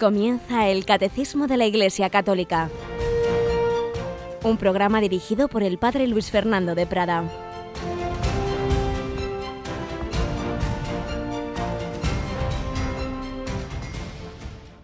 Comienza 0.00 0.66
el 0.66 0.86
Catecismo 0.86 1.46
de 1.46 1.58
la 1.58 1.66
Iglesia 1.66 2.08
Católica, 2.08 2.70
un 4.42 4.56
programa 4.56 4.98
dirigido 4.98 5.46
por 5.48 5.62
el 5.62 5.76
Padre 5.76 6.08
Luis 6.08 6.30
Fernando 6.30 6.74
de 6.74 6.86
Prada. 6.86 7.24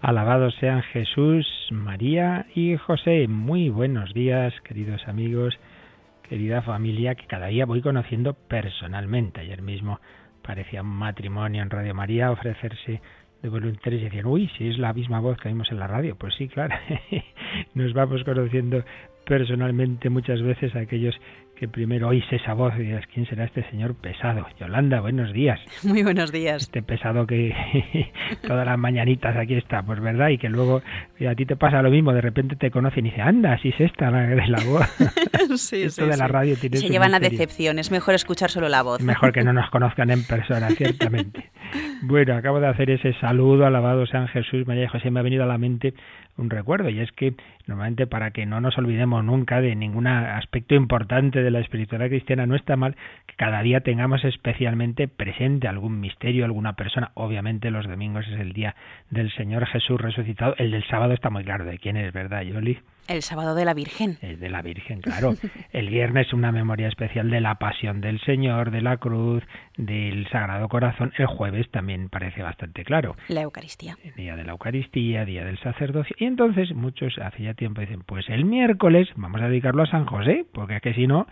Alabados 0.03 0.55
sean 0.61 0.83
Jesús, 0.83 1.47
María 1.71 2.45
y 2.55 2.77
José. 2.77 3.27
Muy 3.27 3.71
buenos 3.71 4.13
días, 4.13 4.53
queridos 4.65 5.01
amigos, 5.09 5.59
querida 6.29 6.61
familia, 6.61 7.15
que 7.15 7.27
cada 7.27 7.47
día 7.47 7.65
voy 7.65 7.81
conociendo 7.81 8.35
personalmente. 8.35 9.41
Ayer 9.41 9.63
mismo 9.63 9.99
parecía 10.43 10.83
un 10.83 10.89
matrimonio 10.89 11.63
en 11.63 11.71
Radio 11.71 11.95
María 11.95 12.31
ofrecerse 12.31 13.01
de 13.43 13.49
voluntarios 13.49 14.03
y 14.03 14.05
decían, 14.05 14.27
uy, 14.27 14.51
si 14.57 14.69
es 14.69 14.79
la 14.79 14.93
misma 14.93 15.21
voz 15.21 15.39
que 15.39 15.49
vimos 15.49 15.71
en 15.71 15.79
la 15.79 15.87
radio. 15.87 16.17
Pues 16.17 16.35
sí, 16.35 16.49
claro, 16.49 16.75
nos 17.75 17.93
vamos 17.93 18.25
conociendo 18.25 18.85
personalmente 19.25 20.09
muchas 20.09 20.41
veces 20.43 20.75
a 20.75 20.81
aquellos 20.81 21.15
que 21.57 21.69
primero 21.69 22.09
oís 22.09 22.25
esa 22.31 22.53
voz 22.53 22.75
y 22.77 22.83
dices, 22.83 23.07
¿quién 23.13 23.27
será 23.27 23.45
este 23.45 23.69
señor 23.71 23.95
pesado? 23.95 24.47
Yolanda, 24.61 25.01
buenos 25.01 25.33
días. 25.33 25.59
Muy 25.83 26.03
buenos 26.03 26.31
días. 26.31 26.65
Este 26.65 26.83
pesado 26.83 27.27
que 27.27 27.55
todas 28.47 28.67
las 28.67 28.79
mañanitas 28.79 29.35
aquí 29.37 29.55
está, 29.55 29.83
pues 29.83 29.99
verdad, 30.01 30.29
y 30.29 30.39
que 30.39 30.51
luego 30.51 30.83
a 31.27 31.35
ti 31.35 31.47
te 31.47 31.57
pasa 31.57 31.81
lo 31.81 31.91
mismo, 31.91 32.13
de 32.13 32.21
repente 32.21 32.57
te 32.57 32.71
conocen 32.71 33.07
y 33.07 33.11
dice, 33.11 33.23
anda, 33.23 33.55
así 33.55 33.71
es 33.71 33.81
esta 33.81 34.11
la 34.11 34.27
de 34.27 34.47
la 34.47 34.63
voz. 34.65 34.87
sí, 35.57 35.85
Esto 35.85 36.07
de 36.07 36.17
la 36.17 36.29
radio 36.29 36.57
tiene 36.57 36.77
Se 36.77 36.91
llevan 36.91 37.15
a 37.15 37.21
decepción, 37.21 37.79
es 37.79 37.91
mejor 37.91 38.15
escuchar 38.15 38.51
solo 38.51 38.69
la 38.69 38.83
voz. 38.83 39.01
Mejor 39.03 39.33
que 39.33 39.43
no 39.43 39.55
nos 39.55 39.71
conozcan 39.71 40.11
en 40.11 40.25
persona, 40.25 40.69
ciertamente. 40.71 41.51
Bueno, 42.03 42.37
acabo 42.37 42.61
de 42.61 42.69
hacer 42.69 42.91
ese 42.91 43.15
saludo, 43.15 43.65
alabado 43.65 44.07
San 44.07 44.29
Jesús, 44.29 44.67
María 44.67 44.85
y 44.85 44.89
José, 44.89 45.11
me 45.11 45.21
ha 45.21 45.23
venido 45.23 45.45
a 45.45 45.47
la 45.47 45.57
mente 45.57 45.95
un 46.37 46.51
recuerdo, 46.51 46.89
y 46.89 47.01
es 47.01 47.11
que 47.13 47.35
normalmente 47.67 48.07
para 48.07 48.31
que 48.31 48.47
no 48.47 48.61
nos 48.61 48.77
olvidemos 48.79 49.25
nunca 49.25 49.61
de 49.61 49.75
ningún 49.75 50.07
aspecto 50.07 50.75
importante 50.75 51.43
de 51.43 51.51
la 51.51 51.61
espiritualidad 51.61 52.11
cristiana, 52.11 52.47
no 52.47 52.57
está 52.57 52.77
mal 52.77 52.97
que 53.27 53.35
cada 53.37 53.63
día 53.63 53.81
tengamos 53.81 54.25
especialmente 54.25 55.09
presente 55.09 55.69
algún 55.69 56.01
misterio, 56.01 56.45
alguna 56.45 56.75
persona. 56.75 57.11
Obviamente 57.15 57.71
los 57.71 57.87
domingos 57.87 58.27
es 58.29 58.41
el 58.41 58.53
día 58.53 58.75
del 59.11 59.31
Señor 59.33 59.67
Jesús 59.67 60.01
resucitado, 60.01 60.55
el 60.59 60.71
del 60.71 60.85
sábado 60.85 61.13
está 61.13 61.31
muy 61.31 61.45
claro 61.45 61.65
de 61.65 61.79
quién 61.79 61.97
es, 61.97 62.13
¿verdad, 62.13 62.43
Yoli? 62.43 62.79
El 63.09 63.23
sábado 63.23 63.55
de 63.55 63.65
la 63.65 63.75
Virgen. 63.75 64.19
El 64.21 64.41
de 64.41 64.49
la 64.49 64.63
Virgen, 64.63 65.01
claro. 65.01 65.35
El 65.73 65.91
viernes 65.91 66.33
una 66.33 66.53
memoria 66.53 66.89
especial 66.89 67.31
de 67.31 67.41
la 67.41 67.57
pasión 67.57 68.01
del 68.01 68.21
Señor, 68.21 68.71
de 68.71 68.83
la 68.83 68.97
cruz, 68.97 69.45
del 69.77 70.29
Sagrado 70.29 70.69
Corazón. 70.69 71.13
El 71.17 71.27
jueves 71.27 71.71
también 71.71 72.09
parece 72.09 72.43
bastante 72.43 72.85
claro. 72.85 73.17
La 73.29 73.43
Eucaristía. 73.43 73.97
El 74.03 74.15
día 74.15 74.37
de 74.37 74.45
la 74.45 74.53
Eucaristía, 74.53 75.25
día 75.25 75.45
del 75.45 75.59
sacerdocio. 75.61 76.17
Y 76.19 76.25
entonces 76.25 76.75
muchos 76.75 77.19
hace 77.19 77.45
ya 77.45 77.55
tiempo 77.55 77.81
dicen, 77.81 78.03
pues 78.05 78.29
el 78.29 78.45
miércoles 78.45 79.09
vamos 79.17 79.41
a 79.41 79.49
dedicarlo 79.49 79.83
a 79.83 79.87
San 79.87 80.07
José, 80.07 80.45
porque 80.53 80.77
es 80.77 80.83
que 80.83 80.95
si 80.95 81.07
no, 81.07 81.27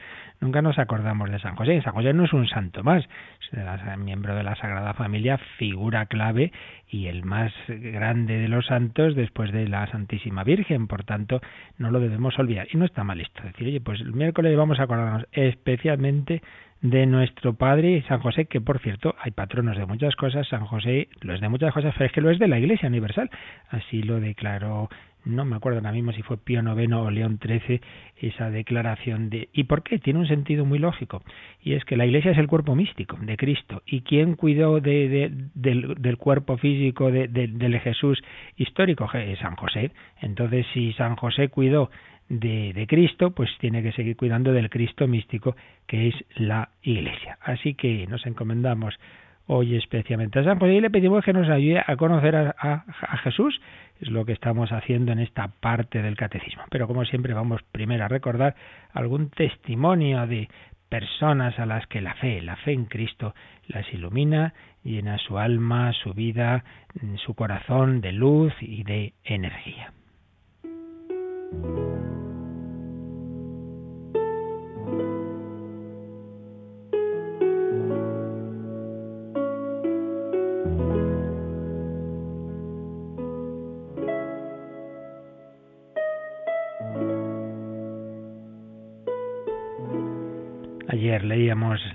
nunca 0.45 0.62
nos 0.62 0.78
acordamos 0.78 1.31
de 1.31 1.39
San 1.39 1.56
José. 1.56 1.81
San 1.83 1.95
José 1.95 2.12
no 2.12 2.25
es 2.25 2.33
un 2.33 2.47
santo 2.47 2.84
más, 2.84 3.05
es 3.41 3.98
miembro 3.98 4.37
de 4.37 4.42
la 4.42 4.55
Sagrada 4.56 4.92
Familia, 4.92 5.39
figura 5.59 6.06
clave 6.06 6.53
y 6.89 7.06
el 7.06 7.25
más 7.25 7.53
grande 7.67 8.39
de 8.39 8.48
los 8.48 8.67
santos 8.67 9.17
después 9.17 9.53
de 9.53 9.67
la 9.69 9.87
Santísima 9.87 10.45
Virgen. 10.45 10.87
Por 10.87 11.05
tanto, 11.05 11.41
no 11.78 11.91
lo 11.91 11.98
debemos 11.98 12.39
olvidar. 12.39 12.69
Y 12.70 12.77
no 12.77 12.84
está 12.84 13.05
mal 13.05 13.20
esto. 13.20 13.42
Decir, 13.42 13.69
oye, 13.69 13.81
pues 13.81 14.00
el 14.00 14.12
miércoles 14.12 14.55
vamos 14.56 14.78
a 14.78 14.83
acordarnos 14.83 15.27
especialmente 15.33 16.42
de 16.83 17.06
nuestro 17.06 17.55
Padre 17.55 18.05
San 18.06 18.20
José, 18.20 18.45
que 18.45 18.61
por 18.61 18.78
cierto 18.81 19.15
hay 19.19 19.31
patronos 19.31 19.78
de 19.78 19.87
muchas 19.87 20.15
cosas, 20.16 20.47
San 20.49 20.66
José 20.66 21.09
lo 21.22 21.33
es 21.33 21.41
de 21.41 21.49
muchas 21.49 21.72
cosas, 21.72 21.94
pero 21.94 22.04
es 22.04 22.12
que 22.12 22.21
lo 22.21 22.31
es 22.31 22.38
de 22.38 22.49
la 22.49 22.59
Iglesia 22.59 22.88
Universal. 22.88 23.31
Así 23.71 24.03
lo 24.03 24.21
declaró 24.21 24.91
no 25.24 25.44
me 25.44 25.56
acuerdo 25.56 25.78
ahora 25.78 25.92
mismo 25.92 26.12
si 26.12 26.22
fue 26.22 26.36
Pío 26.36 26.60
IX 26.60 26.92
o 26.92 27.10
León 27.10 27.38
XIII, 27.42 27.80
esa 28.16 28.50
declaración 28.50 29.30
de... 29.30 29.48
¿Y 29.52 29.64
por 29.64 29.82
qué? 29.82 29.98
Tiene 29.98 30.20
un 30.20 30.28
sentido 30.28 30.64
muy 30.64 30.78
lógico. 30.78 31.22
Y 31.62 31.74
es 31.74 31.84
que 31.84 31.96
la 31.96 32.06
Iglesia 32.06 32.32
es 32.32 32.38
el 32.38 32.46
cuerpo 32.46 32.74
místico 32.74 33.16
de 33.20 33.36
Cristo. 33.36 33.82
¿Y 33.86 34.02
quién 34.02 34.34
cuidó 34.36 34.80
de, 34.80 35.30
del, 35.54 36.16
cuerpo 36.18 36.56
físico 36.58 37.10
de, 37.10 37.28
del 37.28 37.80
Jesús 37.80 38.22
histórico? 38.56 39.08
San 39.40 39.56
José. 39.56 39.90
Entonces, 40.20 40.66
si 40.72 40.92
San 40.94 41.16
José 41.16 41.48
cuidó 41.48 41.91
de, 42.28 42.86
Cristo, 42.88 43.30
pues 43.30 43.50
tiene 43.58 43.82
que 43.82 43.92
seguir 43.92 44.16
cuidando 44.16 44.52
del 44.52 44.70
Cristo 44.70 45.06
místico 45.06 45.56
que 45.86 46.08
es 46.08 46.14
la 46.36 46.70
Iglesia. 46.82 47.38
Así 47.42 47.74
que 47.74 48.06
nos 48.06 48.24
encomendamos 48.26 48.94
hoy 49.47 49.77
especialmente 49.77 50.38
a 50.38 50.44
San 50.44 50.59
José 50.59 50.75
y 50.75 50.81
le 50.81 50.91
pedimos 50.91 51.25
que 51.25 51.32
nos 51.32 51.49
ayude 51.49 51.82
a 51.87 51.97
conocer 51.97 52.37
a, 52.37 52.55
a, 52.59 52.84
a 53.00 53.16
Jesús 53.19 53.60
es 54.00 54.10
lo 54.10 54.25
que 54.25 54.32
estamos 54.32 54.72
haciendo 54.72 55.12
en 55.12 55.21
esta 55.21 55.49
parte 55.49 56.03
del 56.03 56.16
catecismo. 56.16 56.65
Pero 56.71 56.87
como 56.87 57.05
siempre 57.05 57.34
vamos 57.34 57.62
primero 57.72 58.04
a 58.04 58.09
recordar 58.09 58.54
algún 58.93 59.31
testimonio 59.31 60.27
de 60.27 60.49
personas 60.88 61.59
a 61.59 61.66
las 61.66 61.87
que 61.87 62.00
la 62.00 62.15
fe, 62.15 62.41
la 62.43 62.56
fe 62.56 62.72
en 62.72 62.84
Cristo 62.84 63.34
las 63.66 63.91
ilumina, 63.93 64.54
llena 64.83 65.19
su 65.19 65.38
alma, 65.38 65.93
su 65.93 66.12
vida, 66.12 66.65
su 67.25 67.34
corazón 67.34 68.00
de 68.00 68.12
luz 68.12 68.53
y 68.60 68.84
de 68.84 69.15
energía. 69.25 69.93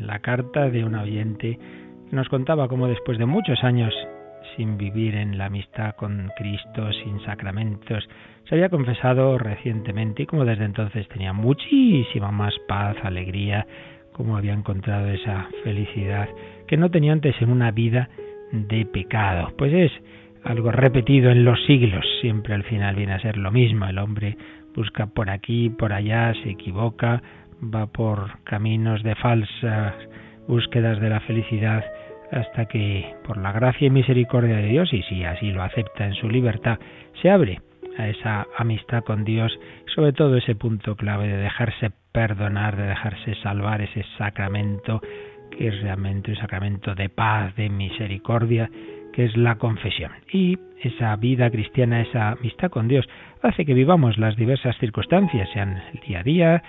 La 0.10 0.20
carta 0.20 0.72
de 0.72 0.84
un 0.84 0.96
oyente 0.96 1.60
nos 2.12 2.28
contaba 2.30 2.68
cómo 2.68 2.88
después 2.88 3.20
de 3.20 3.28
muchos 3.28 3.64
años 3.64 3.94
sin 4.56 4.76
vivir 4.76 5.14
en 5.14 5.38
la 5.38 5.46
amistad 5.46 5.96
con 5.96 6.32
Cristo, 6.36 6.92
sin 6.94 7.20
sacramentos, 7.22 8.10
se 8.46 8.56
había 8.56 8.70
confesado 8.70 9.38
recientemente 9.38 10.24
y 10.24 10.26
como 10.26 10.46
desde 10.46 10.66
entonces 10.66 11.08
tenía 11.10 11.32
muchísima 11.32 12.32
más 12.32 12.56
paz, 12.68 12.98
alegría, 13.04 13.68
como 14.12 14.36
había 14.36 14.54
encontrado 14.54 15.08
esa 15.10 15.48
felicidad 15.64 16.28
que 16.68 16.78
no 16.78 16.90
tenía 16.90 17.14
antes 17.14 17.40
en 17.40 17.52
una 17.52 17.70
vida 17.70 18.10
de 18.52 18.86
pecado. 18.88 19.54
Pues 19.60 19.72
es 19.72 19.92
algo 20.44 20.72
repetido 20.72 21.30
en 21.30 21.46
los 21.46 21.64
siglos, 21.68 22.04
siempre 22.22 22.56
al 22.56 22.64
final 22.64 22.96
viene 22.96 23.14
a 23.14 23.20
ser 23.20 23.38
lo 23.38 23.52
mismo, 23.52 23.86
el 23.86 24.00
hombre 24.00 24.36
busca 24.74 25.06
por 25.06 25.30
aquí, 25.30 25.70
por 25.70 25.94
allá, 25.94 26.34
se 26.42 26.50
equivoca, 26.50 27.22
va 27.62 27.88
por 27.88 28.44
caminos 28.44 29.04
de 29.04 29.16
falsas 29.16 29.96
búsquedas 30.48 31.00
de 31.00 31.10
la 31.10 31.20
felicidad 31.22 31.84
hasta 32.32 32.66
que, 32.66 33.16
por 33.26 33.38
la 33.38 33.52
gracia 33.52 33.88
y 33.88 33.90
misericordia 33.90 34.58
de 34.58 34.68
Dios, 34.68 34.94
y 34.94 35.02
si 35.04 35.24
así 35.24 35.52
lo 35.52 35.64
acepta 35.64 36.06
en 36.06 36.14
su 36.14 36.30
libertad, 36.30 36.80
se 37.22 37.30
abre 37.30 37.62
a 37.98 38.08
esa 38.08 38.48
amistad 38.58 39.04
con 39.04 39.24
Dios, 39.26 39.58
sobre 39.94 40.14
todo 40.14 40.38
ese 40.38 40.56
punto 40.56 40.96
clave 40.96 41.28
de 41.28 41.38
dejarse 41.38 41.92
perdonar, 42.12 42.76
de 42.78 42.84
dejarse 42.84 43.36
salvar, 43.36 43.82
ese 43.82 44.06
sacramento 44.18 45.02
que 45.52 45.68
es 45.68 45.82
realmente 45.82 46.32
un 46.32 46.38
sacramento 46.38 46.96
de 46.96 47.10
paz, 47.10 47.56
de 47.56 47.70
misericordia, 47.70 48.70
que 49.14 49.26
es 49.26 49.36
la 49.36 49.56
confesión. 49.56 50.12
Y 50.32 50.58
esa 50.82 51.16
vida 51.16 51.50
cristiana, 51.50 52.02
esa 52.02 52.30
amistad 52.30 52.70
con 52.70 52.88
Dios, 52.88 53.08
hace 53.42 53.66
que 53.66 53.74
vivamos 53.74 54.18
las 54.18 54.36
diversas 54.36 54.78
circunstancias, 54.78 55.50
sean 55.54 55.82
el 55.94 56.00
día 56.08 56.20
a 56.20 56.24
día, 56.24 56.64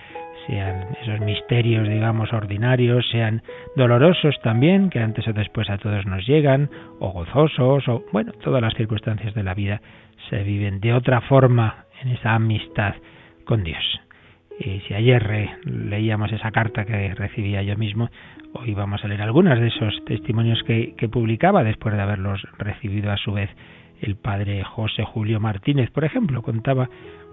sean 0.50 0.88
esos 1.00 1.20
misterios, 1.20 1.88
digamos, 1.88 2.32
ordinarios, 2.32 3.08
sean 3.10 3.42
dolorosos 3.76 4.34
también, 4.42 4.90
que 4.90 4.98
antes 4.98 5.26
o 5.28 5.32
después 5.32 5.70
a 5.70 5.78
todos 5.78 6.04
nos 6.06 6.26
llegan, 6.26 6.68
o 6.98 7.10
gozosos, 7.10 7.86
o 7.88 8.04
bueno, 8.12 8.32
todas 8.42 8.60
las 8.60 8.74
circunstancias 8.74 9.32
de 9.34 9.44
la 9.44 9.54
vida 9.54 9.80
se 10.28 10.42
viven 10.42 10.80
de 10.80 10.92
otra 10.92 11.20
forma 11.22 11.84
en 12.02 12.08
esa 12.08 12.34
amistad 12.34 12.94
con 13.44 13.62
Dios. 13.62 14.00
Y 14.58 14.80
si 14.80 14.94
ayer 14.94 15.50
leíamos 15.64 16.32
esa 16.32 16.50
carta 16.50 16.84
que 16.84 17.14
recibía 17.14 17.62
yo 17.62 17.76
mismo, 17.76 18.10
hoy 18.52 18.74
vamos 18.74 19.04
a 19.04 19.08
leer 19.08 19.22
algunos 19.22 19.58
de 19.58 19.68
esos 19.68 20.04
testimonios 20.04 20.62
que, 20.64 20.94
que 20.98 21.08
publicaba 21.08 21.62
después 21.62 21.94
de 21.94 22.02
haberlos 22.02 22.42
recibido 22.58 23.12
a 23.12 23.16
su 23.16 23.32
vez 23.32 23.50
el 24.02 24.16
padre 24.16 24.64
José 24.64 25.04
Julio 25.04 25.40
Martínez, 25.40 25.90
por 25.90 26.04
ejemplo, 26.04 26.42
contaba 26.42 26.88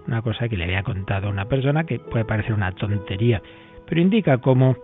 una 0.08 0.22
cosa 0.22 0.48
que 0.48 0.56
le 0.56 0.64
había 0.64 0.82
contado 0.82 1.28
una 1.28 1.44
persona 1.44 1.84
que 1.84 1.98
puede 2.00 2.24
parecer 2.24 2.54
una 2.54 2.72
tontería, 2.72 3.42
pero 3.86 4.00
indica 4.00 4.38
cómo 4.38 4.76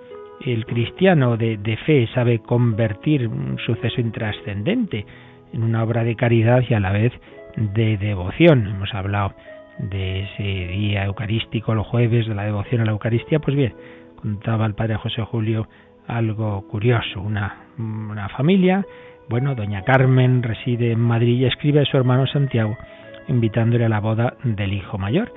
el 0.45 0.67
cristiano 0.67 1.37
de, 1.37 1.57
de 1.57 1.77
fe 1.79 2.09
sabe 2.15 2.41
convertir 2.41 3.27
un 3.27 3.59
suceso 3.59 4.01
intrascendente 4.01 5.07
en 5.53 5.63
una 5.63 5.83
obra 5.83 6.05
de 6.05 6.15
caridad 6.15 6.63
y 6.69 6.75
a 6.75 6.81
la 6.81 6.93
vez 6.93 7.13
de 7.57 7.97
devoción. 7.97 8.67
Hemos 8.67 8.93
hablado 8.93 9.35
de 9.79 10.25
ese 10.25 10.43
día 10.43 11.05
eucarístico, 11.05 11.75
los 11.75 11.87
jueves, 11.87 12.27
de 12.27 12.35
la 12.35 12.45
devoción 12.45 12.83
a 12.83 12.85
la 12.85 12.93
Eucaristía. 12.93 13.39
Pues 13.39 13.57
bien, 13.57 13.75
contaba 14.17 14.67
el 14.67 14.75
padre 14.75 14.97
José 14.97 15.23
Julio 15.23 15.69
algo 16.07 16.67
curioso. 16.69 17.21
Una, 17.21 17.67
una 17.79 18.29
familia, 18.29 18.85
bueno, 19.29 19.55
doña 19.55 19.85
Carmen 19.85 20.43
reside 20.43 20.93
en 20.93 21.01
Madrid 21.01 21.41
y 21.41 21.47
escribe 21.47 21.81
a 21.81 21.85
su 21.85 21.97
hermano 21.97 22.27
Santiago 22.27 22.77
invitándole 23.29 23.85
a 23.85 23.89
la 23.89 24.01
boda 24.01 24.37
del 24.45 24.73
hijo 24.73 24.99
mayor. 24.99 25.33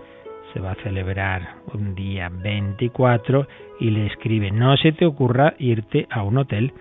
Se 0.53 0.59
va 0.59 0.71
a 0.71 0.83
celebrar 0.83 1.55
un 1.73 1.93
día 1.95 2.29
24 2.31 3.47
y 3.79 3.91
le 3.91 4.07
escribe, 4.07 4.51
no 4.51 4.75
se 4.77 4.91
te 4.91 5.05
ocurra 5.05 5.53
irte 5.59 6.07
a 6.09 6.23
un 6.23 6.37
hotel, 6.37 6.73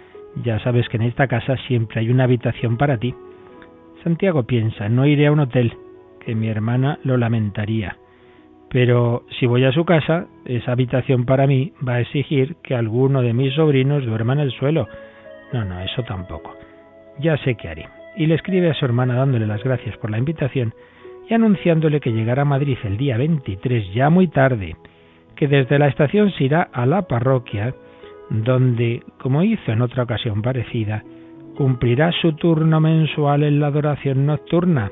ya 0.45 0.59
sabes 0.61 0.89
que 0.89 0.97
en 0.97 1.05
esta 1.05 1.27
casa 1.27 1.57
siempre 1.67 2.01
hay 2.01 2.11
una 2.11 2.25
habitación 2.25 2.77
para 2.77 2.99
ti. 2.99 3.15
Santiago 4.03 4.45
piensa, 4.45 4.89
no 4.89 5.07
iré 5.07 5.27
a 5.27 5.33
un 5.33 5.41
hotel, 5.41 5.77
que 6.25 6.35
mi 6.35 6.49
hermana 6.49 6.99
lo 7.03 7.17
lamentaría. 7.17 7.97
Pero 8.69 9.25
si 9.39 9.47
voy 9.47 9.65
a 9.65 9.73
su 9.73 9.85
casa, 9.85 10.27
esa 10.45 10.73
habitación 10.73 11.25
para 11.25 11.47
mí 11.47 11.73
va 11.87 11.95
a 11.95 12.01
exigir 12.01 12.57
que 12.63 12.75
alguno 12.75 13.23
de 13.23 13.33
mis 13.33 13.55
sobrinos 13.55 14.05
duerma 14.05 14.35
en 14.35 14.41
el 14.41 14.53
suelo. 14.53 14.89
No, 15.53 15.65
no, 15.65 15.81
eso 15.81 16.03
tampoco. 16.03 16.55
Ya 17.21 17.37
sé 17.39 17.55
qué 17.55 17.69
haré. 17.69 17.89
Y 18.17 18.27
le 18.27 18.35
escribe 18.35 18.71
a 18.71 18.75
su 18.75 18.85
hermana 18.85 19.15
dándole 19.15 19.47
las 19.47 19.63
gracias 19.63 19.97
por 19.99 20.11
la 20.11 20.19
invitación 20.19 20.75
y 21.29 21.35
anunciándole 21.35 22.01
que 22.01 22.13
llegará 22.13 22.43
a 22.43 22.47
Madrid 22.47 22.79
el 22.85 22.97
día 22.97 23.17
23, 23.17 23.93
ya 23.93 24.11
muy 24.11 24.29
tarde, 24.29 24.77
que 25.35 25.49
desde 25.49 25.79
la 25.79 25.89
estación 25.89 26.31
se 26.33 26.45
irá 26.45 26.63
a 26.73 26.87
la 26.87 27.03
parroquia, 27.03 27.75
donde, 28.31 29.03
como 29.19 29.43
hizo 29.43 29.73
en 29.73 29.83
otra 29.83 30.05
ocasión 30.05 30.43
parecida, 30.43 31.03
cumplirá 31.57 32.13
su 32.13 32.33
turno 32.35 32.81
mensual 32.81 33.43
en 33.43 33.61
la 33.61 33.69
adoración 33.69 34.27
nocturna. 34.27 34.91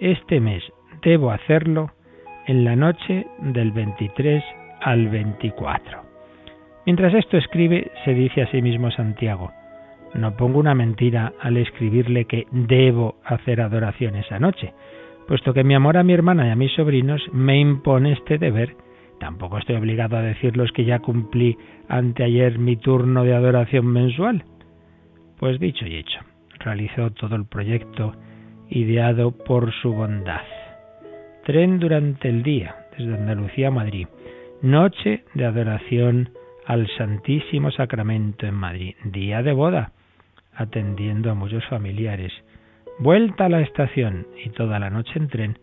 Este 0.00 0.40
mes 0.40 0.62
debo 1.02 1.30
hacerlo 1.30 1.90
en 2.46 2.64
la 2.64 2.76
noche 2.76 3.26
del 3.38 3.70
23 3.72 4.42
al 4.80 5.08
24. 5.08 6.02
Mientras 6.86 7.14
esto 7.14 7.38
escribe, 7.38 7.90
se 8.04 8.12
dice 8.12 8.42
a 8.42 8.50
sí 8.50 8.60
mismo 8.60 8.90
Santiago, 8.90 9.50
no 10.14 10.36
pongo 10.36 10.60
una 10.60 10.74
mentira 10.74 11.32
al 11.40 11.56
escribirle 11.56 12.26
que 12.26 12.46
debo 12.50 13.16
hacer 13.24 13.60
adoración 13.60 14.16
esa 14.16 14.38
noche, 14.38 14.72
puesto 15.26 15.54
que 15.54 15.64
mi 15.64 15.74
amor 15.74 15.96
a 15.96 16.02
mi 16.02 16.12
hermana 16.12 16.46
y 16.46 16.50
a 16.50 16.56
mis 16.56 16.72
sobrinos 16.72 17.22
me 17.32 17.58
impone 17.58 18.12
este 18.12 18.38
deber. 18.38 18.76
Tampoco 19.20 19.58
estoy 19.58 19.76
obligado 19.76 20.16
a 20.16 20.22
decirles 20.22 20.72
que 20.72 20.84
ya 20.84 20.98
cumplí 20.98 21.56
anteayer 21.88 22.58
mi 22.58 22.76
turno 22.76 23.24
de 23.24 23.34
adoración 23.34 23.86
mensual. 23.86 24.44
Pues 25.38 25.58
dicho 25.60 25.86
y 25.86 25.96
hecho, 25.96 26.20
realizó 26.58 27.10
todo 27.10 27.36
el 27.36 27.46
proyecto 27.46 28.14
ideado 28.68 29.32
por 29.32 29.72
su 29.72 29.92
bondad. 29.92 30.42
Tren 31.44 31.78
durante 31.78 32.28
el 32.28 32.42
día, 32.42 32.74
desde 32.96 33.14
Andalucía 33.14 33.68
a 33.68 33.70
Madrid. 33.70 34.06
Noche 34.62 35.24
de 35.34 35.44
adoración 35.44 36.30
al 36.66 36.88
Santísimo 36.96 37.70
Sacramento 37.70 38.46
en 38.46 38.54
Madrid. 38.54 38.94
Día 39.04 39.42
de 39.42 39.52
boda, 39.52 39.92
atendiendo 40.54 41.30
a 41.30 41.34
muchos 41.34 41.64
familiares. 41.66 42.32
Vuelta 42.98 43.46
a 43.46 43.48
la 43.48 43.60
estación 43.60 44.28
y 44.44 44.50
toda 44.50 44.78
la 44.78 44.88
noche 44.88 45.12
en 45.16 45.28
tren, 45.28 45.58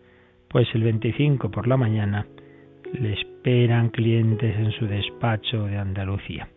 pues 0.48 0.68
el 0.74 0.82
25 0.82 1.50
por 1.50 1.66
la 1.66 1.78
mañana 1.78 2.26
le 2.92 3.14
esperan 3.14 3.88
clientes 3.88 4.54
en 4.54 4.70
su 4.72 4.86
despacho 4.86 5.64
de 5.64 5.78
Andalucía. 5.78 6.48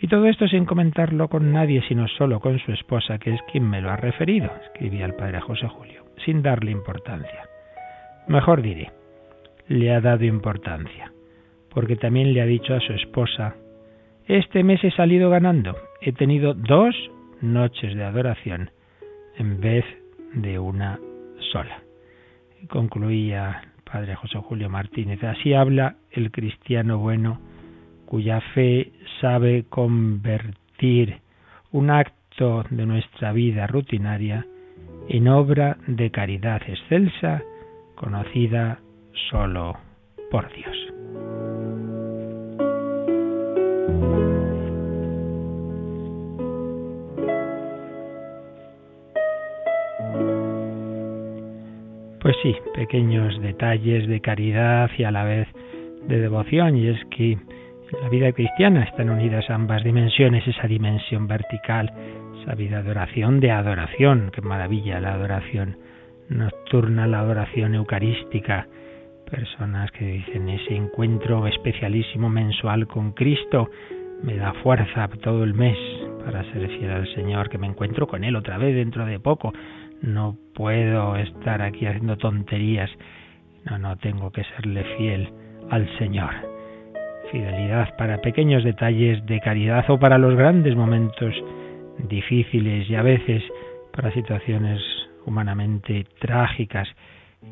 Y 0.00 0.08
todo 0.08 0.26
esto 0.26 0.48
sin 0.48 0.64
comentarlo 0.64 1.28
con 1.28 1.52
nadie, 1.52 1.82
sino 1.88 2.08
solo 2.08 2.40
con 2.40 2.58
su 2.58 2.72
esposa, 2.72 3.18
que 3.18 3.34
es 3.34 3.40
quien 3.52 3.68
me 3.68 3.82
lo 3.82 3.90
ha 3.90 3.96
referido, 3.96 4.50
escribía 4.64 5.04
el 5.04 5.14
padre 5.14 5.40
José 5.40 5.68
Julio, 5.68 6.04
sin 6.24 6.42
darle 6.42 6.70
importancia. 6.70 7.48
Mejor 8.26 8.62
diré, 8.62 8.92
le 9.68 9.92
ha 9.92 10.00
dado 10.00 10.24
importancia, 10.24 11.12
porque 11.68 11.96
también 11.96 12.32
le 12.32 12.40
ha 12.40 12.46
dicho 12.46 12.74
a 12.74 12.80
su 12.80 12.94
esposa, 12.94 13.56
este 14.26 14.64
mes 14.64 14.82
he 14.84 14.90
salido 14.90 15.28
ganando, 15.28 15.76
he 16.00 16.12
tenido 16.12 16.54
dos 16.54 16.94
noches 17.42 17.94
de 17.94 18.04
adoración 18.04 18.70
en 19.36 19.60
vez 19.60 19.84
de 20.34 20.58
una 20.58 20.98
sola. 21.52 21.82
concluía 22.68 23.62
el 23.76 23.82
padre 23.82 24.14
José 24.14 24.38
Julio 24.38 24.68
Martínez, 24.68 25.22
así 25.22 25.54
habla 25.54 25.96
el 26.10 26.30
cristiano 26.30 26.98
bueno 26.98 27.40
cuya 28.06 28.40
fe 28.54 28.92
sabe 29.20 29.64
convertir 29.68 31.18
un 31.72 31.90
acto 31.90 32.64
de 32.70 32.86
nuestra 32.86 33.32
vida 33.32 33.66
rutinaria 33.66 34.46
en 35.08 35.28
obra 35.28 35.76
de 35.86 36.10
caridad 36.10 36.62
excelsa 36.66 37.42
conocida 37.94 38.80
solo 39.30 39.76
por 40.30 40.52
Dios. 40.52 40.83
Pues 52.44 52.56
sí, 52.56 52.62
pequeños 52.74 53.40
detalles 53.40 54.06
de 54.06 54.20
caridad 54.20 54.90
y 54.98 55.04
a 55.04 55.10
la 55.10 55.24
vez 55.24 55.48
de 56.06 56.20
devoción, 56.20 56.76
y 56.76 56.88
es 56.88 57.02
que 57.06 57.32
en 57.32 57.40
la 58.02 58.10
vida 58.10 58.32
cristiana 58.32 58.82
están 58.82 59.08
unidas 59.08 59.48
ambas 59.48 59.82
dimensiones, 59.82 60.46
esa 60.46 60.66
dimensión 60.66 61.26
vertical, 61.26 61.90
esa 62.42 62.54
vida 62.54 62.82
de 62.82 62.90
oración, 62.90 63.40
de 63.40 63.50
adoración, 63.50 64.30
qué 64.30 64.42
maravilla 64.42 65.00
la 65.00 65.14
adoración 65.14 65.78
nocturna, 66.28 67.06
la 67.06 67.20
adoración 67.20 67.76
eucarística, 67.76 68.68
personas 69.30 69.90
que 69.92 70.04
dicen 70.04 70.46
ese 70.50 70.76
encuentro 70.76 71.46
especialísimo 71.46 72.28
mensual 72.28 72.86
con 72.86 73.12
Cristo 73.12 73.70
me 74.22 74.36
da 74.36 74.52
fuerza 74.62 75.08
todo 75.22 75.44
el 75.44 75.54
mes 75.54 75.78
para 76.24 76.42
ser 76.52 76.68
fiel 76.68 76.90
al 76.90 77.14
Señor, 77.14 77.48
que 77.48 77.58
me 77.58 77.66
encuentro 77.66 78.06
con 78.06 78.22
Él 78.22 78.36
otra 78.36 78.58
vez 78.58 78.74
dentro 78.74 79.06
de 79.06 79.18
poco. 79.18 79.52
No 80.02 80.36
puedo 80.54 81.16
estar 81.16 81.62
aquí 81.62 81.86
haciendo 81.86 82.16
tonterías. 82.16 82.90
No, 83.64 83.78
no, 83.78 83.96
tengo 83.96 84.30
que 84.30 84.44
serle 84.56 84.84
fiel 84.96 85.28
al 85.70 85.88
Señor. 85.98 86.30
Fidelidad 87.30 87.96
para 87.96 88.20
pequeños 88.20 88.64
detalles 88.64 89.24
de 89.26 89.40
caridad 89.40 89.84
o 89.88 89.98
para 89.98 90.18
los 90.18 90.36
grandes 90.36 90.76
momentos 90.76 91.34
difíciles 92.08 92.88
y 92.88 92.94
a 92.94 93.02
veces 93.02 93.42
para 93.92 94.12
situaciones 94.12 94.80
humanamente 95.26 96.06
trágicas. 96.20 96.88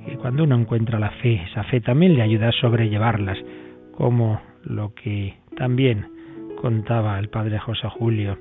Y 0.07 0.17
cuando 0.17 0.45
uno 0.45 0.57
encuentra 0.57 0.99
la 0.99 1.11
fe, 1.11 1.43
esa 1.51 1.65
fe 1.65 1.81
también 1.81 2.15
le 2.15 2.23
ayuda 2.23 2.49
a 2.49 2.53
sobrellevarlas, 2.53 3.39
como 3.95 4.41
lo 4.65 4.95
que 4.95 5.35
también 5.57 6.07
contaba 6.61 7.19
el 7.19 7.29
padre 7.29 7.59
José 7.59 7.89
Julio 7.89 8.39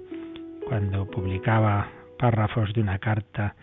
cuando 0.68 1.06
publicaba 1.06 1.90
párrafos 2.18 2.72
de 2.74 2.82
una 2.82 3.00
carta 3.00 3.56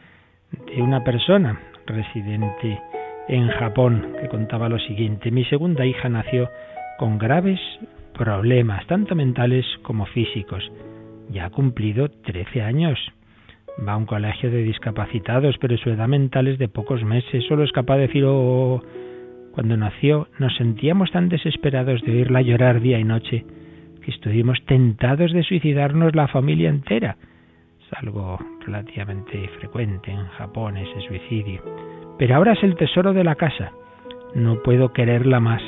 de 0.50 0.82
una 0.82 1.04
persona 1.04 1.60
residente 1.86 2.80
en 3.28 3.48
Japón 3.48 4.14
que 4.20 4.28
contaba 4.28 4.68
lo 4.68 4.78
siguiente. 4.78 5.30
Mi 5.30 5.44
segunda 5.44 5.84
hija 5.84 6.08
nació 6.08 6.48
con 6.98 7.18
graves 7.18 7.60
problemas, 8.14 8.86
tanto 8.86 9.14
mentales 9.14 9.64
como 9.82 10.06
físicos. 10.06 10.70
Ya 11.30 11.46
ha 11.46 11.50
cumplido 11.50 12.08
13 12.08 12.62
años. 12.62 12.98
Va 13.86 13.92
a 13.92 13.96
un 13.96 14.06
colegio 14.06 14.50
de 14.50 14.62
discapacitados, 14.62 15.56
pero 15.58 15.76
su 15.76 15.90
edad 15.90 16.08
mental 16.08 16.48
es 16.48 16.58
de 16.58 16.68
pocos 16.68 17.04
meses. 17.04 17.44
Solo 17.46 17.62
es 17.62 17.70
capaz 17.70 17.96
de 17.96 18.08
decir, 18.08 18.24
oh, 18.26 18.82
cuando 19.52 19.76
nació 19.76 20.28
nos 20.38 20.56
sentíamos 20.56 21.10
tan 21.12 21.28
desesperados 21.28 22.02
de 22.02 22.12
oírla 22.12 22.42
llorar 22.42 22.80
día 22.80 22.98
y 22.98 23.04
noche 23.04 23.44
que 24.02 24.10
estuvimos 24.10 24.58
tentados 24.66 25.32
de 25.32 25.42
suicidarnos 25.42 26.16
la 26.16 26.28
familia 26.28 26.70
entera. 26.70 27.16
Algo 27.92 28.38
relativamente 28.60 29.48
frecuente 29.58 30.10
en 30.10 30.26
Japón 30.28 30.76
ese 30.76 31.00
suicidio. 31.08 31.62
Pero 32.18 32.36
ahora 32.36 32.52
es 32.52 32.62
el 32.62 32.76
tesoro 32.76 33.12
de 33.12 33.24
la 33.24 33.34
casa. 33.34 33.72
No 34.34 34.62
puedo 34.62 34.92
quererla 34.92 35.40
más. 35.40 35.62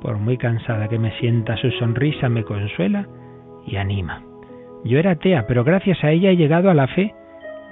Por 0.00 0.18
muy 0.18 0.36
cansada 0.36 0.88
que 0.88 0.98
me 0.98 1.16
sienta, 1.18 1.56
su 1.56 1.70
sonrisa 1.72 2.28
me 2.28 2.44
consuela 2.44 3.06
y 3.66 3.76
anima. 3.76 4.22
Yo 4.84 4.98
era 4.98 5.12
atea, 5.12 5.46
pero 5.46 5.64
gracias 5.64 6.02
a 6.04 6.10
ella 6.10 6.30
he 6.30 6.36
llegado 6.36 6.70
a 6.70 6.74
la 6.74 6.86
fe 6.88 7.14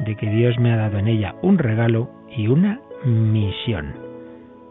de 0.00 0.16
que 0.16 0.28
Dios 0.28 0.58
me 0.58 0.72
ha 0.72 0.76
dado 0.76 0.98
en 0.98 1.08
ella 1.08 1.34
un 1.42 1.58
regalo 1.58 2.10
y 2.36 2.48
una 2.48 2.80
misión. 3.04 3.94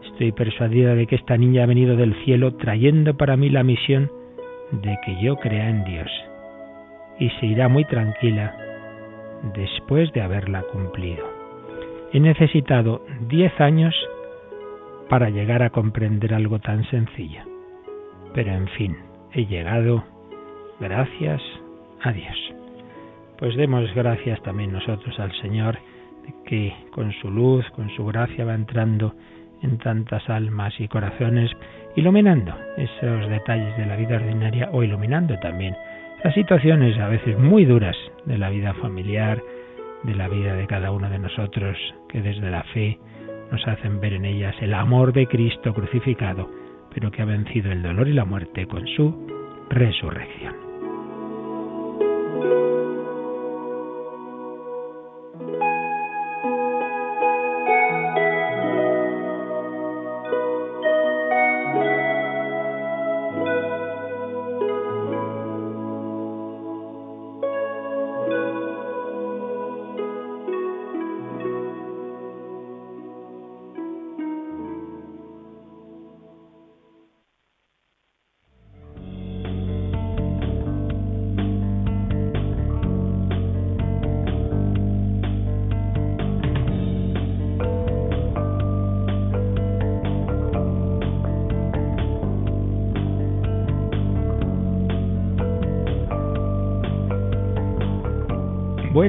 Estoy 0.04 0.32
persuadida 0.32 0.94
de 0.94 1.06
que 1.06 1.16
esta 1.16 1.36
niña 1.36 1.64
ha 1.64 1.66
venido 1.66 1.96
del 1.96 2.14
cielo 2.24 2.54
trayendo 2.54 3.16
para 3.16 3.36
mí 3.36 3.48
la 3.48 3.62
misión 3.62 4.10
de 4.72 4.98
que 5.04 5.20
yo 5.22 5.36
crea 5.36 5.68
en 5.68 5.84
Dios 5.84 6.10
y 7.18 7.28
se 7.38 7.46
irá 7.46 7.68
muy 7.68 7.84
tranquila 7.84 8.54
después 9.54 10.12
de 10.12 10.22
haberla 10.22 10.62
cumplido. 10.72 11.26
He 12.12 12.20
necesitado 12.20 13.04
diez 13.28 13.52
años 13.60 13.94
para 15.08 15.30
llegar 15.30 15.62
a 15.62 15.70
comprender 15.70 16.34
algo 16.34 16.58
tan 16.58 16.84
sencillo, 16.90 17.42
pero 18.34 18.52
en 18.52 18.68
fin, 18.68 18.96
he 19.32 19.46
llegado. 19.46 20.04
Gracias. 20.80 21.42
A 22.02 22.12
Dios 22.12 22.34
pues 23.40 23.56
demos 23.56 23.92
gracias 23.94 24.40
también 24.42 24.70
nosotros 24.70 25.18
al 25.18 25.32
Señor 25.40 25.78
que 26.44 26.74
con 26.92 27.10
su 27.14 27.30
luz, 27.30 27.64
con 27.70 27.88
su 27.96 28.04
gracia 28.04 28.44
va 28.44 28.54
entrando 28.54 29.14
en 29.62 29.78
tantas 29.78 30.28
almas 30.28 30.78
y 30.78 30.86
corazones, 30.88 31.50
iluminando 31.96 32.54
esos 32.76 33.28
detalles 33.28 33.76
de 33.78 33.86
la 33.86 33.96
vida 33.96 34.16
ordinaria 34.16 34.68
o 34.72 34.82
iluminando 34.82 35.38
también 35.38 35.74
las 36.24 36.34
situaciones 36.34 36.98
a 36.98 37.08
veces 37.08 37.38
muy 37.38 37.64
duras 37.64 37.96
de 38.24 38.38
la 38.38 38.50
vida 38.50 38.74
familiar, 38.74 39.42
de 40.02 40.14
la 40.14 40.28
vida 40.28 40.54
de 40.54 40.66
cada 40.66 40.90
uno 40.90 41.08
de 41.08 41.18
nosotros, 41.18 41.76
que 42.08 42.20
desde 42.20 42.50
la 42.50 42.62
fe 42.74 42.98
nos 43.50 43.66
hacen 43.66 44.00
ver 44.00 44.14
en 44.14 44.24
ellas 44.24 44.54
el 44.60 44.74
amor 44.74 45.12
de 45.12 45.26
Cristo 45.26 45.72
crucificado, 45.72 46.50
pero 46.94 47.10
que 47.10 47.22
ha 47.22 47.26
vencido 47.26 47.72
el 47.72 47.82
dolor 47.82 48.08
y 48.08 48.12
la 48.12 48.24
muerte 48.24 48.66
con 48.66 48.86
su 48.86 49.26
resurrección. 49.70 50.69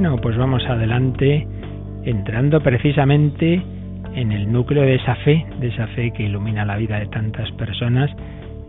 Bueno, 0.01 0.17
pues 0.19 0.35
vamos 0.35 0.65
adelante 0.65 1.45
entrando 2.05 2.59
precisamente 2.61 3.61
en 4.15 4.31
el 4.31 4.51
núcleo 4.51 4.81
de 4.81 4.95
esa 4.95 5.13
fe, 5.17 5.45
de 5.59 5.67
esa 5.67 5.85
fe 5.89 6.11
que 6.11 6.23
ilumina 6.23 6.65
la 6.65 6.75
vida 6.75 6.97
de 6.97 7.05
tantas 7.05 7.51
personas. 7.51 8.09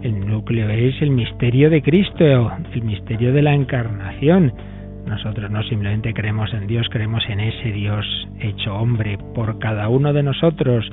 El 0.02 0.26
núcleo 0.26 0.68
es 0.68 1.00
el 1.00 1.10
misterio 1.10 1.70
de 1.70 1.80
Cristo, 1.80 2.52
el 2.74 2.82
misterio 2.82 3.32
de 3.32 3.40
la 3.40 3.54
encarnación. 3.54 4.52
Nosotros 5.06 5.50
no 5.50 5.62
simplemente 5.62 6.12
creemos 6.12 6.52
en 6.52 6.66
Dios, 6.66 6.86
creemos 6.90 7.24
en 7.30 7.40
ese 7.40 7.72
Dios 7.72 8.04
hecho 8.38 8.74
hombre 8.76 9.16
por 9.34 9.58
cada 9.58 9.88
uno 9.88 10.12
de 10.12 10.22
nosotros. 10.22 10.86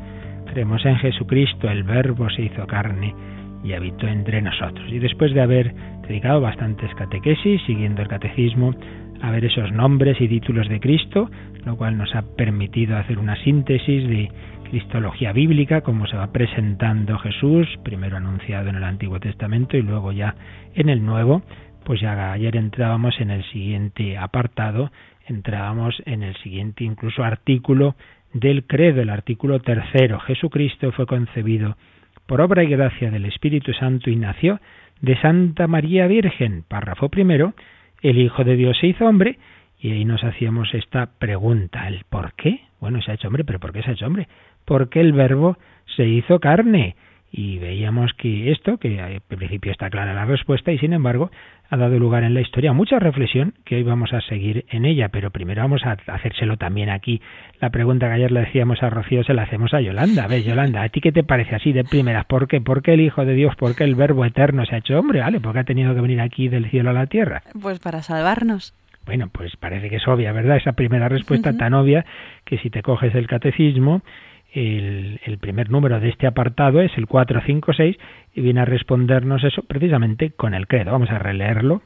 Creemos 0.54 0.86
en 0.86 0.96
Jesucristo, 1.00 1.70
el 1.70 1.84
Verbo 1.84 2.30
se 2.30 2.44
hizo 2.44 2.66
carne 2.66 3.14
y 3.62 3.74
habitó 3.74 4.08
entre 4.08 4.42
nosotros. 4.42 4.90
Y 4.90 5.00
después 5.00 5.34
de 5.34 5.42
haber 5.42 5.74
dedicado 6.08 6.40
bastantes 6.40 6.96
catequesis, 6.96 7.62
siguiendo 7.66 8.02
el 8.02 8.08
catecismo, 8.08 8.74
a 9.22 9.32
ver 9.32 9.46
esos 9.46 9.72
nombres 9.72 10.20
y 10.22 10.28
títulos 10.28 10.68
de 10.70 10.80
Cristo, 10.80 11.30
lo 11.66 11.76
cual 11.76 11.98
nos 11.98 12.14
ha 12.16 12.24
permitido 12.36 12.98
hacer 12.98 13.20
una 13.20 13.36
síntesis 13.44 14.08
de 14.08 14.32
cristología 14.70 15.34
bíblica, 15.34 15.82
como 15.82 16.08
se 16.08 16.16
va 16.16 16.32
presentando 16.32 17.18
Jesús, 17.20 17.68
primero 17.84 18.18
anunciado 18.18 18.70
en 18.70 18.76
el 18.76 18.84
Antiguo 18.84 19.20
Testamento 19.20 19.78
y 19.78 19.82
luego 19.82 20.12
ya 20.12 20.36
en 20.76 20.90
el 20.90 21.04
Nuevo, 21.04 21.42
pues 21.84 22.02
ya 22.02 22.32
ayer 22.32 22.56
entrábamos 22.56 23.20
en 23.20 23.32
el 23.32 23.44
siguiente 23.46 24.18
apartado, 24.18 24.92
entrábamos 25.28 26.02
en 26.06 26.24
el 26.24 26.36
siguiente 26.38 26.84
incluso 26.84 27.24
artículo 27.24 27.96
del 28.34 28.66
credo, 28.66 29.02
el 29.02 29.10
artículo 29.10 29.60
tercero. 29.60 30.20
Jesucristo 30.20 30.92
fue 30.92 31.08
concebido 31.08 31.78
por 32.28 32.42
obra 32.42 32.64
y 32.64 32.68
gracia 32.68 33.10
del 33.10 33.26
Espíritu 33.26 33.74
Santo 33.74 34.12
y 34.12 34.16
nació 34.16 34.60
de 35.02 35.20
Santa 35.20 35.68
María 35.68 36.06
Virgen, 36.08 36.64
párrafo 36.68 37.10
primero, 37.10 37.54
el 38.02 38.18
Hijo 38.18 38.44
de 38.44 38.56
Dios 38.56 38.78
se 38.80 38.88
hizo 38.88 39.06
hombre 39.06 39.38
y 39.80 39.92
ahí 39.92 40.06
nos 40.06 40.24
hacíamos 40.24 40.74
esta 40.74 41.10
pregunta, 41.20 41.88
el 41.88 42.04
por 42.10 42.34
qué. 42.34 42.62
Bueno, 42.80 43.02
se 43.02 43.12
ha 43.12 43.14
hecho 43.16 43.28
hombre, 43.28 43.44
pero 43.44 43.60
¿por 43.60 43.72
qué 43.72 43.82
se 43.82 43.92
ha 43.92 43.94
hecho 43.94 44.08
hombre? 44.08 44.28
Porque 44.66 45.00
el 45.00 45.14
verbo 45.14 45.58
se 45.96 46.06
hizo 46.06 46.40
carne. 46.40 46.96
Y 47.32 47.60
veíamos 47.60 48.14
que 48.14 48.52
esto, 48.52 48.78
que 48.78 49.00
al 49.00 49.22
principio 49.22 49.72
está 49.72 49.90
clara 49.90 50.14
la 50.14 50.26
respuesta, 50.26 50.72
y 50.72 50.80
sin 50.80 50.94
embargo 50.94 51.30
ha 51.70 51.78
dado 51.78 52.00
lugar 52.00 52.24
en 52.24 52.34
la 52.34 52.42
historia 52.42 52.72
a 52.72 52.74
mucha 52.74 52.98
reflexión 52.98 53.54
que 53.64 53.76
hoy 53.76 53.84
vamos 53.84 54.12
a 54.14 54.22
seguir 54.22 54.66
en 54.70 54.86
ella, 54.86 55.10
pero 55.10 55.30
primero 55.30 55.62
vamos 55.62 55.84
a 55.86 55.98
hacérselo 56.08 56.58
también 56.58 56.90
aquí. 56.90 57.22
La 57.62 57.70
pregunta 57.70 58.08
que 58.08 58.14
ayer 58.14 58.32
le 58.32 58.42
decíamos 58.42 58.82
a 58.82 58.90
Rocío 58.90 59.24
se 59.24 59.36
la 59.36 59.44
hacemos 59.44 59.74
a 59.74 59.82
Yolanda. 59.82 60.26
A 60.26 60.38
Yolanda, 60.38 60.82
¿a 60.82 60.90
ti 60.90 61.00
qué 61.00 61.12
te 61.12 61.24
parece 61.24 61.56
así 61.56 61.72
de 61.72 61.84
primeras? 61.84 62.26
¿Por 62.26 62.48
qué? 62.48 62.60
¿Por 62.60 62.82
qué 62.82 62.94
el 62.94 63.02
Hijo 63.02 63.24
de 63.24 63.34
Dios? 63.34 63.56
¿Por 63.56 63.76
qué 63.76 63.84
el 63.84 63.94
Verbo 63.94 64.26
Eterno 64.26 64.66
se 64.66 64.76
ha 64.76 64.78
hecho 64.80 64.98
hombre? 64.98 65.20
¿Vale? 65.20 65.40
¿Por 65.40 65.54
qué 65.54 65.60
ha 65.60 65.64
tenido 65.64 65.94
que 65.94 66.02
venir 66.02 66.22
aquí 66.22 66.48
del 66.48 66.70
cielo 66.72 66.90
a 66.90 66.94
la 66.94 67.06
tierra? 67.06 67.44
Pues 67.62 67.80
para 67.80 68.02
salvarnos. 68.02 68.74
Bueno, 69.06 69.30
pues 69.32 69.56
parece 69.56 69.90
que 69.90 69.96
es 69.96 70.08
obvia, 70.08 70.32
¿verdad? 70.32 70.58
Esa 70.58 70.74
primera 70.74 71.10
respuesta 71.10 71.56
tan 71.58 71.74
obvia 71.74 72.06
que 72.46 72.58
si 72.60 72.70
te 72.70 72.82
coges 72.82 73.16
el 73.16 73.28
catecismo, 73.28 74.02
el, 74.54 75.20
el, 75.26 75.38
primer 75.38 75.70
número 75.70 76.00
de 76.00 76.10
este 76.10 76.28
apartado 76.28 76.82
es 76.82 76.92
el 76.98 77.08
456 77.08 77.98
y 78.34 78.42
viene 78.42 78.62
a 78.62 78.66
respondernos 78.66 79.44
eso 79.44 79.62
precisamente 79.64 80.32
con 80.32 80.54
el 80.54 80.68
credo. 80.68 80.92
Vamos 80.92 81.10
a 81.10 81.20
releerlo. 81.20 81.82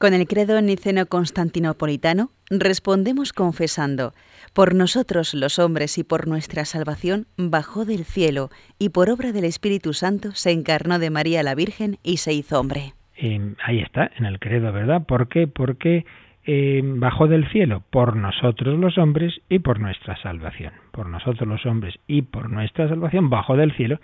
Con 0.00 0.14
el 0.14 0.26
credo 0.26 0.58
niceno-constantinopolitano 0.62 2.30
respondemos 2.48 3.34
confesando, 3.34 4.14
por 4.54 4.74
nosotros 4.74 5.34
los 5.34 5.58
hombres 5.58 5.98
y 5.98 6.04
por 6.04 6.26
nuestra 6.26 6.64
salvación 6.64 7.26
bajó 7.36 7.84
del 7.84 8.06
cielo 8.06 8.48
y 8.78 8.88
por 8.88 9.10
obra 9.10 9.32
del 9.32 9.44
Espíritu 9.44 9.92
Santo 9.92 10.30
se 10.32 10.52
encarnó 10.52 10.98
de 10.98 11.10
María 11.10 11.42
la 11.42 11.54
Virgen 11.54 11.98
y 12.02 12.16
se 12.16 12.32
hizo 12.32 12.58
hombre. 12.58 12.94
Eh, 13.18 13.54
ahí 13.62 13.80
está, 13.80 14.10
en 14.16 14.24
el 14.24 14.38
credo, 14.38 14.72
¿verdad? 14.72 15.04
¿Por 15.04 15.28
qué? 15.28 15.46
Porque 15.46 16.06
eh, 16.46 16.82
del 17.28 17.48
cielo 17.48 17.82
por 17.90 18.16
nosotros 18.16 18.78
los 18.78 18.98
hombres 18.98 19.40
y 19.48 19.58
por 19.58 19.80
nuestra 19.80 20.16
salvación. 20.16 20.72
Por 20.90 21.08
nosotros 21.08 21.48
los 21.48 21.64
hombres 21.66 21.98
y 22.06 22.22
por 22.22 22.50
nuestra 22.50 22.88
salvación 22.88 23.30
bajó 23.30 23.56
del 23.56 23.72
cielo 23.72 23.98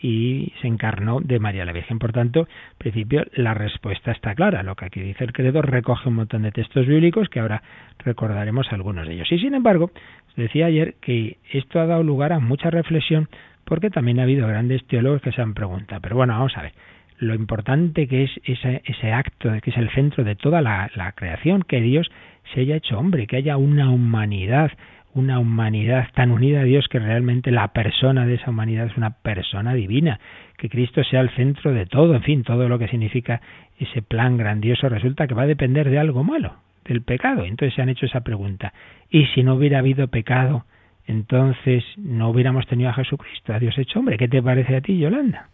y 0.00 0.52
se 0.60 0.66
encarnó 0.66 1.20
de 1.20 1.38
María 1.38 1.64
la 1.64 1.72
Virgen. 1.72 1.98
Por 1.98 2.12
tanto, 2.12 2.40
en 2.40 2.78
principio, 2.78 3.24
la 3.32 3.54
respuesta 3.54 4.12
está 4.12 4.34
clara. 4.34 4.62
Lo 4.62 4.74
que 4.74 4.86
aquí 4.86 5.00
dice 5.00 5.24
el 5.24 5.32
credo 5.32 5.62
recoge 5.62 6.08
un 6.08 6.16
montón 6.16 6.42
de 6.42 6.52
textos 6.52 6.86
bíblicos 6.86 7.28
que 7.28 7.40
ahora 7.40 7.62
recordaremos 7.98 8.66
algunos 8.72 9.06
de 9.06 9.14
ellos. 9.14 9.30
Y 9.30 9.38
sin 9.38 9.54
embargo, 9.54 9.90
decía 10.36 10.66
ayer 10.66 10.94
que 11.00 11.38
esto 11.52 11.80
ha 11.80 11.86
dado 11.86 12.02
lugar 12.02 12.32
a 12.32 12.40
mucha 12.40 12.70
reflexión 12.70 13.28
porque 13.64 13.88
también 13.88 14.20
ha 14.20 14.24
habido 14.24 14.46
grandes 14.46 14.84
teólogos 14.86 15.22
que 15.22 15.32
se 15.32 15.40
han 15.40 15.54
preguntado. 15.54 16.00
Pero 16.02 16.16
bueno, 16.16 16.34
vamos 16.34 16.56
a 16.56 16.62
ver 16.62 16.72
lo 17.18 17.34
importante 17.34 18.06
que 18.08 18.24
es 18.24 18.30
ese, 18.44 18.82
ese 18.84 19.12
acto, 19.12 19.50
que 19.62 19.70
es 19.70 19.76
el 19.76 19.90
centro 19.90 20.24
de 20.24 20.34
toda 20.34 20.60
la, 20.60 20.90
la 20.94 21.12
creación, 21.12 21.62
que 21.62 21.80
Dios 21.80 22.10
se 22.52 22.60
haya 22.60 22.76
hecho 22.76 22.98
hombre, 22.98 23.26
que 23.26 23.36
haya 23.36 23.56
una 23.56 23.90
humanidad, 23.90 24.72
una 25.14 25.38
humanidad 25.38 26.08
tan 26.14 26.30
unida 26.30 26.60
a 26.60 26.64
Dios 26.64 26.88
que 26.88 26.98
realmente 26.98 27.50
la 27.50 27.68
persona 27.68 28.26
de 28.26 28.34
esa 28.34 28.50
humanidad 28.50 28.86
es 28.86 28.96
una 28.96 29.10
persona 29.10 29.74
divina, 29.74 30.18
que 30.56 30.68
Cristo 30.68 31.02
sea 31.04 31.20
el 31.20 31.30
centro 31.30 31.72
de 31.72 31.86
todo, 31.86 32.14
en 32.14 32.22
fin, 32.22 32.42
todo 32.42 32.68
lo 32.68 32.78
que 32.78 32.88
significa 32.88 33.40
ese 33.78 34.02
plan 34.02 34.36
grandioso 34.36 34.88
resulta 34.88 35.26
que 35.26 35.34
va 35.34 35.42
a 35.42 35.46
depender 35.46 35.88
de 35.90 35.98
algo 35.98 36.24
malo, 36.24 36.56
del 36.84 37.02
pecado. 37.02 37.44
Entonces 37.44 37.74
se 37.74 37.82
han 37.82 37.88
hecho 37.88 38.06
esa 38.06 38.20
pregunta. 38.20 38.72
¿Y 39.10 39.26
si 39.26 39.42
no 39.42 39.54
hubiera 39.54 39.78
habido 39.78 40.08
pecado, 40.08 40.64
entonces 41.06 41.84
no 41.96 42.30
hubiéramos 42.30 42.66
tenido 42.66 42.90
a 42.90 42.94
Jesucristo, 42.94 43.52
a 43.52 43.58
Dios 43.58 43.78
hecho 43.78 44.00
hombre? 44.00 44.18
¿Qué 44.18 44.28
te 44.28 44.42
parece 44.42 44.76
a 44.76 44.80
ti, 44.80 44.98
Yolanda? 44.98 45.48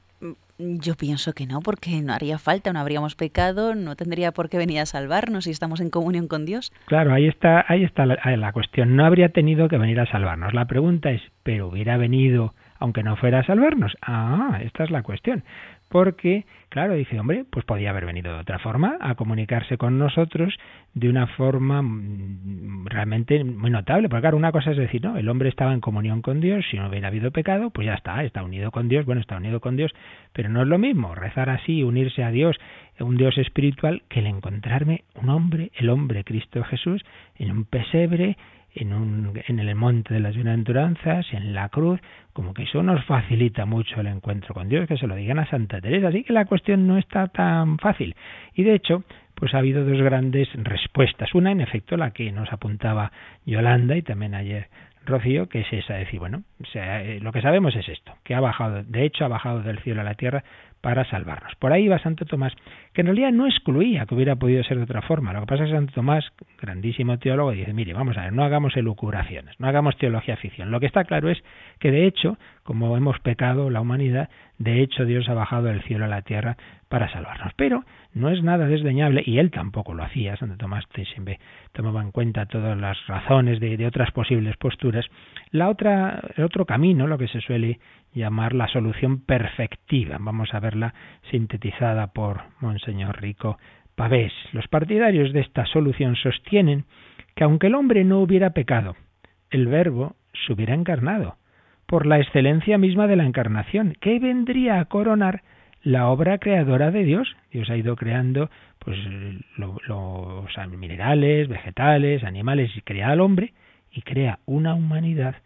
Yo 0.61 0.95
pienso 0.95 1.33
que 1.33 1.47
no, 1.47 1.61
porque 1.61 2.03
no 2.03 2.13
haría 2.13 2.39
falta, 2.39 2.73
no 2.73 2.81
habríamos 2.81 3.15
pecado, 3.17 3.75
no 3.75 3.97
tendría 3.97 4.33
por 4.33 4.51
qué 4.51 4.59
venir 4.59 4.81
a 4.81 4.87
salvarnos 4.87 5.45
si 5.45 5.51
estamos 5.51 5.81
en 5.81 5.89
comunión 5.89 6.29
con 6.29 6.45
Dios. 6.45 6.71
Claro, 6.85 7.15
ahí 7.15 7.27
está, 7.27 7.65
ahí 7.67 7.83
está 7.83 8.05
la, 8.05 8.19
la 8.37 8.53
cuestión. 8.53 8.95
No 8.95 9.07
habría 9.07 9.31
tenido 9.31 9.69
que 9.69 9.79
venir 9.79 9.99
a 10.01 10.11
salvarnos. 10.11 10.53
La 10.53 10.67
pregunta 10.67 11.11
es, 11.11 11.23
¿pero 11.43 11.69
hubiera 11.69 11.97
venido 11.97 12.55
aunque 12.79 13.03
no 13.03 13.17
fuera 13.17 13.41
a 13.41 13.47
salvarnos? 13.47 13.95
Ah, 14.03 14.59
esta 14.63 14.85
es 14.85 14.91
la 14.91 15.03
cuestión 15.03 15.45
porque, 15.91 16.47
claro, 16.69 16.95
dice, 16.95 17.19
hombre, 17.19 17.45
pues 17.51 17.65
podía 17.65 17.91
haber 17.91 18.07
venido 18.07 18.33
de 18.33 18.39
otra 18.39 18.61
forma 18.61 18.97
a 19.01 19.17
comunicarse 19.17 19.77
con 19.77 19.99
nosotros 19.99 20.57
de 20.95 21.09
una 21.09 21.27
forma 21.27 21.83
mm, 21.83 22.87
realmente 22.87 23.43
muy 23.43 23.71
notable, 23.71 24.09
porque 24.09 24.23
claro, 24.23 24.37
una 24.37 24.53
cosa 24.53 24.71
es 24.71 24.77
decir, 24.77 25.03
no, 25.03 25.17
el 25.17 25.29
hombre 25.29 25.49
estaba 25.49 25.75
en 25.75 25.81
comunión 25.81 26.23
con 26.23 26.41
Dios, 26.41 26.65
si 26.71 26.77
no 26.77 26.89
hubiera 26.89 27.09
habido 27.09 27.33
pecado, 27.33 27.71
pues 27.71 27.87
ya 27.87 27.95
está, 27.95 28.23
está 28.23 28.45
unido 28.45 28.71
con 28.71 28.89
Dios, 28.89 29.05
bueno, 29.05 29.21
está 29.21 29.37
unido 29.37 29.61
con 29.61 29.77
Dios, 29.77 29.91
pero 30.33 30.49
no 30.49 30.63
es 30.63 30.69
lo 30.69 30.79
mismo 30.79 31.17
rezar 31.17 31.51
así, 31.51 31.83
unirse 31.83 32.23
a 32.23 32.31
Dios, 32.31 32.57
un 33.01 33.17
Dios 33.17 33.37
espiritual, 33.37 34.05
que 34.09 34.21
el 34.21 34.29
encontrarme 34.29 35.03
un 35.21 35.29
hombre, 35.29 35.73
el 35.75 35.91
hombre 35.91 36.23
Cristo 36.23 36.63
Jesús, 36.63 37.03
en 37.37 37.51
un 37.51 37.65
pesebre, 37.65 38.37
en, 38.75 38.93
un, 38.93 39.33
en 39.47 39.59
el 39.59 39.75
monte 39.75 40.15
de 40.15 40.21
las 40.21 40.35
bienaventuranzas, 40.35 41.27
en 41.33 41.55
la 41.55 41.69
cruz, 41.69 42.01
como 42.33 42.55
que 42.55 42.63
eso 42.63 42.83
nos 42.83 43.05
facilita 43.05 43.67
mucho 43.67 44.01
el 44.01 44.07
encuentro 44.07 44.55
con 44.55 44.69
Dios, 44.69 44.87
que 44.87 44.97
se 44.97 45.07
lo 45.07 45.17
digan 45.17 45.39
a 45.39 45.49
Santa 45.49 45.81
Teresa, 45.81 46.09
así 46.09 46.25
que 46.25 46.33
la 46.33 46.45
cuestión 46.45 46.87
no 46.87 46.99
está 46.99 47.29
tan 47.29 47.79
fácil. 47.79 48.15
Y 48.55 48.63
de 48.63 48.75
hecho, 48.75 49.05
pues 49.35 49.55
ha 49.55 49.59
habido 49.59 49.85
dos 49.85 50.01
grandes 50.03 50.49
respuestas. 50.55 51.35
Una, 51.35 51.51
en 51.51 51.61
efecto, 51.61 51.97
la 51.97 52.11
que 52.13 52.31
nos 52.31 52.53
apuntaba 52.53 53.11
Yolanda 53.47 53.97
y 53.97 54.03
también 54.03 54.35
ayer 54.35 54.69
Rocío, 55.07 55.49
que 55.49 55.61
es 55.61 55.73
esa, 55.73 55.95
decir, 55.95 56.21
bueno, 56.21 56.43
eh, 56.75 57.19
lo 57.23 57.33
que 57.33 57.41
sabemos 57.41 57.75
es 57.75 57.89
esto, 57.89 58.13
que 58.23 58.35
ha 58.35 58.41
bajado, 58.41 58.83
de 58.85 59.05
hecho 59.05 59.25
ha 59.25 59.29
bajado 59.29 59.63
del 59.63 59.79
cielo 59.81 60.03
a 60.03 60.05
la 60.05 60.15
tierra 60.15 60.45
para 60.81 61.05
salvarnos. 61.05 61.55
Por 61.57 61.73
ahí 61.73 61.89
va 61.89 61.99
Santo 61.99 62.25
Tomás, 62.25 62.53
que 62.93 63.03
en 63.03 63.09
realidad 63.09 63.33
no 63.33 63.47
excluía 63.47 64.07
que 64.07 64.15
hubiera 64.15 64.37
podido 64.37 64.63
ser 64.65 64.79
de 64.79 64.85
otra 64.85 65.03
forma. 65.03 65.33
Lo 65.33 65.41
que 65.41 65.47
pasa 65.47 65.65
es 65.65 65.71
que 65.71 65.77
Santo 65.77 65.93
Tomás, 65.93 66.25
grandísimo 66.61 67.19
teólogo, 67.19 67.53
dice, 67.53 67.73
mire, 67.73 67.93
vamos 67.93 68.17
a 68.17 68.23
ver, 68.23 68.33
no 68.33 68.45
hagamos 68.45 68.77
elucubraciones, 68.77 69.59
no 69.61 69.69
hagamos 69.69 69.97
teología 69.99 70.37
ficción. 70.37 70.71
Lo 70.71 70.81
que 70.81 70.87
está 70.87 71.05
claro 71.05 71.29
es 71.29 71.39
que 71.79 71.91
de 71.91 72.07
hecho, 72.07 72.39
como 72.63 72.97
hemos 72.97 73.19
pecado 73.21 73.69
la 73.71 73.81
humanidad, 73.81 74.31
de 74.59 74.83
hecho 74.83 75.05
Dios 75.05 75.29
ha 75.29 75.35
bajado 75.35 75.65
del 75.65 75.83
cielo 75.83 76.07
a 76.07 76.09
la 76.09 76.23
tierra 76.23 76.57
para 76.89 77.11
salvarnos. 77.11 77.53
Pero 77.57 77.85
no 78.15 78.31
es 78.31 78.43
nada 78.43 78.67
desdeñable, 78.67 79.23
y 79.25 79.39
él 79.39 79.51
tampoco 79.51 79.95
lo 79.95 80.03
hacía, 80.03 80.37
Santo 80.37 80.57
Tomás 80.57 80.85
siempre 81.13 81.39
tomaba 81.73 82.03
en 82.03 82.11
cuenta 82.11 82.47
todas 82.47 82.77
las 82.79 82.99
razones 83.07 83.61
de, 83.61 83.77
de 83.77 83.87
otras 83.87 84.11
posibles 84.11 84.57
posturas. 84.57 85.07
La 85.53 85.69
otra, 85.69 86.21
el 86.37 86.45
otro 86.45 86.65
camino, 86.65 87.09
lo 87.09 87.19
que 87.19 87.27
se 87.27 87.41
suele 87.41 87.81
llamar 88.15 88.55
la 88.55 88.69
solución 88.69 89.21
perfectiva. 89.21 90.17
Vamos 90.21 90.55
a 90.55 90.61
verla 90.61 90.95
sintetizada 91.31 92.09
por 92.09 92.43
Monseñor 92.61 93.21
Rico 93.21 93.59
Pavés. 93.97 94.33
Los 94.53 94.69
partidarios 94.69 95.33
de 95.33 95.41
esta 95.41 95.67
solución 95.67 96.15
sostienen 96.15 96.85
que 97.35 97.45
aunque 97.45 97.67
el 97.67 97.75
hombre 97.75 98.05
no 98.05 98.21
hubiera 98.21 98.51
pecado, 98.51 98.95
el 99.51 99.67
verbo 99.67 100.15
se 100.47 100.53
hubiera 100.53 100.75
encarnado, 100.75 101.37
por 101.87 102.07
la 102.07 102.21
excelencia 102.21 102.79
misma 102.79 103.09
de 103.09 103.17
la 103.17 103.25
encarnación, 103.25 103.97
que 104.01 104.21
vendría 104.21 104.79
a 104.79 104.85
coronar 104.85 105.43
la 105.83 106.09
obra 106.09 106.39
creadora 106.39 106.93
de 106.93 107.03
Dios. 107.03 107.37
Dios 107.51 107.69
ha 107.71 107.77
ido 107.77 107.97
creando 107.97 108.51
pues 108.79 108.97
los 109.57 110.79
minerales, 110.79 111.49
vegetales, 111.49 112.23
animales 112.23 112.71
y 112.77 112.83
crea 112.83 113.11
al 113.11 113.21
hombre 113.21 113.53
y 113.93 114.03
crea 114.03 114.39
una 114.47 114.75
humanidad 114.75 115.37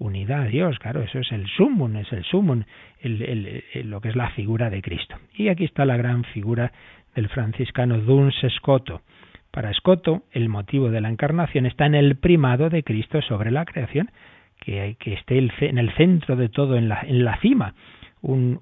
unidad 0.00 0.42
a 0.42 0.46
Dios, 0.46 0.78
claro, 0.78 1.02
eso 1.02 1.18
es 1.18 1.30
el 1.30 1.46
sumum, 1.46 1.96
es 1.96 2.10
el 2.12 2.24
sumum, 2.24 2.64
lo 3.02 4.00
que 4.00 4.08
es 4.08 4.16
la 4.16 4.30
figura 4.30 4.70
de 4.70 4.80
Cristo. 4.80 5.16
Y 5.34 5.48
aquí 5.48 5.64
está 5.64 5.84
la 5.84 5.98
gran 5.98 6.24
figura 6.24 6.72
del 7.14 7.28
franciscano 7.28 7.98
Duns 7.98 8.34
Scoto. 8.56 9.02
Para 9.50 9.74
Scoto, 9.74 10.22
el 10.32 10.48
motivo 10.48 10.90
de 10.90 11.02
la 11.02 11.10
encarnación 11.10 11.66
está 11.66 11.84
en 11.84 11.94
el 11.94 12.16
primado 12.16 12.70
de 12.70 12.82
Cristo 12.82 13.20
sobre 13.20 13.50
la 13.50 13.66
creación, 13.66 14.10
que, 14.58 14.96
que 14.98 15.14
esté 15.14 15.38
en 15.38 15.78
el 15.78 15.92
centro 15.94 16.36
de 16.36 16.48
todo, 16.48 16.76
en 16.76 16.88
la, 16.88 17.00
en 17.02 17.24
la 17.24 17.38
cima, 17.40 17.74
un, 18.22 18.60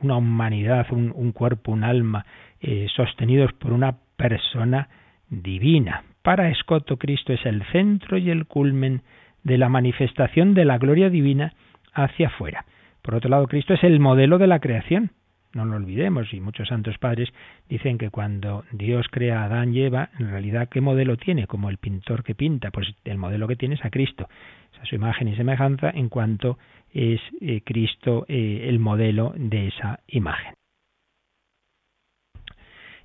una 0.00 0.16
humanidad, 0.16 0.86
un, 0.90 1.32
cuerpo, 1.32 1.72
un 1.72 1.84
alma, 1.84 2.24
eh, 2.60 2.86
sostenidos 2.94 3.52
por 3.54 3.72
una 3.72 3.96
persona 4.16 4.88
divina. 5.28 6.04
Para 6.26 6.48
Escoto, 6.48 6.96
Cristo 6.96 7.32
es 7.32 7.46
el 7.46 7.62
centro 7.70 8.18
y 8.18 8.30
el 8.30 8.46
culmen 8.46 9.02
de 9.44 9.58
la 9.58 9.68
manifestación 9.68 10.54
de 10.54 10.64
la 10.64 10.76
gloria 10.76 11.08
divina 11.08 11.52
hacia 11.94 12.26
afuera. 12.26 12.64
Por 13.00 13.14
otro 13.14 13.30
lado, 13.30 13.46
Cristo 13.46 13.74
es 13.74 13.84
el 13.84 14.00
modelo 14.00 14.36
de 14.36 14.48
la 14.48 14.58
creación. 14.58 15.12
No 15.54 15.64
lo 15.64 15.76
olvidemos, 15.76 16.34
y 16.34 16.40
muchos 16.40 16.66
santos 16.66 16.98
padres 16.98 17.32
dicen 17.68 17.96
que 17.96 18.10
cuando 18.10 18.64
Dios 18.72 19.06
crea 19.08 19.42
a 19.42 19.44
Adán 19.44 19.72
y 19.72 19.82
Eva, 19.82 20.10
en 20.18 20.28
realidad, 20.28 20.68
¿qué 20.68 20.80
modelo 20.80 21.16
tiene? 21.16 21.46
Como 21.46 21.70
el 21.70 21.76
pintor 21.76 22.24
que 22.24 22.34
pinta, 22.34 22.72
pues 22.72 22.88
el 23.04 23.18
modelo 23.18 23.46
que 23.46 23.54
tiene 23.54 23.76
es 23.76 23.84
a 23.84 23.90
Cristo. 23.90 24.28
Es 24.72 24.80
a 24.80 24.84
su 24.84 24.96
imagen 24.96 25.28
y 25.28 25.36
semejanza 25.36 25.90
en 25.90 26.08
cuanto 26.08 26.58
es 26.92 27.20
eh, 27.40 27.60
Cristo 27.64 28.26
eh, 28.26 28.66
el 28.68 28.80
modelo 28.80 29.32
de 29.36 29.68
esa 29.68 30.00
imagen. 30.08 30.54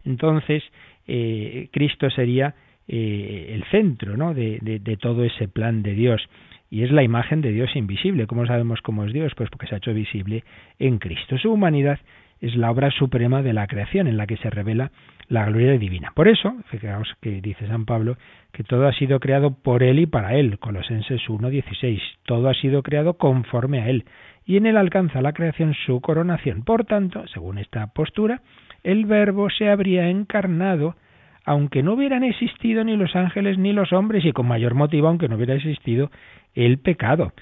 Entonces, 0.05 0.63
eh, 1.05 1.69
Cristo 1.71 2.09
sería 2.09 2.55
eh, 2.93 3.53
el 3.53 3.63
centro 3.71 4.17
¿no? 4.17 4.33
de, 4.33 4.97
todo 4.99 5.23
ese 5.23 5.47
plan 5.47 5.81
de 5.81 5.93
Dios. 5.93 6.21
Y 6.69 6.83
es 6.83 6.91
la 6.91 7.03
imagen 7.03 7.39
de 7.39 7.53
Dios 7.53 7.73
invisible. 7.77 8.27
¿Cómo 8.27 8.45
sabemos 8.45 8.81
cómo 8.81 9.05
es 9.05 9.13
Dios? 9.13 9.31
Pues 9.37 9.49
porque 9.49 9.67
se 9.67 9.75
ha 9.75 9.77
hecho 9.77 9.93
visible 9.93 10.43
en 10.77 10.97
Cristo. 10.97 11.37
Su 11.37 11.53
humanidad 11.53 11.99
es 12.41 12.53
la 12.57 12.69
obra 12.69 12.91
suprema 12.91 13.41
de 13.43 13.53
la 13.53 13.65
creación 13.67 14.07
en 14.07 14.17
la 14.17 14.27
que 14.27 14.35
se 14.35 14.49
revela 14.49 14.91
la 15.29 15.45
gloria 15.45 15.77
divina. 15.77 16.11
Por 16.13 16.27
eso, 16.27 16.53
fijaos 16.65 17.07
que 17.21 17.39
dice 17.39 17.65
San 17.65 17.85
Pablo 17.85 18.17
que 18.51 18.65
todo 18.65 18.85
ha 18.85 18.93
sido 18.93 19.21
creado 19.21 19.53
por 19.53 19.83
Él 19.83 19.99
y 19.99 20.05
para 20.05 20.35
Él, 20.35 20.59
Colosenses 20.59 21.21
1.16. 21.29 22.01
Todo 22.25 22.49
ha 22.49 22.53
sido 22.55 22.83
creado 22.83 23.13
conforme 23.13 23.79
a 23.79 23.87
Él 23.87 24.03
y 24.45 24.57
en 24.57 24.65
Él 24.65 24.75
alcanza 24.75 25.21
la 25.21 25.31
creación 25.31 25.73
su 25.85 26.01
coronación. 26.01 26.63
Por 26.63 26.83
tanto, 26.83 27.25
según 27.27 27.57
esta 27.57 27.87
postura, 27.87 28.41
el 28.83 29.05
Verbo 29.05 29.49
se 29.49 29.69
habría 29.69 30.09
encarnado 30.09 30.95
aunque 31.45 31.83
no 31.83 31.93
hubieran 31.93 32.23
existido 32.23 32.83
ni 32.83 32.95
los 32.97 33.15
ángeles 33.15 33.57
ni 33.57 33.73
los 33.73 33.93
hombres, 33.93 34.25
y 34.25 34.31
con 34.31 34.47
mayor 34.47 34.73
motivo 34.73 35.07
aunque 35.07 35.27
no 35.27 35.35
hubiera 35.35 35.55
existido 35.55 36.11
el 36.53 36.79
pecado. 36.79 37.33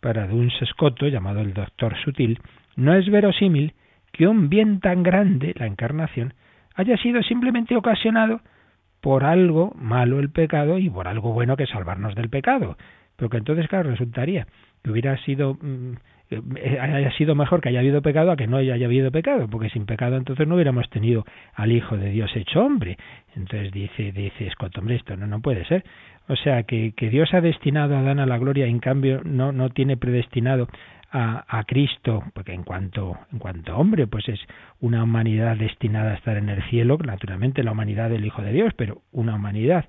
Para 0.00 0.26
Duns 0.26 0.54
Scotto, 0.70 1.08
llamado 1.08 1.40
el 1.40 1.54
Doctor 1.54 1.96
Sutil, 2.04 2.40
no 2.76 2.94
es 2.94 3.10
verosímil 3.10 3.74
que 4.12 4.26
un 4.26 4.48
bien 4.48 4.80
tan 4.80 5.02
grande, 5.02 5.54
la 5.56 5.66
encarnación, 5.66 6.34
haya 6.74 6.96
sido 6.96 7.22
simplemente 7.22 7.76
ocasionado 7.76 8.40
por 9.00 9.24
algo 9.24 9.72
malo 9.76 10.20
el 10.20 10.30
pecado 10.30 10.78
y 10.78 10.90
por 10.90 11.08
algo 11.08 11.32
bueno 11.32 11.56
que 11.56 11.66
salvarnos 11.66 12.14
del 12.14 12.30
pecado. 12.30 12.76
Pero 13.16 13.30
que 13.30 13.38
entonces, 13.38 13.66
claro, 13.68 13.90
resultaría 13.90 14.46
que 14.82 14.90
hubiera 14.90 15.16
sido 15.24 15.54
mm, 15.54 15.94
haya 16.30 17.10
sido 17.12 17.34
mejor 17.34 17.60
que 17.60 17.70
haya 17.70 17.80
habido 17.80 18.02
pecado 18.02 18.30
a 18.30 18.36
que 18.36 18.46
no 18.46 18.58
haya 18.58 18.74
habido 18.74 19.10
pecado, 19.10 19.48
porque 19.48 19.70
sin 19.70 19.86
pecado 19.86 20.16
entonces 20.16 20.46
no 20.46 20.54
hubiéramos 20.56 20.88
tenido 20.90 21.24
al 21.54 21.72
Hijo 21.72 21.96
de 21.96 22.10
Dios 22.10 22.30
hecho 22.36 22.64
hombre. 22.64 22.98
Entonces 23.34 23.72
dice, 23.72 24.12
dice 24.12 24.50
Scott, 24.50 24.76
hombre, 24.78 24.96
esto 24.96 25.16
no, 25.16 25.26
no 25.26 25.40
puede 25.40 25.64
ser. 25.64 25.84
O 26.28 26.36
sea, 26.36 26.64
que, 26.64 26.92
que 26.94 27.08
Dios 27.08 27.32
ha 27.32 27.40
destinado 27.40 27.96
a 27.96 28.00
Adán 28.00 28.18
a 28.18 28.26
la 28.26 28.38
gloria 28.38 28.66
en 28.66 28.80
cambio 28.80 29.22
no, 29.24 29.52
no 29.52 29.70
tiene 29.70 29.96
predestinado 29.96 30.68
a, 31.10 31.44
a, 31.48 31.64
Cristo, 31.64 32.22
porque 32.34 32.52
en 32.52 32.64
cuanto, 32.64 33.16
en 33.32 33.38
cuanto 33.38 33.74
hombre, 33.78 34.06
pues 34.06 34.28
es 34.28 34.40
una 34.80 35.04
humanidad 35.04 35.56
destinada 35.56 36.10
a 36.10 36.16
estar 36.16 36.36
en 36.36 36.50
el 36.50 36.62
cielo, 36.64 36.98
naturalmente 36.98 37.62
la 37.62 37.72
humanidad 37.72 38.10
del 38.10 38.26
Hijo 38.26 38.42
de 38.42 38.52
Dios, 38.52 38.74
pero 38.76 39.00
una 39.12 39.36
humanidad. 39.36 39.86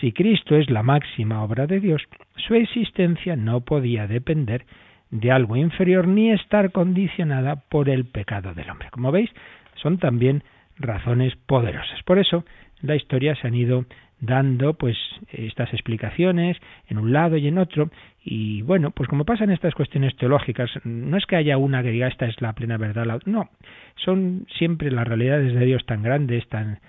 Si 0.00 0.12
Cristo 0.12 0.56
es 0.56 0.68
la 0.68 0.82
máxima 0.82 1.42
obra 1.42 1.66
de 1.66 1.80
Dios, 1.80 2.02
su 2.36 2.54
existencia 2.54 3.36
no 3.36 3.62
podía 3.62 4.06
depender 4.06 4.66
de 5.10 5.30
algo 5.30 5.56
inferior 5.56 6.06
ni 6.06 6.30
estar 6.30 6.70
condicionada 6.72 7.56
por 7.56 7.88
el 7.88 8.04
pecado 8.04 8.54
del 8.54 8.70
hombre. 8.70 8.90
Como 8.90 9.12
veis, 9.12 9.30
son 9.74 9.98
también 9.98 10.42
razones 10.78 11.34
poderosas. 11.46 12.02
Por 12.04 12.18
eso, 12.18 12.44
en 12.82 12.88
la 12.88 12.96
historia 12.96 13.34
se 13.36 13.46
han 13.46 13.54
ido 13.54 13.84
dando 14.20 14.74
pues 14.74 14.96
estas 15.30 15.72
explicaciones 15.72 16.56
en 16.88 16.98
un 16.98 17.12
lado 17.12 17.36
y 17.36 17.46
en 17.46 17.58
otro 17.58 17.90
y 18.24 18.62
bueno 18.62 18.90
pues 18.90 19.08
como 19.08 19.24
pasa 19.24 19.44
en 19.44 19.50
estas 19.50 19.74
cuestiones 19.74 20.16
teológicas 20.16 20.70
no 20.84 21.16
es 21.16 21.24
que 21.26 21.36
haya 21.36 21.56
una 21.56 21.82
que 21.82 21.92
diga 21.92 22.08
esta 22.08 22.26
es 22.26 22.40
la 22.40 22.52
plena 22.52 22.76
verdad 22.78 23.20
no 23.26 23.48
son 24.04 24.46
siempre 24.58 24.90
las 24.90 25.06
realidades 25.06 25.54
de 25.54 25.64
Dios 25.64 25.86
tan 25.86 26.02
grandes 26.02 26.48
tan, 26.48 26.80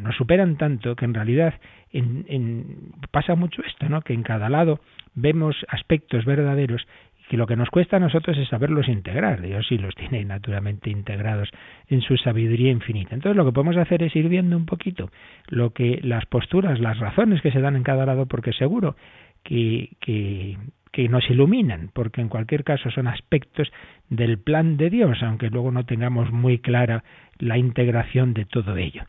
nos 0.00 0.14
superan 0.16 0.56
tanto 0.58 0.94
que 0.94 1.06
en 1.06 1.14
realidad 1.14 1.54
en, 1.90 2.26
en, 2.28 2.92
pasa 3.10 3.34
mucho 3.34 3.62
esto 3.66 3.88
no 3.88 4.02
que 4.02 4.12
en 4.12 4.22
cada 4.22 4.50
lado 4.50 4.80
vemos 5.14 5.56
aspectos 5.68 6.26
verdaderos 6.26 6.86
y 7.30 7.36
lo 7.36 7.46
que 7.46 7.56
nos 7.56 7.70
cuesta 7.70 7.96
a 7.96 8.00
nosotros 8.00 8.36
es 8.36 8.48
saberlos 8.48 8.88
integrar. 8.88 9.40
Dios 9.40 9.66
sí 9.68 9.78
los 9.78 9.94
tiene 9.94 10.24
naturalmente 10.24 10.90
integrados 10.90 11.48
en 11.88 12.02
su 12.02 12.16
sabiduría 12.16 12.70
infinita. 12.70 13.14
Entonces 13.14 13.36
lo 13.36 13.44
que 13.44 13.52
podemos 13.52 13.76
hacer 13.76 14.02
es 14.02 14.14
ir 14.14 14.28
viendo 14.28 14.56
un 14.56 14.66
poquito 14.66 15.10
lo 15.48 15.70
que 15.70 16.00
las 16.02 16.26
posturas, 16.26 16.80
las 16.80 16.98
razones 16.98 17.40
que 17.40 17.50
se 17.50 17.60
dan 17.60 17.76
en 17.76 17.82
cada 17.82 18.04
lado, 18.04 18.26
porque 18.26 18.52
seguro 18.52 18.96
que, 19.42 19.90
que, 20.00 20.58
que 20.92 21.08
nos 21.08 21.28
iluminan, 21.30 21.90
porque 21.92 22.20
en 22.20 22.28
cualquier 22.28 22.62
caso 22.62 22.90
son 22.90 23.06
aspectos 23.06 23.72
del 24.10 24.38
plan 24.38 24.76
de 24.76 24.90
Dios, 24.90 25.22
aunque 25.22 25.50
luego 25.50 25.72
no 25.72 25.86
tengamos 25.86 26.30
muy 26.30 26.58
clara 26.58 27.04
la 27.38 27.58
integración 27.58 28.34
de 28.34 28.44
todo 28.44 28.76
ello. 28.76 29.02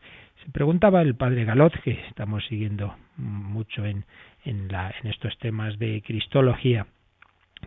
Se 0.44 0.50
preguntaba 0.50 1.02
el 1.02 1.16
padre 1.16 1.44
Galot, 1.44 1.78
que 1.82 1.92
estamos 2.08 2.44
siguiendo 2.46 2.94
mucho 3.16 3.84
en, 3.84 4.04
en, 4.44 4.68
la, 4.68 4.92
en 5.02 5.10
estos 5.10 5.36
temas 5.38 5.78
de 5.78 6.02
cristología, 6.02 6.86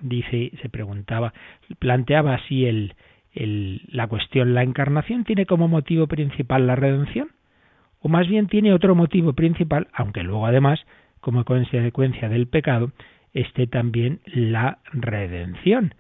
dice, 0.02 0.52
se 0.62 0.70
preguntaba, 0.70 1.34
planteaba 1.80 2.36
así 2.36 2.66
el, 2.66 2.94
la 3.34 4.08
cuestión, 4.08 4.54
¿la 4.54 4.64
encarnación 4.64 5.24
tiene 5.24 5.46
como 5.46 5.68
motivo 5.68 6.08
principal 6.08 6.68
la 6.68 6.76
redención? 6.76 7.30
¿O 8.02 8.10
más 8.10 8.28
bien 8.28 8.48
tiene 8.48 8.74
otro 8.74 8.96
motivo 8.96 9.34
principal, 9.34 9.88
aunque 9.94 10.24
luego 10.24 10.46
además, 10.46 10.80
como 11.20 11.44
consecuencia 11.44 12.30
del 12.30 12.48
pecado, 12.48 12.92
esté 13.34 13.68
también 13.68 14.22
la 14.26 14.80
redención? 14.94 15.94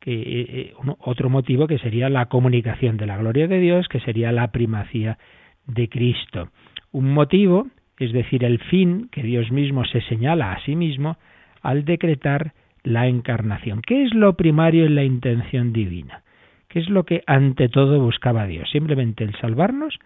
que 0.00 0.12
eh, 0.12 0.46
eh, 0.48 0.74
otro 1.00 1.28
motivo 1.28 1.66
que 1.66 1.78
sería 1.78 2.08
la 2.08 2.26
comunicación 2.26 2.96
de 2.96 3.06
la 3.06 3.18
gloria 3.18 3.46
de 3.46 3.60
Dios, 3.60 3.86
que 3.88 4.00
sería 4.00 4.32
la 4.32 4.50
primacía 4.50 5.18
de 5.66 5.88
Cristo. 5.88 6.48
Un 6.90 7.12
motivo, 7.12 7.68
es 7.98 8.12
decir, 8.12 8.44
el 8.44 8.58
fin 8.58 9.08
que 9.12 9.22
Dios 9.22 9.50
mismo 9.52 9.84
se 9.84 10.00
señala 10.02 10.52
a 10.52 10.64
sí 10.64 10.74
mismo 10.74 11.18
al 11.60 11.84
decretar 11.84 12.54
la 12.82 13.06
encarnación. 13.06 13.82
¿Qué 13.82 14.04
es 14.04 14.14
lo 14.14 14.34
primario 14.36 14.86
en 14.86 14.94
la 14.94 15.04
intención 15.04 15.72
divina? 15.72 16.22
¿Qué 16.68 16.78
es 16.78 16.88
lo 16.88 17.04
que 17.04 17.22
ante 17.26 17.68
todo 17.68 18.00
buscaba 18.00 18.46
Dios? 18.46 18.70
¿Simplemente 18.70 19.24
el 19.24 19.34
salvarnos 19.40 19.98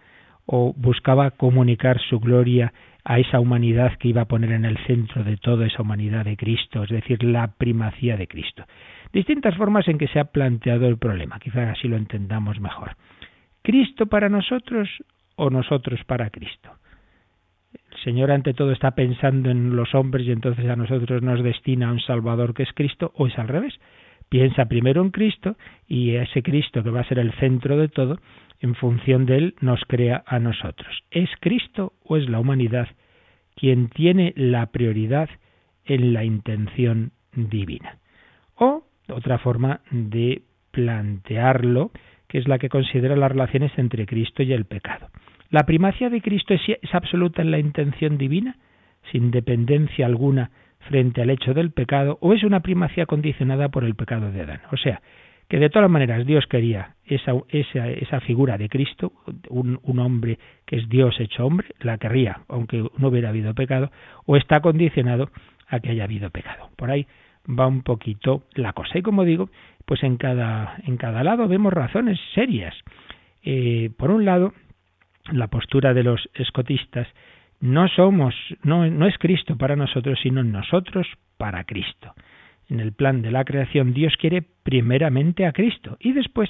o 0.45 0.73
buscaba 0.75 1.31
comunicar 1.31 1.99
su 2.01 2.19
gloria 2.19 2.73
a 3.03 3.19
esa 3.19 3.39
humanidad 3.39 3.93
que 3.99 4.07
iba 4.07 4.21
a 4.21 4.27
poner 4.27 4.51
en 4.51 4.65
el 4.65 4.77
centro 4.85 5.23
de 5.23 5.37
toda 5.37 5.67
esa 5.67 5.83
humanidad 5.83 6.25
de 6.25 6.35
Cristo, 6.35 6.83
es 6.83 6.89
decir, 6.89 7.23
la 7.23 7.47
primacía 7.47 8.17
de 8.17 8.27
Cristo. 8.27 8.65
Distintas 9.13 9.55
formas 9.55 9.87
en 9.87 9.99
que 9.99 10.07
se 10.07 10.19
ha 10.19 10.25
planteado 10.25 10.87
el 10.87 10.97
problema, 10.97 11.39
quizás 11.39 11.77
así 11.77 11.87
lo 11.87 11.97
entendamos 11.97 12.59
mejor. 12.59 12.95
¿Cristo 13.61 14.07
para 14.07 14.27
nosotros 14.27 14.89
o 15.35 15.49
nosotros 15.51 16.03
para 16.05 16.31
Cristo? 16.31 16.71
Señor 18.05 18.29
ante 18.29 18.53
todo 18.53 18.71
está 18.71 18.91
pensando 18.91 19.49
en 19.49 19.75
los 19.75 19.95
hombres 19.95 20.27
y 20.27 20.31
entonces 20.31 20.69
a 20.69 20.75
nosotros 20.75 21.23
nos 21.23 21.43
destina 21.43 21.89
a 21.89 21.91
un 21.91 21.99
Salvador 21.99 22.53
que 22.53 22.61
es 22.61 22.71
Cristo, 22.75 23.11
o 23.15 23.25
es 23.25 23.37
al 23.39 23.47
revés. 23.47 23.73
Piensa 24.29 24.65
primero 24.65 25.01
en 25.01 25.09
Cristo 25.09 25.57
y 25.87 26.11
ese 26.11 26.43
Cristo 26.43 26.83
que 26.83 26.91
va 26.91 27.01
a 27.01 27.07
ser 27.07 27.17
el 27.17 27.33
centro 27.39 27.77
de 27.77 27.87
todo, 27.87 28.19
en 28.59 28.75
función 28.75 29.25
de 29.25 29.37
él 29.37 29.55
nos 29.59 29.81
crea 29.87 30.23
a 30.27 30.37
nosotros. 30.37 31.03
¿Es 31.09 31.29
Cristo 31.39 31.93
o 32.03 32.15
es 32.15 32.29
la 32.29 32.39
humanidad 32.39 32.87
quien 33.55 33.89
tiene 33.89 34.33
la 34.35 34.67
prioridad 34.67 35.29
en 35.83 36.13
la 36.13 36.23
intención 36.23 37.11
divina? 37.33 37.97
O 38.53 38.83
otra 39.09 39.39
forma 39.39 39.81
de 39.89 40.43
plantearlo, 40.69 41.89
que 42.27 42.37
es 42.37 42.47
la 42.47 42.59
que 42.59 42.69
considera 42.69 43.15
las 43.15 43.31
relaciones 43.31 43.71
entre 43.77 44.05
Cristo 44.05 44.43
y 44.43 44.53
el 44.53 44.65
pecado. 44.65 45.07
¿La 45.55 45.65
primacia 45.65 46.09
de 46.09 46.19
Cristo 46.19 46.53
es, 46.53 46.61
absoluta 46.93 47.41
en 47.41 47.49
la 47.49 47.59
intención 47.59 48.17
divina, 48.17 48.57
sin 49.09 49.31
dependencia 49.31 50.05
alguna 50.05 50.51
frente 50.79 51.21
al 51.21 51.29
hecho 51.29 51.53
del 51.53 51.71
pecado, 51.71 52.17
o 52.19 52.33
es 52.33 52.43
una 52.43 52.59
primacia 52.59 53.05
condicionada 53.05 53.69
por 53.69 53.85
el 53.85 53.95
pecado 53.95 54.33
de 54.33 54.41
Adán? 54.41 54.59
O 54.73 54.75
sea, 54.75 55.01
que 55.47 55.57
de 55.57 55.69
todas 55.69 55.89
maneras 55.89 56.25
Dios 56.25 56.45
quería 56.47 56.95
esa, 57.05 58.19
figura 58.19 58.57
de 58.57 58.67
Cristo, 58.67 59.13
un, 59.47 59.79
hombre 59.97 60.39
que 60.65 60.75
es 60.75 60.89
Dios 60.89 61.17
hecho 61.21 61.45
hombre, 61.45 61.69
la 61.79 61.99
querría, 61.99 62.41
aunque 62.49 62.89
no 62.97 63.07
hubiera 63.07 63.29
habido 63.29 63.53
pecado, 63.53 63.91
o 64.25 64.35
está 64.35 64.59
condicionado 64.59 65.29
a 65.69 65.79
que 65.79 65.91
haya 65.91 66.03
habido 66.03 66.31
pecado. 66.31 66.69
Por 66.75 66.91
ahí 66.91 67.07
va 67.47 67.65
un 67.65 67.81
poquito 67.81 68.43
la 68.55 68.73
cosa. 68.73 68.97
Y 68.97 69.03
como 69.03 69.23
digo, 69.23 69.49
pues 69.85 70.03
en 70.03 70.17
cada, 70.17 70.75
en 70.85 70.97
cada 70.97 71.23
lado 71.23 71.47
vemos 71.47 71.71
razones 71.71 72.19
serias. 72.33 72.75
Eh, 73.47 73.91
por 73.95 74.11
un 74.11 74.25
lado, 74.25 74.53
la 75.31 75.47
postura 75.47 75.93
de 75.93 76.03
los 76.03 76.29
escotistas, 76.35 77.07
no 77.59 77.87
somos, 77.87 78.35
no, 78.63 78.89
no 78.89 79.07
es 79.07 79.17
Cristo 79.17 79.57
para 79.57 79.75
nosotros, 79.75 80.19
sino 80.21 80.43
nosotros 80.43 81.07
para 81.37 81.63
Cristo 81.63 82.13
en 82.69 82.79
el 82.79 82.93
plan 82.93 83.21
de 83.21 83.31
la 83.31 83.43
creación, 83.43 83.93
Dios 83.93 84.15
quiere 84.17 84.43
primeramente 84.63 85.45
a 85.45 85.51
Cristo 85.51 85.97
y 85.99 86.13
después, 86.13 86.49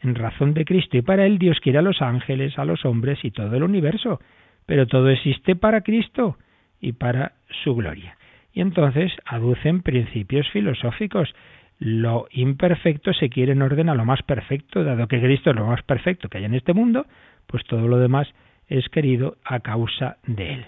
en 0.00 0.14
razón 0.14 0.54
de 0.54 0.64
Cristo 0.64 0.96
y 0.96 1.02
para 1.02 1.26
Él, 1.26 1.38
Dios 1.38 1.58
quiere 1.60 1.78
a 1.78 1.82
los 1.82 2.02
ángeles, 2.02 2.58
a 2.58 2.64
los 2.64 2.84
hombres 2.84 3.18
y 3.24 3.30
todo 3.30 3.56
el 3.56 3.62
universo. 3.62 4.20
Pero 4.66 4.86
todo 4.86 5.08
existe 5.08 5.56
para 5.56 5.82
Cristo 5.82 6.36
y 6.80 6.92
para 6.92 7.32
su 7.64 7.74
gloria. 7.74 8.16
Y 8.52 8.60
entonces 8.60 9.12
aducen 9.24 9.82
principios 9.82 10.48
filosóficos. 10.50 11.34
Lo 11.78 12.26
imperfecto 12.30 13.12
se 13.12 13.28
quiere 13.28 13.52
en 13.52 13.62
orden 13.62 13.88
a 13.88 13.94
lo 13.94 14.04
más 14.04 14.22
perfecto, 14.22 14.82
dado 14.82 15.08
que 15.08 15.20
Cristo 15.20 15.50
es 15.50 15.56
lo 15.56 15.66
más 15.66 15.82
perfecto 15.82 16.28
que 16.28 16.38
hay 16.38 16.44
en 16.44 16.54
este 16.54 16.72
mundo, 16.72 17.06
pues 17.46 17.64
todo 17.64 17.88
lo 17.88 17.98
demás 17.98 18.28
es 18.68 18.88
querido 18.88 19.36
a 19.44 19.60
causa 19.60 20.18
de 20.26 20.54
Él. 20.54 20.64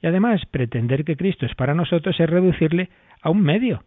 Y 0.00 0.06
además, 0.06 0.40
pretender 0.50 1.04
que 1.04 1.16
Cristo 1.16 1.46
es 1.46 1.54
para 1.54 1.74
nosotros 1.74 2.18
es 2.18 2.30
reducirle 2.30 2.88
a 3.20 3.30
un 3.30 3.42
medio, 3.42 3.82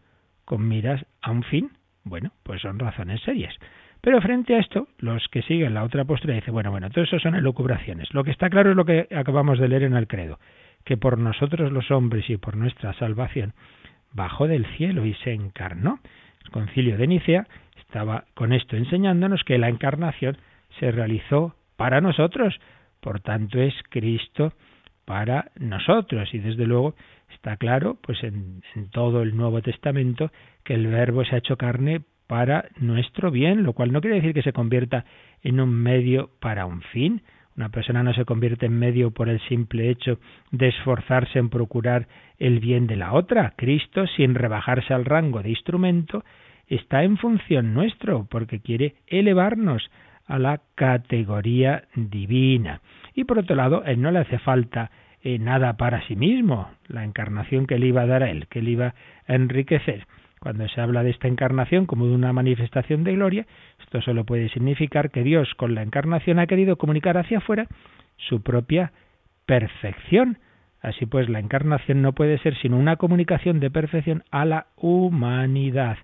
con 0.45 0.67
miras 0.67 1.06
a 1.21 1.32
un 1.32 1.43
fin, 1.43 1.71
bueno, 2.04 2.32
pues 2.43 2.62
son 2.62 2.80
razones 2.80 3.21
serias. 3.21 3.56
Pero 4.01 4.19
frente 4.19 4.56
a 4.56 4.60
esto, 4.60 4.88
los 4.97 5.27
que 5.30 5.43
siguen 5.43 5.75
la 5.75 5.84
otra 5.84 6.06
postura 6.06 6.34
dicen, 6.34 6.54
bueno, 6.54 6.71
bueno, 6.71 6.89
todo 6.89 7.04
eso 7.04 7.19
son 7.19 7.36
elucubraciones. 7.36 8.12
Lo 8.13 8.23
que 8.23 8.32
está 8.32 8.49
claro 8.49 8.71
es 8.71 8.75
lo 8.75 8.86
que 8.86 9.08
acabamos 9.15 9.60
de 9.60 9.67
leer 9.67 9.84
en 9.84 9.93
el 9.93 10.08
credo, 10.08 10.39
que 10.84 10.97
por 10.97 11.19
nosotros 11.19 11.71
los 11.71 11.91
hombres 11.91 12.27
y 12.30 12.38
por 12.38 12.58
nuestra 12.58 12.93
salvación 12.93 13.54
bajó 14.12 14.47
del 14.47 14.65
cielo 14.77 15.06
y 15.06 15.13
se 15.15 15.34
encarnó. 15.34 15.99
El 16.43 16.49
concilio 16.49 16.97
de 16.97 17.08
Nicea 17.08 17.47
estaba 17.80 18.25
con 18.34 18.54
esto 18.54 18.75
enseñándonos 18.75 19.43
que 19.43 19.60
la 19.60 19.69
encarnación 19.69 20.38
se 20.80 20.91
realizó 20.91 21.56
para 21.82 22.00
nosotros, 22.00 22.60
por 23.00 23.22
tanto 23.22 23.60
es 23.60 23.74
Cristo 23.89 24.54
para 25.06 25.52
nosotros 25.58 26.32
y 26.34 26.38
desde 26.38 26.67
luego 26.67 26.94
Está 27.34 27.58
claro, 27.58 27.98
pues 28.02 28.24
en, 28.24 28.62
todo 28.91 29.22
el 29.22 29.36
Nuevo 29.36 29.62
Testamento, 29.62 30.32
que 30.63 30.74
el 30.74 30.88
Verbo 30.88 31.24
se 31.24 31.36
ha 31.36 31.39
hecho 31.39 31.58
carne 31.58 32.02
para 32.28 32.65
nuestro 32.78 33.32
bien, 33.32 33.63
lo 33.63 33.74
cual 33.74 33.91
no 33.91 34.02
quiere 34.02 34.17
decir 34.17 34.34
que 34.34 34.41
se 34.41 34.54
convierta 34.54 35.06
en 35.41 35.60
un 35.60 35.70
medio 35.70 36.30
para 36.39 36.65
un 36.65 36.82
fin. 36.82 37.22
Una 37.58 37.70
persona 37.70 38.04
no 38.04 38.13
se 38.13 38.26
convierte 38.26 38.67
en 38.67 38.78
medio 38.78 39.12
por 39.12 39.28
el 39.28 39.39
simple 39.48 39.89
hecho 39.89 40.20
de 40.52 40.70
esforzarse 40.70 41.39
en 41.39 41.50
procurar 41.50 42.08
el 42.38 42.60
bien 42.60 42.88
de 42.88 42.96
la 42.96 43.13
otra. 43.13 43.54
Cristo, 43.58 44.06
sin 44.08 44.36
rebajarse 44.36 44.94
al 44.94 45.06
rango 45.06 45.41
de 45.41 45.50
instrumento, 45.50 46.24
está 46.67 47.04
en 47.04 47.17
función 47.17 47.74
nuestro, 47.74 48.28
porque 48.30 48.60
quiere 48.60 48.96
elevarnos 49.08 49.89
a 50.32 50.39
la 50.39 50.62
categoría 50.76 51.84
divina. 51.96 52.82
Y 53.13 53.26
por 53.26 53.39
otro 53.39 53.56
lado, 53.56 53.84
Él 53.86 54.02
no 54.02 54.12
le 54.12 54.20
hace 54.20 54.39
falta 54.39 54.89
eh, 55.24 55.38
nada 55.38 55.74
para 55.74 56.02
sí 56.08 56.15
mismo, 56.15 56.72
la 56.88 57.04
encarnación 57.04 57.67
que 57.67 57.78
le 57.78 57.88
iba 57.88 58.02
a 58.02 58.08
dar 58.08 58.24
a 58.24 58.32
él, 58.32 58.48
que 58.48 58.62
le 58.62 58.72
iba 58.72 58.96
a 59.28 59.36
enriquecer. 59.36 60.08
Cuando 60.39 60.67
se 60.67 60.82
habla 60.82 61.04
de 61.04 61.12
esta 61.12 61.28
encarnación 61.28 61.86
como 61.86 62.08
de 62.08 62.15
una 62.15 62.34
manifestación 62.34 63.04
de 63.04 63.13
gloria, 63.13 63.46
esto 63.80 64.02
solo 64.02 64.26
puede 64.26 64.50
significar 64.50 65.12
que 65.12 65.24
Dios 65.24 65.54
con 65.58 65.76
la 65.76 65.84
encarnación 65.84 66.39
ha 66.39 66.48
querido 66.48 66.78
comunicar 66.78 67.20
hacia 67.20 67.38
afuera 67.38 67.67
su 68.17 68.41
propia 68.41 68.94
perfección. 69.46 70.39
Así 70.82 71.06
pues, 71.06 71.30
la 71.30 71.38
encarnación 71.38 72.02
no 72.02 72.13
puede 72.13 72.39
ser 72.39 72.58
sino 72.58 72.78
una 72.78 72.96
comunicación 72.96 73.60
de 73.60 73.70
perfección 73.70 74.24
a 74.32 74.46
la 74.46 74.67
humanidad, 74.78 75.98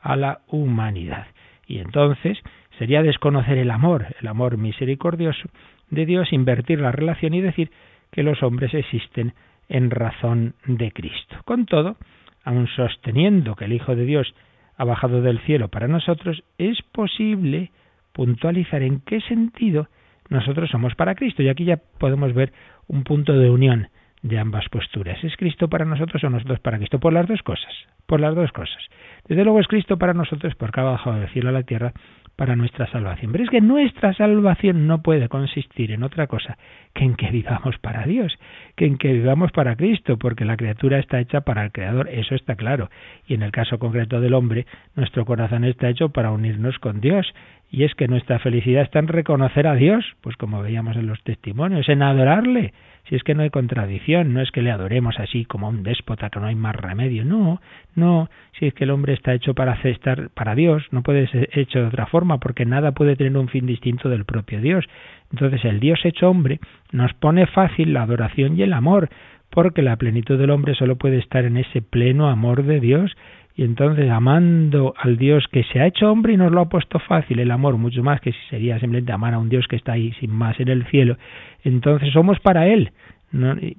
a 0.00 0.16
la 0.16 0.40
humanidad. 0.46 1.26
Y 1.66 1.78
entonces 1.78 2.38
sería 2.78 3.02
desconocer 3.02 3.58
el 3.58 3.70
amor, 3.70 4.06
el 4.20 4.26
amor 4.26 4.56
misericordioso 4.56 5.48
de 5.90 6.06
Dios, 6.06 6.32
invertir 6.32 6.80
la 6.80 6.92
relación 6.92 7.34
y 7.34 7.40
decir 7.40 7.70
que 8.10 8.22
los 8.22 8.42
hombres 8.42 8.74
existen 8.74 9.34
en 9.68 9.90
razón 9.90 10.54
de 10.66 10.92
Cristo. 10.92 11.36
Con 11.44 11.66
todo, 11.66 11.96
aun 12.44 12.68
sosteniendo 12.68 13.54
que 13.56 13.64
el 13.64 13.72
Hijo 13.72 13.96
de 13.96 14.04
Dios 14.04 14.34
ha 14.76 14.84
bajado 14.84 15.22
del 15.22 15.40
cielo 15.40 15.68
para 15.68 15.88
nosotros, 15.88 16.42
es 16.58 16.82
posible 16.82 17.70
puntualizar 18.12 18.82
en 18.82 19.00
qué 19.00 19.20
sentido 19.20 19.88
nosotros 20.28 20.70
somos 20.70 20.94
para 20.94 21.14
Cristo. 21.14 21.42
Y 21.42 21.48
aquí 21.48 21.64
ya 21.64 21.78
podemos 21.98 22.32
ver 22.34 22.52
un 22.88 23.04
punto 23.04 23.32
de 23.32 23.50
unión 23.50 23.88
de 24.22 24.38
ambas 24.38 24.68
posturas. 24.70 25.22
¿Es 25.22 25.36
Cristo 25.36 25.68
para 25.68 25.84
nosotros 25.84 26.22
o 26.24 26.30
nosotros 26.30 26.58
para 26.60 26.78
Cristo? 26.78 26.98
Por 26.98 27.12
las 27.12 27.28
dos 27.28 27.42
cosas, 27.42 27.72
por 28.06 28.20
las 28.20 28.34
dos 28.34 28.50
cosas. 28.52 28.82
Desde 29.28 29.44
luego 29.44 29.60
es 29.60 29.68
Cristo 29.68 29.98
para 29.98 30.14
nosotros 30.14 30.54
porque 30.54 30.80
ha 30.80 30.84
bajado 30.84 31.20
del 31.20 31.28
cielo 31.30 31.50
a 31.50 31.52
la 31.52 31.62
tierra 31.62 31.92
para 32.36 32.56
nuestra 32.56 32.86
salvación. 32.90 33.32
Pero 33.32 33.44
es 33.44 33.50
que 33.50 33.60
nuestra 33.60 34.12
salvación 34.14 34.86
no 34.86 35.02
puede 35.02 35.28
consistir 35.28 35.92
en 35.92 36.02
otra 36.02 36.26
cosa 36.26 36.58
que 36.92 37.04
en 37.04 37.14
que 37.14 37.30
vivamos 37.30 37.78
para 37.78 38.04
Dios, 38.04 38.36
que 38.76 38.86
en 38.86 38.98
que 38.98 39.12
vivamos 39.12 39.52
para 39.52 39.76
Cristo, 39.76 40.16
porque 40.18 40.44
la 40.44 40.56
criatura 40.56 40.98
está 40.98 41.20
hecha 41.20 41.42
para 41.42 41.64
el 41.64 41.72
Creador, 41.72 42.08
eso 42.08 42.34
está 42.34 42.56
claro. 42.56 42.90
Y 43.26 43.34
en 43.34 43.42
el 43.42 43.52
caso 43.52 43.78
concreto 43.78 44.20
del 44.20 44.34
hombre, 44.34 44.66
nuestro 44.96 45.24
corazón 45.24 45.64
está 45.64 45.88
hecho 45.88 46.10
para 46.10 46.30
unirnos 46.30 46.78
con 46.78 47.00
Dios. 47.00 47.32
Y 47.70 47.84
es 47.84 47.94
que 47.94 48.06
nuestra 48.06 48.38
felicidad 48.38 48.82
está 48.82 49.00
en 49.00 49.08
reconocer 49.08 49.66
a 49.66 49.74
Dios, 49.74 50.04
pues 50.20 50.36
como 50.36 50.62
veíamos 50.62 50.96
en 50.96 51.06
los 51.06 51.22
testimonios, 51.24 51.88
en 51.88 52.02
adorarle, 52.02 52.72
si 53.08 53.16
es 53.16 53.22
que 53.22 53.34
no 53.34 53.42
hay 53.42 53.50
contradicción, 53.50 54.32
no 54.32 54.40
es 54.40 54.50
que 54.50 54.62
le 54.62 54.70
adoremos 54.70 55.18
así 55.18 55.44
como 55.44 55.66
a 55.66 55.70
un 55.70 55.82
déspota 55.82 56.30
que 56.30 56.40
no 56.40 56.46
hay 56.46 56.54
más 56.54 56.74
remedio, 56.74 57.24
no, 57.24 57.60
no, 57.94 58.30
si 58.58 58.66
es 58.66 58.74
que 58.74 58.84
el 58.84 58.90
hombre 58.90 59.12
está 59.12 59.34
hecho 59.34 59.54
para 59.54 59.74
estar 59.74 60.30
para 60.30 60.54
Dios, 60.54 60.82
no 60.90 61.02
puede 61.02 61.26
ser 61.28 61.50
hecho 61.52 61.80
de 61.80 61.86
otra 61.86 62.06
forma, 62.06 62.38
porque 62.38 62.64
nada 62.64 62.92
puede 62.92 63.16
tener 63.16 63.36
un 63.36 63.48
fin 63.48 63.66
distinto 63.66 64.08
del 64.08 64.24
propio 64.24 64.60
Dios. 64.60 64.84
Entonces 65.30 65.64
el 65.64 65.80
Dios 65.80 66.00
hecho 66.04 66.30
hombre 66.30 66.60
nos 66.92 67.12
pone 67.14 67.46
fácil 67.46 67.92
la 67.92 68.02
adoración 68.02 68.58
y 68.58 68.62
el 68.62 68.72
amor, 68.72 69.08
porque 69.50 69.82
la 69.82 69.96
plenitud 69.96 70.38
del 70.38 70.50
hombre 70.50 70.74
solo 70.74 70.96
puede 70.96 71.18
estar 71.18 71.44
en 71.44 71.56
ese 71.56 71.82
pleno 71.82 72.28
amor 72.28 72.64
de 72.64 72.80
Dios, 72.80 73.16
y 73.56 73.62
entonces 73.62 74.10
amando 74.10 74.94
al 74.98 75.16
Dios 75.16 75.46
que 75.50 75.62
se 75.64 75.80
ha 75.80 75.86
hecho 75.86 76.10
hombre 76.10 76.32
y 76.32 76.36
nos 76.36 76.50
lo 76.50 76.60
ha 76.60 76.68
puesto 76.68 76.98
fácil, 76.98 77.38
el 77.38 77.52
amor, 77.52 77.76
mucho 77.76 78.02
más 78.02 78.20
que 78.20 78.32
si 78.32 78.38
sería 78.50 78.80
simplemente 78.80 79.12
amar 79.12 79.34
a 79.34 79.38
un 79.38 79.48
Dios 79.48 79.68
que 79.68 79.76
está 79.76 79.92
ahí 79.92 80.12
sin 80.18 80.32
más 80.32 80.58
en 80.58 80.68
el 80.68 80.84
cielo, 80.86 81.16
entonces 81.62 82.12
somos 82.12 82.40
para 82.40 82.66
Él. 82.66 82.90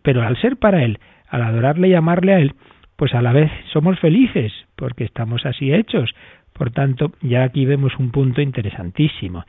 Pero 0.02 0.22
al 0.22 0.38
ser 0.38 0.58
para 0.58 0.84
Él, 0.84 1.00
al 1.30 1.42
adorarle 1.42 1.90
y 1.90 1.94
amarle 1.94 2.34
a 2.34 2.40
Él, 2.40 2.54
pues 2.96 3.14
a 3.14 3.22
la 3.22 3.34
vez 3.34 3.52
somos 3.74 4.00
felices, 4.00 4.54
porque 4.76 5.04
estamos 5.04 5.46
así 5.46 5.74
hechos. 5.74 6.14
Por 6.54 6.72
tanto, 6.72 7.12
ya 7.22 7.44
aquí 7.44 7.66
vemos 7.66 7.98
un 8.00 8.12
punto 8.12 8.42
interesantísimo. 8.42 9.44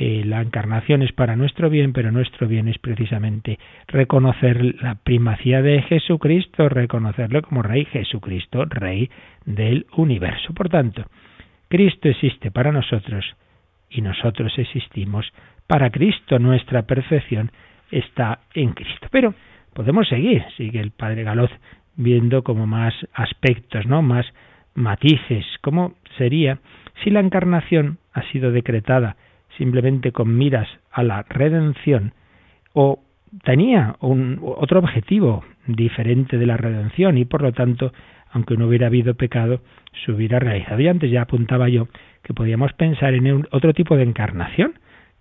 Eh, 0.00 0.22
la 0.24 0.40
encarnación 0.40 1.02
es 1.02 1.10
para 1.10 1.34
nuestro 1.34 1.68
bien, 1.68 1.92
pero 1.92 2.12
nuestro 2.12 2.46
bien 2.46 2.68
es 2.68 2.78
precisamente 2.78 3.58
reconocer 3.88 4.76
la 4.80 4.94
primacía 4.94 5.60
de 5.60 5.82
Jesucristo, 5.82 6.68
reconocerlo 6.68 7.42
como 7.42 7.62
Rey 7.62 7.84
Jesucristo, 7.86 8.64
Rey 8.66 9.10
del 9.44 9.86
universo. 9.96 10.54
Por 10.54 10.68
tanto, 10.68 11.04
Cristo 11.66 12.08
existe 12.08 12.52
para 12.52 12.70
nosotros 12.70 13.24
y 13.90 14.00
nosotros 14.00 14.56
existimos 14.56 15.26
para 15.66 15.90
Cristo. 15.90 16.38
Nuestra 16.38 16.82
perfección 16.82 17.50
está 17.90 18.42
en 18.54 18.74
Cristo. 18.74 19.08
Pero 19.10 19.34
podemos 19.74 20.06
seguir, 20.06 20.44
sigue 20.56 20.78
el 20.78 20.92
padre 20.92 21.24
Galoz 21.24 21.50
viendo 21.96 22.44
como 22.44 22.68
más 22.68 22.94
aspectos, 23.14 23.84
¿no? 23.86 24.02
Más 24.02 24.26
matices. 24.76 25.44
¿Cómo 25.60 25.94
sería 26.18 26.60
si 27.02 27.10
la 27.10 27.18
encarnación 27.18 27.98
ha 28.12 28.22
sido 28.30 28.52
decretada 28.52 29.16
simplemente 29.58 30.12
con 30.12 30.38
miras 30.38 30.68
a 30.90 31.02
la 31.02 31.24
redención 31.28 32.14
o 32.72 33.00
tenía 33.44 33.96
un, 34.00 34.40
otro 34.42 34.78
objetivo 34.78 35.44
diferente 35.66 36.38
de 36.38 36.46
la 36.46 36.56
redención 36.56 37.18
y 37.18 37.24
por 37.24 37.42
lo 37.42 37.52
tanto, 37.52 37.92
aunque 38.30 38.56
no 38.56 38.68
hubiera 38.68 38.86
habido 38.86 39.14
pecado, 39.14 39.60
se 40.04 40.12
hubiera 40.12 40.38
realizado. 40.38 40.80
Y 40.80 40.88
antes 40.88 41.10
ya 41.10 41.22
apuntaba 41.22 41.68
yo 41.68 41.88
que 42.22 42.34
podíamos 42.34 42.72
pensar 42.74 43.14
en 43.14 43.46
otro 43.50 43.74
tipo 43.74 43.96
de 43.96 44.04
encarnación. 44.04 44.74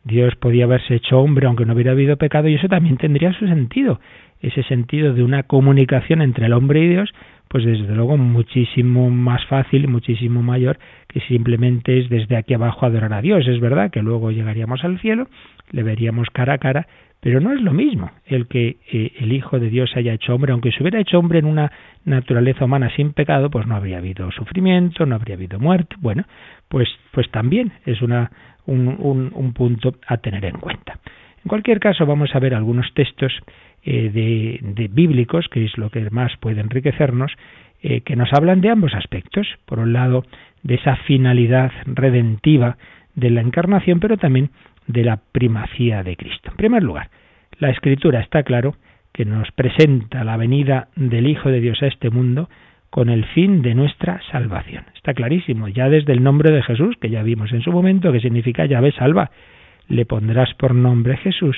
Dios 0.07 0.35
podía 0.35 0.63
haberse 0.63 0.95
hecho 0.95 1.19
hombre 1.19 1.47
aunque 1.47 1.65
no 1.65 1.73
hubiera 1.73 1.91
habido 1.91 2.17
pecado 2.17 2.47
y 2.47 2.55
eso 2.55 2.67
también 2.67 2.97
tendría 2.97 3.33
su 3.33 3.47
sentido. 3.47 3.99
Ese 4.41 4.63
sentido 4.63 5.13
de 5.13 5.23
una 5.23 5.43
comunicación 5.43 6.21
entre 6.21 6.45
el 6.45 6.53
hombre 6.53 6.81
y 6.81 6.87
Dios, 6.87 7.11
pues 7.47 7.65
desde 7.65 7.95
luego 7.95 8.17
muchísimo 8.17 9.09
más 9.09 9.43
fácil 9.45 9.87
muchísimo 9.87 10.41
mayor 10.43 10.77
que 11.07 11.21
simplemente 11.21 11.99
es 11.99 12.09
desde 12.09 12.37
aquí 12.37 12.53
abajo 12.53 12.85
adorar 12.85 13.13
a 13.13 13.21
Dios. 13.21 13.47
Es 13.47 13.59
verdad 13.59 13.91
que 13.91 14.01
luego 14.01 14.31
llegaríamos 14.31 14.83
al 14.83 14.99
cielo, 14.99 15.27
le 15.71 15.83
veríamos 15.83 16.29
cara 16.31 16.53
a 16.53 16.57
cara, 16.57 16.87
pero 17.19 17.41
no 17.41 17.51
es 17.51 17.61
lo 17.61 17.73
mismo 17.73 18.11
el 18.25 18.47
que 18.47 18.77
eh, 18.91 19.13
el 19.19 19.33
Hijo 19.33 19.59
de 19.59 19.69
Dios 19.69 19.91
haya 19.95 20.13
hecho 20.13 20.35
hombre, 20.35 20.51
aunque 20.51 20.71
se 20.71 20.83
hubiera 20.83 20.99
hecho 20.99 21.17
hombre 21.17 21.39
en 21.39 21.45
una 21.45 21.71
naturaleza 22.05 22.65
humana 22.65 22.91
sin 22.95 23.13
pecado, 23.13 23.49
pues 23.49 23.65
no 23.65 23.75
habría 23.75 23.97
habido 23.97 24.31
sufrimiento, 24.31 25.05
no 25.05 25.15
habría 25.15 25.35
habido 25.35 25.59
muerte. 25.59 25.95
Bueno, 25.99 26.25
pues, 26.67 26.87
pues 27.11 27.29
también 27.31 27.73
es 27.85 28.01
una, 28.01 28.31
un, 28.67 29.31
un, 29.33 29.53
punto 29.53 29.95
a 30.07 30.17
tener 30.17 30.45
en 30.45 30.57
cuenta. 30.57 30.99
En 31.43 31.49
cualquier 31.49 31.79
caso, 31.79 32.05
vamos 32.05 32.29
a 32.33 32.39
ver 32.39 32.53
algunos 32.53 32.93
textos 32.93 33.33
eh, 33.83 34.09
de, 34.09 34.59
de, 34.61 34.87
bíblicos, 34.87 35.47
que 35.49 35.65
es 35.65 35.77
lo 35.77 35.89
que 35.89 36.09
más 36.09 36.35
puede 36.37 36.61
enriquecernos, 36.61 37.31
eh, 37.81 38.01
que 38.01 38.15
nos 38.15 38.31
hablan 38.33 38.61
de 38.61 38.69
ambos 38.69 38.93
aspectos. 38.93 39.47
Por 39.65 39.79
un 39.79 39.93
lado, 39.93 40.25
de 40.63 40.75
esa 40.75 40.95
finalidad 40.97 41.71
redentiva 41.85 42.77
de 43.15 43.29
la 43.29 43.41
encarnación, 43.41 43.99
pero 43.99 44.17
también 44.17 44.49
de 44.87 45.03
la 45.03 45.17
primacía 45.31 46.03
de 46.03 46.15
Cristo. 46.15 46.51
En 46.51 46.57
primer 46.57 46.83
lugar, 46.83 47.09
la 47.59 47.69
Escritura 47.69 48.19
está 48.19 48.43
claro 48.43 48.75
que 49.13 49.25
nos 49.25 49.51
presenta 49.51 50.23
la 50.23 50.37
venida 50.37 50.89
del 50.95 51.27
Hijo 51.27 51.49
de 51.49 51.59
Dios 51.59 51.81
a 51.81 51.87
este 51.87 52.09
mundo 52.09 52.49
con 52.89 53.09
el 53.09 53.25
fin 53.25 53.61
de 53.61 53.75
nuestra 53.75 54.21
salvación. 54.31 54.85
Está 54.95 55.13
clarísimo, 55.13 55.67
ya 55.67 55.89
desde 55.89 56.13
el 56.13 56.23
nombre 56.23 56.51
de 56.51 56.63
Jesús, 56.63 56.95
que 56.99 57.09
ya 57.09 57.23
vimos 57.23 57.51
en 57.51 57.61
su 57.61 57.71
momento, 57.71 58.11
que 58.11 58.19
significa 58.19 58.65
llave 58.65 58.91
salva, 58.91 59.31
le 59.87 60.05
pondrás 60.05 60.53
por 60.55 60.73
nombre 60.73 61.17
Jesús, 61.17 61.57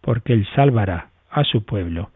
porque 0.00 0.32
él 0.32 0.46
salvará 0.54 1.08
a 1.30 1.44
su 1.44 1.64
pueblo 1.64 2.10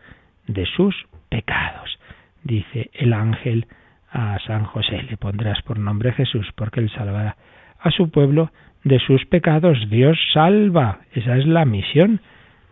de 0.46 0.66
sus 0.66 0.94
pecados. 1.28 1.98
Dice 2.42 2.90
el 2.94 3.12
ángel 3.12 3.66
a 4.10 4.38
San 4.46 4.64
José, 4.64 5.02
le 5.08 5.16
pondrás 5.16 5.62
por 5.62 5.78
nombre 5.78 6.12
Jesús, 6.12 6.48
porque 6.54 6.80
él 6.80 6.90
salvará 6.90 7.36
a 7.78 7.90
su 7.90 8.10
pueblo 8.10 8.50
de 8.84 8.98
sus 8.98 9.24
pecados. 9.26 9.78
Dios 9.90 10.18
salva. 10.32 11.00
Esa 11.12 11.36
es 11.36 11.46
la 11.46 11.64
misión. 11.64 12.20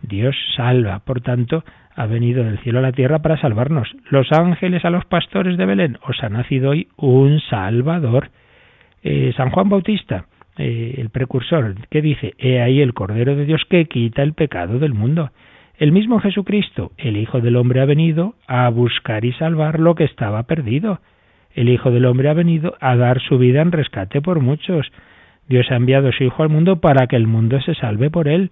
Dios 0.01 0.35
salva. 0.55 0.99
Por 0.99 1.21
tanto, 1.21 1.63
ha 1.95 2.05
venido 2.05 2.43
del 2.43 2.59
cielo 2.59 2.79
a 2.79 2.83
la 2.83 2.91
tierra 2.91 3.19
para 3.19 3.39
salvarnos. 3.39 3.89
Los 4.09 4.31
ángeles 4.31 4.85
a 4.85 4.89
los 4.89 5.05
pastores 5.05 5.57
de 5.57 5.65
Belén. 5.65 5.97
Os 6.07 6.23
ha 6.23 6.29
nacido 6.29 6.71
hoy 6.71 6.87
un 6.95 7.41
Salvador. 7.49 8.29
Eh, 9.03 9.33
San 9.35 9.49
Juan 9.49 9.69
Bautista, 9.69 10.25
eh, 10.57 10.95
el 10.97 11.09
precursor, 11.09 11.75
que 11.89 12.01
dice, 12.01 12.35
He 12.37 12.61
ahí 12.61 12.81
el 12.81 12.93
Cordero 12.93 13.35
de 13.35 13.45
Dios 13.45 13.63
que 13.69 13.85
quita 13.85 14.23
el 14.23 14.33
pecado 14.33 14.79
del 14.79 14.93
mundo. 14.93 15.31
El 15.77 15.91
mismo 15.91 16.19
Jesucristo, 16.19 16.91
el 16.97 17.15
Hijo 17.15 17.39
del 17.39 17.55
Hombre, 17.55 17.79
ha 17.79 17.85
venido 17.85 18.35
a 18.47 18.67
buscar 18.69 19.23
y 19.23 19.31
salvar 19.33 19.79
lo 19.79 19.95
que 19.95 20.03
estaba 20.03 20.43
perdido. 20.43 20.99
El 21.53 21.69
Hijo 21.69 21.91
del 21.91 22.05
Hombre 22.05 22.29
ha 22.29 22.33
venido 22.33 22.75
a 22.79 22.95
dar 22.95 23.21
su 23.21 23.37
vida 23.37 23.61
en 23.61 23.71
rescate 23.71 24.21
por 24.21 24.41
muchos. 24.41 24.91
Dios 25.47 25.71
ha 25.71 25.75
enviado 25.75 26.11
su 26.11 26.23
Hijo 26.23 26.43
al 26.43 26.49
mundo 26.49 26.81
para 26.81 27.07
que 27.07 27.15
el 27.15 27.27
mundo 27.27 27.59
se 27.61 27.75
salve 27.75 28.09
por 28.09 28.27
él. 28.27 28.51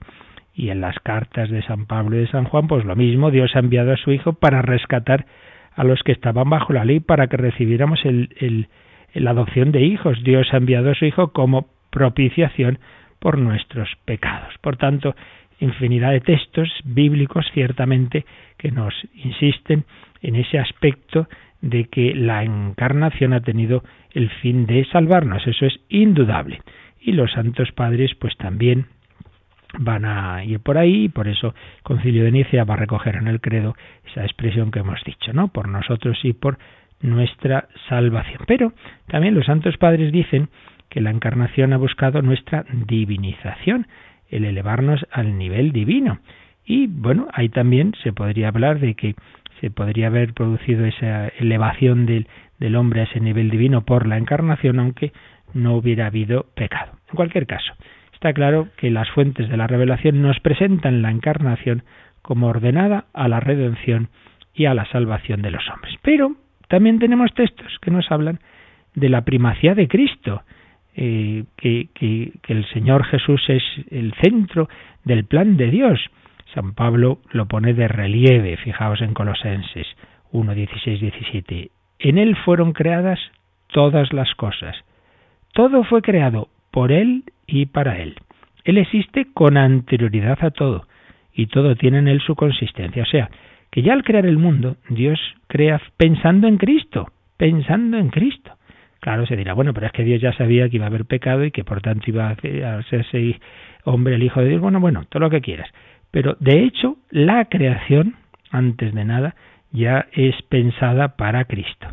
Y 0.57 0.71
en 0.71 0.81
las 0.81 0.97
cartas 0.97 1.51
de 1.51 1.61
San 1.61 1.85
Pablo 1.85 2.17
y 2.17 2.21
de 2.21 2.27
San 2.27 2.45
Juan, 2.45 2.67
pues 2.67 2.83
lo 2.83 2.95
mismo, 2.95 3.29
Dios 3.29 3.55
ha 3.55 3.59
enviado 3.59 3.93
a 3.93 3.97
su 3.97 4.11
Hijo 4.11 4.33
para 4.33 4.63
rescatar 4.63 5.27
a 5.75 5.83
los 5.83 6.01
que 6.01 6.11
estaban 6.11 6.49
bajo 6.49 6.73
la 6.73 6.83
ley, 6.83 6.99
para 6.99 7.27
que 7.27 7.37
recibiéramos 7.37 8.03
el, 8.05 8.67
la 9.13 9.31
adopción 9.31 9.71
de 9.71 9.83
hijos. 9.83 10.23
Dios 10.23 10.47
ha 10.51 10.57
enviado 10.57 10.89
a 10.89 10.95
su 10.95 11.05
Hijo 11.05 11.31
como 11.31 11.67
propiciación 11.91 12.79
por 13.19 13.37
nuestros 13.37 13.87
pecados. 14.05 14.51
Por 14.61 14.77
tanto, 14.77 15.15
infinidad 15.59 16.11
de 16.11 16.21
textos 16.21 16.69
bíblicos 16.83 17.45
ciertamente 17.53 18.25
que 18.57 18.71
nos 18.71 18.95
insisten 19.13 19.85
en 20.23 20.37
ese 20.37 20.57
aspecto 20.57 21.27
de 21.61 21.85
que 21.85 22.15
la 22.15 22.43
encarnación 22.43 23.33
ha 23.33 23.41
tenido 23.41 23.83
el 24.11 24.31
fin 24.41 24.65
de 24.65 24.85
salvarnos, 24.85 25.45
eso 25.45 25.67
es 25.67 25.79
indudable 25.89 26.61
y 26.99 27.13
los 27.13 27.31
santos 27.31 27.71
padres 27.71 28.13
pues 28.15 28.35
también 28.37 28.87
van 29.79 30.05
a 30.05 30.43
ir 30.43 30.59
por 30.59 30.77
ahí 30.77 31.05
y 31.05 31.09
por 31.09 31.27
eso 31.27 31.53
Concilio 31.83 32.23
de 32.23 32.31
Nicea 32.31 32.63
va 32.63 32.75
a 32.75 32.77
recoger 32.77 33.15
en 33.15 33.27
el 33.27 33.41
credo 33.41 33.75
esa 34.09 34.23
expresión 34.23 34.71
que 34.71 34.79
hemos 34.79 35.03
dicho, 35.03 35.33
¿no? 35.33 35.49
Por 35.49 35.67
nosotros 35.67 36.17
y 36.23 36.33
por 36.33 36.57
nuestra 37.01 37.67
salvación. 37.89 38.41
Pero 38.47 38.73
también 39.07 39.35
los 39.35 39.45
santos 39.45 39.77
padres 39.77 40.11
dicen 40.11 40.49
que 40.89 41.01
la 41.01 41.11
encarnación 41.11 41.73
ha 41.73 41.77
buscado 41.77 42.21
nuestra 42.21 42.65
divinización, 42.71 43.87
el 44.29 44.45
elevarnos 44.45 45.05
al 45.11 45.37
nivel 45.37 45.71
divino. 45.71 46.19
Y 46.65 46.87
bueno, 46.87 47.27
ahí 47.33 47.49
también 47.49 47.93
se 48.03 48.13
podría 48.13 48.49
hablar 48.49 48.79
de 48.79 48.95
que 48.95 49.15
se 49.61 49.71
podría 49.71 50.07
haber 50.07 50.33
producido 50.33 50.85
esa 50.85 51.29
elevación 51.39 52.05
del 52.05 52.75
hombre 52.75 53.01
a 53.01 53.03
ese 53.05 53.19
nivel 53.19 53.49
divino 53.49 53.81
por 53.81 54.05
la 54.05 54.17
encarnación, 54.17 54.79
aunque 54.79 55.13
no 55.53 55.75
hubiera 55.75 56.07
habido 56.07 56.45
pecado. 56.55 56.93
En 57.09 57.15
cualquier 57.15 57.47
caso, 57.47 57.73
está 58.17 58.33
claro 58.33 58.69
que 58.77 58.89
las 58.89 59.07
fuentes 59.11 59.47
de 59.47 59.57
la 59.57 59.67
revelación 59.67 60.23
nos 60.23 60.39
presentan 60.39 61.03
la 61.03 61.11
encarnación 61.11 61.83
como 62.23 62.47
ordenada 62.47 63.05
a 63.13 63.27
la 63.27 63.39
redención 63.39 64.09
y 64.55 64.65
a 64.65 64.73
la 64.73 64.85
salvación 64.85 65.43
de 65.43 65.51
los 65.51 65.69
hombres. 65.69 65.93
Pero 66.01 66.31
también 66.67 66.97
tenemos 66.97 67.31
textos 67.35 67.77
que 67.79 67.91
nos 67.91 68.11
hablan 68.11 68.39
de 68.95 69.09
la 69.09 69.21
primacía 69.21 69.75
de 69.75 69.87
Cristo, 69.87 70.41
eh, 70.95 71.43
que, 71.57 71.89
el 72.47 72.65
Señor 72.73 73.05
Jesús 73.05 73.43
es 73.49 73.63
el 73.91 74.15
centro 74.19 74.67
del 75.03 75.25
plan 75.25 75.55
de 75.55 75.69
Dios. 75.69 75.99
San 76.55 76.73
Pablo 76.73 77.19
lo 77.29 77.45
pone 77.45 77.75
de 77.75 77.87
relieve, 77.87 78.57
fijaos 78.57 78.99
en 79.01 79.13
Colosenses 79.13 79.85
1, 80.31 80.55
16, 80.55 81.01
17. 81.01 81.69
En 81.99 82.17
Él 82.17 82.35
fueron 82.35 82.73
creadas 82.73 83.19
todas 83.67 84.11
las 84.11 84.33
cosas, 84.33 84.75
todo 85.53 85.83
fue 85.83 86.01
creado 86.01 86.47
por 86.71 86.91
Él 86.91 87.23
y 87.47 87.65
para 87.65 87.97
Él. 87.97 88.15
Él 88.65 88.77
existe 88.77 89.27
con 89.33 89.57
anterioridad 89.57 90.37
a 90.41 90.51
todo, 90.51 90.85
y 91.33 91.47
todo 91.47 91.75
tiene 91.75 91.99
en 91.99 92.07
Él 92.07 92.19
su 92.19 92.35
consistencia. 92.35 93.03
O 93.03 93.05
sea, 93.05 93.29
que 93.71 93.81
ya 93.81 93.93
al 93.93 94.03
crear 94.03 94.25
el 94.25 94.37
mundo, 94.37 94.75
Dios 94.89 95.19
crea 95.47 95.81
pensando 95.97 96.47
en 96.47 96.57
Cristo, 96.57 97.07
pensando 97.37 97.97
en 97.97 98.09
Cristo. 98.09 98.51
Claro, 98.99 99.25
se 99.25 99.35
dirá, 99.35 99.53
bueno, 99.53 99.73
pero 99.73 99.87
es 99.87 99.93
que 99.93 100.03
Dios 100.03 100.19
ya 100.21 100.33
sabía 100.33 100.67
que 100.69 100.77
iba 100.77 100.85
a 100.85 100.89
haber 100.89 101.05
pecado 101.05 101.45
y 101.45 101.51
que 101.51 101.63
por 101.63 101.81
tanto 101.81 102.09
iba 102.09 102.29
a 102.29 102.77
hacerse 102.77 103.39
hombre 103.83 104.15
el 104.15 104.23
Hijo 104.23 104.41
de 104.41 104.49
Dios. 104.49 104.61
Bueno, 104.61 104.79
bueno, 104.79 105.05
todo 105.09 105.21
lo 105.21 105.29
que 105.29 105.41
quieras. 105.41 105.69
Pero 106.11 106.35
de 106.39 106.63
hecho, 106.63 106.97
la 107.09 107.45
creación, 107.45 108.15
antes 108.51 108.93
de 108.93 109.05
nada, 109.05 109.35
ya 109.71 110.07
es 110.13 110.35
pensada 110.49 111.15
para 111.15 111.45
Cristo. 111.45 111.87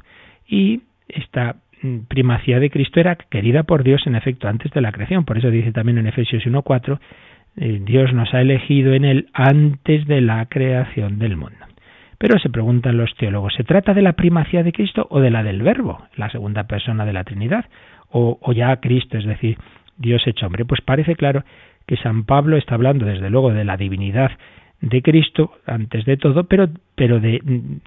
Y 0.47 0.83
está 1.09 1.57
primacía 2.09 2.61
de 2.61 2.70
Cristo 2.70 3.01
era 3.01 3.16
querida 3.16 3.62
por 3.64 3.83
Dios 3.83 4.07
en 4.07 4.14
efecto 4.14 4.49
antes 4.49 4.73
de 4.73 4.81
la 4.81 4.92
creación. 4.92 5.25
Por 5.25 5.38
eso 5.38 5.51
dice 5.51 5.73
también 5.73 5.99
en 5.99 6.07
Efesios 6.07 6.44
1.4, 6.44 6.99
eh, 7.57 7.81
Dios 7.85 8.12
nos 8.12 8.33
ha 8.35 8.40
elegido 8.40 8.94
en 8.94 9.05
él 9.05 9.29
antes 9.33 10.07
de 10.07 10.20
la 10.20 10.47
creación 10.47 11.18
del 11.18 11.37
mundo. 11.37 11.59
Pero 12.18 12.38
se 12.38 12.49
preguntan 12.49 12.97
los 12.97 13.14
teólogos, 13.16 13.55
¿se 13.55 13.64
trata 13.64 13.92
de 13.92 14.03
la 14.03 14.14
primacía 14.14 14.62
de 14.62 14.73
Cristo 14.73 15.07
o 15.11 15.20
de 15.20 15.31
la 15.31 15.42
del 15.42 15.62
Verbo, 15.62 16.07
la 16.16 16.31
segunda 16.31 16.64
persona 16.64 17.05
de 17.05 17.12
la 17.12 17.25
Trinidad? 17.25 17.66
O, 18.11 18.38
o 18.40 18.53
ya 18.53 18.77
Cristo, 18.77 19.18
es 19.18 19.25
decir, 19.25 19.59
Dios 19.99 20.27
hecho 20.27 20.47
hombre. 20.47 20.64
Pues 20.64 20.81
parece 20.81 21.16
claro 21.16 21.44
que 21.87 21.97
San 21.97 22.25
Pablo 22.25 22.57
está 22.57 22.77
hablando 22.77 23.05
desde 23.05 23.31
luego 23.31 23.53
de 23.53 23.64
la 23.64 23.77
divinidad 23.77 24.31
de 24.85 25.03
Cristo 25.03 25.53
antes 25.66 26.05
de 26.05 26.16
todo, 26.16 26.44
pero, 26.44 26.68
pero 26.94 27.18
de, 27.18 27.40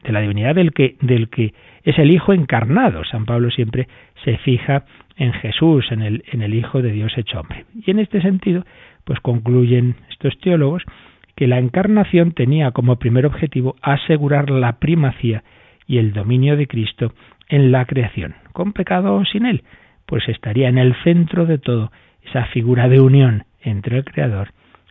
la 0.03 0.21
divinidad 0.21 0.55
del 0.55 0.73
que, 0.73 0.95
del 1.01 1.29
que 1.29 1.53
es 1.83 1.97
el 1.99 2.11
Hijo 2.11 2.33
encarnado. 2.33 3.03
San 3.05 3.25
Pablo 3.25 3.51
siempre 3.51 3.87
se 4.23 4.37
fija 4.39 4.85
en 5.15 5.31
Jesús, 5.33 5.91
en 5.91 6.01
el, 6.01 6.23
en 6.31 6.41
el 6.41 6.53
Hijo 6.53 6.81
de 6.81 6.91
Dios 6.91 7.15
hecho 7.17 7.39
hombre. 7.39 7.65
Y 7.85 7.91
en 7.91 7.99
este 7.99 8.21
sentido, 8.21 8.65
pues 9.03 9.19
concluyen 9.19 9.95
estos 10.09 10.39
teólogos 10.39 10.83
que 11.35 11.47
la 11.47 11.59
encarnación 11.59 12.31
tenía 12.31 12.71
como 12.71 12.97
primer 12.97 13.27
objetivo 13.27 13.75
asegurar 13.81 14.49
la 14.49 14.79
primacía 14.79 15.43
y 15.85 15.99
el 15.99 16.13
dominio 16.13 16.57
de 16.57 16.67
Cristo 16.67 17.13
en 17.47 17.71
la 17.71 17.85
creación. 17.85 18.35
Con 18.53 18.73
pecado 18.73 19.15
o 19.15 19.23
sin 19.23 19.45
él, 19.45 19.63
pues 20.07 20.27
estaría 20.27 20.67
en 20.67 20.79
el 20.79 20.95
centro 21.03 21.45
de 21.45 21.59
todo 21.59 21.91
esa 22.23 22.45
figura 22.45 22.89
de 22.89 22.99
unión 22.99 23.43
entre 23.61 23.97
el 23.97 24.03
Creador 24.03 24.49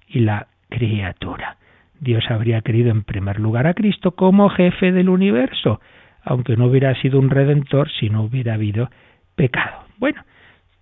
y 0.08 0.20
la 0.20 0.46
criatura. 0.68 1.55
Dios 2.00 2.24
habría 2.30 2.60
querido 2.60 2.90
en 2.90 3.02
primer 3.02 3.40
lugar 3.40 3.66
a 3.66 3.74
Cristo 3.74 4.12
como 4.12 4.48
jefe 4.48 4.92
del 4.92 5.08
universo, 5.08 5.80
aunque 6.22 6.56
no 6.56 6.66
hubiera 6.66 6.94
sido 7.00 7.18
un 7.18 7.30
redentor 7.30 7.90
si 7.90 8.10
no 8.10 8.22
hubiera 8.22 8.54
habido 8.54 8.90
pecado. 9.34 9.84
Bueno, 9.98 10.22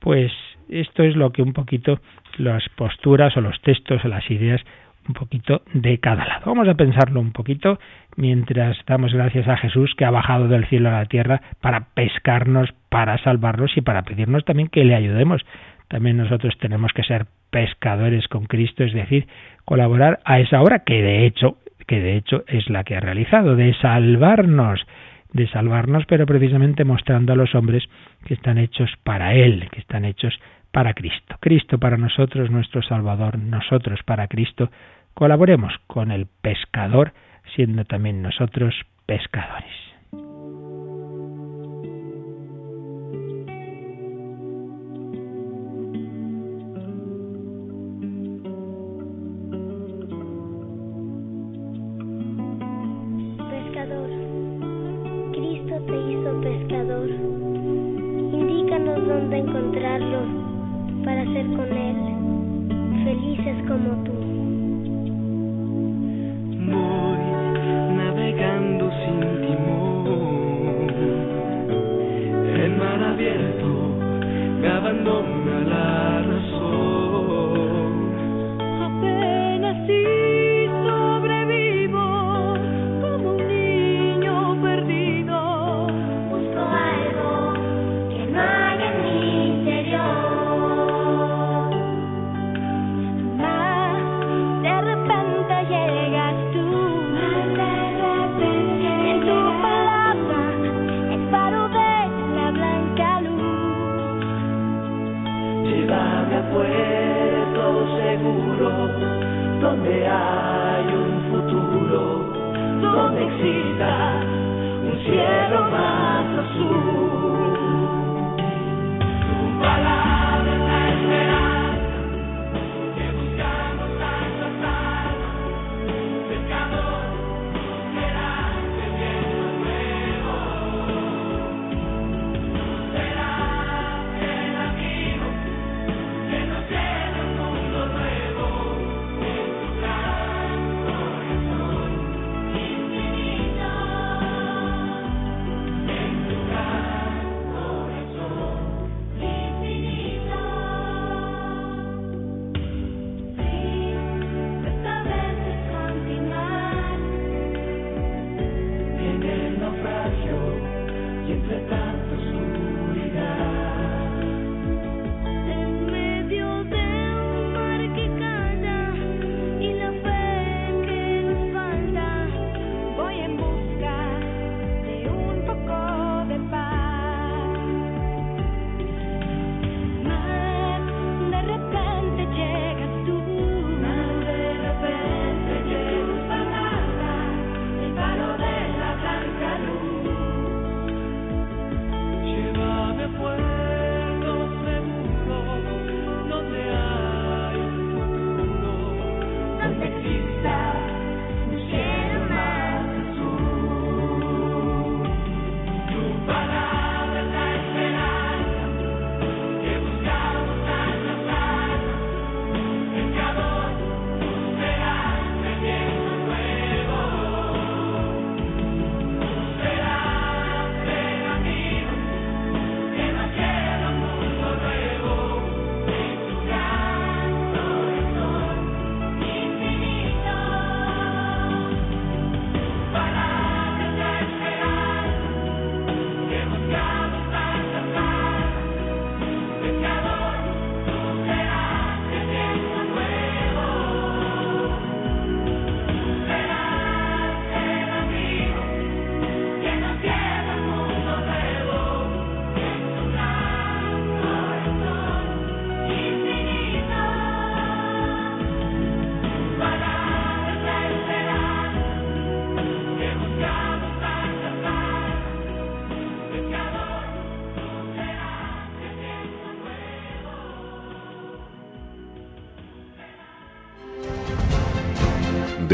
pues 0.01 0.33
esto 0.69 1.03
es 1.03 1.17
lo 1.17 1.33
que 1.33 1.43
un 1.43 1.53
poquito 1.53 2.01
las 2.39 2.69
posturas 2.71 3.37
o 3.37 3.41
los 3.41 3.61
textos 3.63 4.05
o 4.05 4.09
las 4.09 4.29
ideas 4.31 4.61
un 5.09 5.15
poquito 5.15 5.63
de 5.75 5.99
cada 5.99 6.25
lado. 6.25 6.43
Vamos 6.47 6.69
a 6.69 6.75
pensarlo 6.75 7.21
un 7.21 7.33
poquito 7.33 7.79
mientras 8.17 8.77
damos 8.87 9.13
gracias 9.13 9.47
a 9.49 9.57
Jesús 9.57 9.95
que 9.97 10.05
ha 10.05 10.11
bajado 10.11 10.49
del 10.49 10.67
cielo 10.67 10.89
a 10.89 10.93
la 10.93 11.07
tierra 11.07 11.43
para 11.61 11.89
pescarnos, 11.95 12.71
para 12.89 13.19
salvarnos 13.19 13.77
y 13.77 13.83
para 13.83 14.03
pedirnos 14.03 14.45
también 14.45 14.69
que 14.69 14.85
le 14.85 14.95
ayudemos. 14.95 15.43
También 15.89 16.17
nosotros 16.17 16.55
tenemos 16.59 16.93
que 16.93 17.03
ser 17.03 17.27
pescadores 17.55 18.27
con 18.27 18.47
Cristo, 18.47 18.83
es 18.83 18.93
decir, 18.93 19.29
colaborar 19.65 20.19
a 20.25 20.41
esa 20.41 20.61
obra 20.61 20.81
que 20.81 21.01
de 21.01 21.25
hecho, 21.25 21.59
que 21.87 22.01
de 22.01 22.17
hecho 22.17 22.43
es 22.49 22.69
la 22.69 22.83
que 22.83 22.97
ha 22.97 23.01
realizado, 23.01 23.55
de 23.55 23.73
salvarnos, 23.75 24.85
de 25.33 25.47
salvarnos, 25.47 26.05
pero 26.07 26.27
precisamente 26.27 26.83
mostrando 26.83 27.33
a 27.33 27.37
los 27.37 27.55
hombres 27.55 27.85
que 28.27 28.35
están 28.35 28.59
hechos 28.59 28.91
para 29.05 29.35
Él, 29.35 29.69
que 29.71 29.79
están 29.79 30.05
hechos 30.05 30.37
para 30.73 30.95
Cristo. 30.95 31.37
Cristo 31.39 31.79
para 31.79 31.97
nosotros, 31.97 32.51
nuestro 32.51 32.83
Salvador, 32.83 33.39
nosotros 33.39 34.01
para 34.05 34.27
Cristo. 34.27 34.73
Colaboremos 35.15 35.73
con 35.87 36.11
el 36.11 36.27
pescador, 36.43 37.13
siendo 37.55 37.85
también 37.85 38.21
nosotros 38.21 38.75
pescadores. 39.07 39.84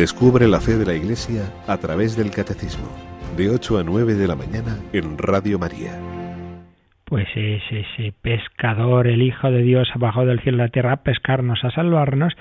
Descubre 0.00 0.48
la 0.48 0.62
fe 0.62 0.78
de 0.78 0.86
la 0.86 0.94
Iglesia 0.94 1.42
a 1.66 1.76
través 1.76 2.16
del 2.16 2.30
Catecismo, 2.30 2.88
de 3.36 3.50
8 3.50 3.80
a 3.80 3.84
9 3.84 4.14
de 4.14 4.26
la 4.26 4.34
mañana 4.34 4.78
en 4.94 5.18
Radio 5.18 5.58
María. 5.58 5.92
Pues 7.04 7.28
es 7.34 7.60
ese 7.70 8.14
pescador, 8.22 9.06
el 9.06 9.20
Hijo 9.20 9.50
de 9.50 9.60
Dios, 9.60 9.90
abajo 9.94 10.24
del 10.24 10.40
cielo 10.40 10.56
y 10.56 10.60
la 10.60 10.68
tierra, 10.68 10.92
a 10.92 11.02
pescarnos, 11.02 11.62
a 11.64 11.70
salvarnos, 11.70 12.32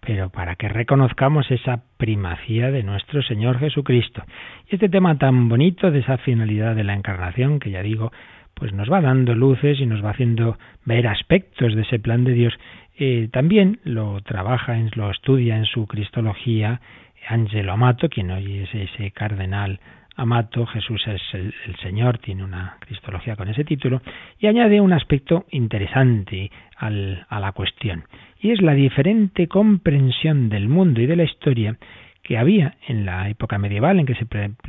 pero 0.00 0.30
para 0.30 0.56
que 0.56 0.68
reconozcamos 0.68 1.48
esa 1.52 1.84
primacía 1.98 2.72
de 2.72 2.82
nuestro 2.82 3.22
Señor 3.22 3.60
Jesucristo. 3.60 4.24
Y 4.68 4.74
este 4.74 4.88
tema 4.88 5.16
tan 5.16 5.48
bonito 5.48 5.92
de 5.92 6.00
esa 6.00 6.18
finalidad 6.18 6.74
de 6.74 6.82
la 6.82 6.94
encarnación, 6.94 7.60
que 7.60 7.70
ya 7.70 7.82
digo, 7.84 8.10
pues 8.54 8.72
nos 8.72 8.90
va 8.90 9.00
dando 9.00 9.36
luces 9.36 9.78
y 9.78 9.86
nos 9.86 10.04
va 10.04 10.10
haciendo 10.10 10.58
ver 10.84 11.06
aspectos 11.06 11.76
de 11.76 11.82
ese 11.82 12.00
plan 12.00 12.24
de 12.24 12.32
Dios. 12.32 12.54
Eh, 12.98 13.28
también 13.32 13.78
lo 13.84 14.20
trabaja, 14.22 14.76
lo 14.96 15.12
estudia 15.12 15.56
en 15.56 15.64
su 15.64 15.86
Cristología 15.86 16.80
Angelo 17.26 17.72
Amato, 17.72 18.08
quien 18.08 18.30
hoy 18.30 18.58
es 18.58 18.74
ese 18.74 19.10
cardenal 19.10 19.80
Amato, 20.16 20.64
Jesús 20.66 21.02
es 21.08 21.22
el, 21.32 21.52
Señor, 21.82 22.18
tiene 22.18 22.44
una 22.44 22.76
cristología 22.78 23.34
con 23.34 23.48
ese 23.48 23.64
título, 23.64 24.00
y 24.38 24.46
añade 24.46 24.80
un 24.80 24.92
aspecto 24.92 25.44
interesante 25.50 26.52
al, 26.76 27.26
a 27.28 27.40
la 27.40 27.50
cuestión, 27.52 28.04
y 28.40 28.52
es 28.52 28.62
la 28.62 28.74
diferente 28.74 29.48
comprensión 29.48 30.48
del 30.48 30.68
mundo 30.68 31.00
y 31.00 31.06
de 31.06 31.16
la 31.16 31.24
historia 31.24 31.76
que 32.24 32.38
había 32.38 32.76
en 32.88 33.04
la 33.04 33.28
época 33.28 33.58
medieval 33.58 34.00
en 34.00 34.06
que 34.06 34.14
se 34.14 34.26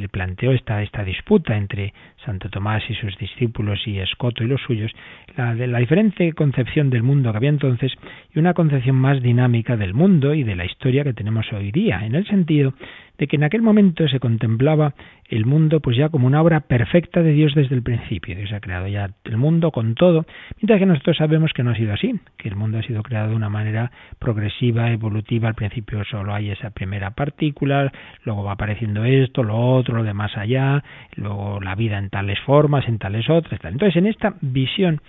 planteó 0.10 0.52
esta, 0.52 0.84
esta 0.84 1.04
disputa 1.06 1.56
entre 1.56 1.94
Santo 2.26 2.50
Tomás 2.50 2.84
y 2.90 2.96
sus 2.96 3.18
discípulos 3.18 3.80
y 3.88 3.98
Escoto 4.00 4.44
y 4.44 4.48
los 4.48 4.62
suyos, 4.62 4.92
la, 5.38 5.56
de 5.56 5.66
la 5.66 5.80
diferente 5.80 6.34
concepción 6.34 6.90
del 6.90 7.02
mundo 7.02 7.32
que 7.32 7.38
había 7.38 7.50
entonces 7.50 7.94
y 8.34 8.40
una 8.40 8.54
concepción 8.54 8.98
más 8.98 9.24
dinámica 9.24 9.78
del 9.78 9.94
mundo 9.94 10.34
y 10.34 10.44
de 10.44 10.56
la 10.56 10.66
historia 10.66 11.06
que 11.06 11.14
tenemos 11.14 11.52
hoy 11.54 11.72
día, 11.72 12.06
en 12.06 12.16
el 12.16 12.28
sentido 12.28 12.74
de 13.18 13.28
que 13.28 13.36
en 13.36 13.44
aquel 13.44 13.62
momento 13.62 14.08
se 14.08 14.20
contemplaba 14.20 14.94
el 15.30 15.46
mundo 15.46 15.80
pues 15.80 15.98
ya 15.98 16.10
como 16.10 16.28
una 16.28 16.42
obra 16.42 16.62
perfecta 16.62 17.22
de 17.22 17.32
Dios 17.32 17.54
desde 17.56 17.76
el 17.76 17.82
principio. 17.82 18.36
Dios 18.36 18.52
ha 18.54 18.60
creado 18.60 18.88
ya 18.88 19.10
el 19.24 19.38
mundo 19.38 19.72
con 19.72 19.96
todo, 19.96 20.26
mientras 20.58 20.80
que 20.80 20.86
nosotros 20.86 21.18
sabemos 21.18 21.52
que 21.54 21.64
no 21.64 21.72
ha 21.72 21.76
sido 21.76 21.94
así, 21.94 22.20
que 22.38 22.50
el 22.50 22.56
mundo 22.56 22.78
ha 22.78 22.84
sido 22.84 23.02
creado 23.04 23.30
de 23.30 23.36
una 23.36 23.50
manera 23.50 23.92
progresiva, 24.20 24.92
evolutiva. 24.92 25.50
Al 25.50 25.56
principio 25.56 26.04
solo 26.06 26.34
hay 26.34 26.52
esa 26.52 26.70
primera 26.72 27.12
partícula, 27.12 27.92
luego 28.24 28.44
va 28.44 28.54
apareciendo 28.54 29.04
esto, 29.06 29.44
lo 29.44 29.58
otro, 29.58 29.96
lo 29.96 30.04
de 30.04 30.14
más 30.14 30.36
allá, 30.38 30.84
luego 31.16 31.60
la 31.62 31.76
vida 31.76 31.98
en 31.98 32.10
tales 32.10 32.40
formas, 32.42 32.88
en 32.88 33.00
tales 33.00 33.30
otras. 33.30 33.60
Entonces, 33.64 33.96
en 33.96 34.08
esta 34.08 34.36
visión 34.42 35.02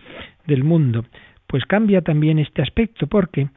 del 0.46 0.64
mundo, 0.64 1.04
pues 1.46 1.64
cambia 1.64 2.00
también 2.02 2.38
este 2.38 2.62
aspecto, 2.62 3.06
porque 3.06 3.48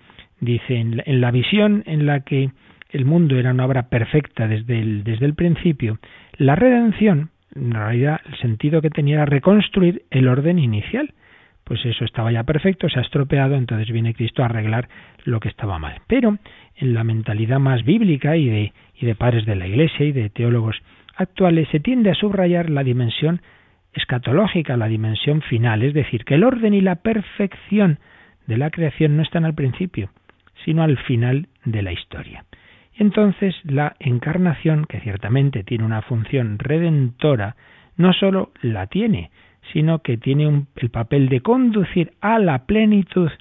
dice 0.42 0.78
en 0.78 1.22
la 1.22 1.32
visión 1.32 1.84
en 1.86 2.06
la 2.06 2.22
que 2.22 2.50
el 2.90 3.06
mundo 3.06 3.38
era 3.38 3.52
una 3.52 3.66
obra 3.66 3.90
perfecta 3.90 4.48
desde 4.48 4.80
el, 4.80 5.34
principio, 5.36 6.00
la 6.38 6.56
redención, 6.56 7.30
en 7.56 7.72
realidad, 7.72 8.20
el 8.26 8.38
sentido 8.38 8.82
que 8.82 8.90
tenía 8.90 9.16
era 9.16 9.26
reconstruir 9.26 10.04
el 10.10 10.28
orden 10.28 10.60
inicial. 10.60 11.14
Pues 11.64 11.86
eso 11.86 12.04
estaba 12.04 12.32
ya 12.32 12.44
perfecto, 12.44 12.90
se 12.90 12.98
ha 12.98 13.04
estropeado, 13.04 13.56
entonces 13.56 13.92
viene 13.92 14.16
Cristo 14.16 14.42
a 14.42 14.48
arreglar 14.48 14.90
lo 15.24 15.40
que 15.40 15.50
estaba 15.50 15.78
mal. 15.78 16.02
Pero 16.08 16.40
en 16.78 16.94
la 16.96 17.04
mentalidad 17.04 17.60
más 17.60 17.86
bíblica 17.86 18.36
y 18.38 18.50
de, 18.50 18.74
y 18.96 19.06
de 19.06 19.14
padres 19.14 19.46
de 19.46 19.56
la 19.56 19.68
Iglesia 19.68 20.04
y 20.06 20.12
de 20.12 20.32
teólogos 20.32 20.82
actuales 21.16 21.68
se 21.70 21.80
tiende 21.80 22.10
a 22.10 22.16
subrayar 22.16 22.72
la 22.72 22.84
dimensión 22.84 23.42
escatológica, 23.94 24.78
la 24.78 24.88
dimensión 24.88 25.42
final, 25.44 25.84
es 25.84 25.94
decir, 25.94 26.26
que 26.26 26.36
el 26.36 26.44
orden 26.44 26.74
y 26.74 26.82
la 26.82 26.96
perfección 26.96 28.00
de 28.48 28.58
la 28.58 28.72
creación 28.72 29.16
no 29.16 29.24
están 29.24 29.46
al 29.46 29.54
principio, 29.54 30.10
sino 30.66 30.82
al 30.82 30.98
final 30.98 31.48
de 31.66 31.82
la 31.84 31.92
historia. 31.92 32.46
Entonces 33.00 33.56
la 33.64 33.96
encarnación, 34.00 34.86
que 34.86 35.00
ciertamente 35.00 35.64
tiene 35.64 35.86
una 35.86 36.02
función 36.02 36.60
redentora, 36.60 37.56
no 37.96 38.12
sólo 38.12 38.52
la 38.62 38.88
tiene, 38.88 39.32
sino 39.72 40.00
que 40.00 40.18
tiene 40.18 40.66
el 40.76 40.90
papel 40.90 41.30
de 41.30 41.40
conducir 41.40 42.12
a 42.20 42.40
la 42.40 42.66
plenitud 42.66 43.32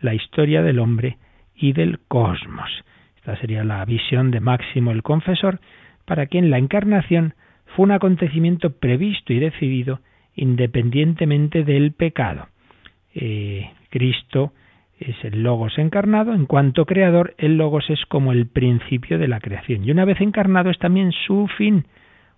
la 0.00 0.14
historia 0.14 0.62
del 0.62 0.78
hombre 0.78 1.18
y 1.54 1.74
del 1.74 1.98
cosmos. 2.08 2.70
Esta 3.16 3.36
sería 3.36 3.64
la 3.64 3.84
visión 3.84 4.30
de 4.30 4.40
Máximo 4.40 4.92
el 4.92 5.02
Confesor, 5.02 5.60
para 6.06 6.26
quien 6.26 6.50
la 6.50 6.56
encarnación 6.56 7.34
fue 7.76 7.84
un 7.84 7.92
acontecimiento 7.92 8.78
previsto 8.78 9.34
y 9.34 9.38
decidido 9.38 10.00
independientemente 10.34 11.64
del 11.64 11.92
pecado. 11.92 12.48
Eh, 13.14 13.70
Cristo 13.90 14.54
es 15.10 15.24
el 15.24 15.42
Logos 15.42 15.78
encarnado, 15.78 16.32
en 16.34 16.46
cuanto 16.46 16.86
creador, 16.86 17.34
el 17.38 17.56
Logos 17.56 17.88
es 17.90 18.04
como 18.06 18.32
el 18.32 18.46
principio 18.46 19.18
de 19.18 19.28
la 19.28 19.40
creación. 19.40 19.84
Y 19.84 19.90
una 19.90 20.04
vez 20.04 20.20
encarnado 20.20 20.70
es 20.70 20.78
también 20.78 21.12
su 21.12 21.48
fin, 21.56 21.86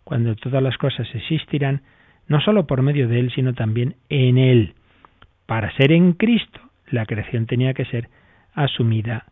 cuando 0.05 0.35
todas 0.37 0.63
las 0.63 0.77
cosas 0.79 1.09
existirán, 1.15 1.83
no 2.29 2.41
sólo 2.41 2.67
por 2.67 2.83
medio 2.83 3.09
de 3.09 3.21
Él, 3.21 3.31
sino 3.35 3.55
también 3.55 3.97
en 4.09 4.39
Él. 4.39 4.75
Para 5.47 5.75
ser 5.77 5.93
en 5.93 6.13
Cristo, 6.13 6.61
la 6.89 7.07
creación 7.07 7.47
tenía 7.47 7.75
que 7.75 7.85
ser 7.85 8.09
asumida 8.55 9.25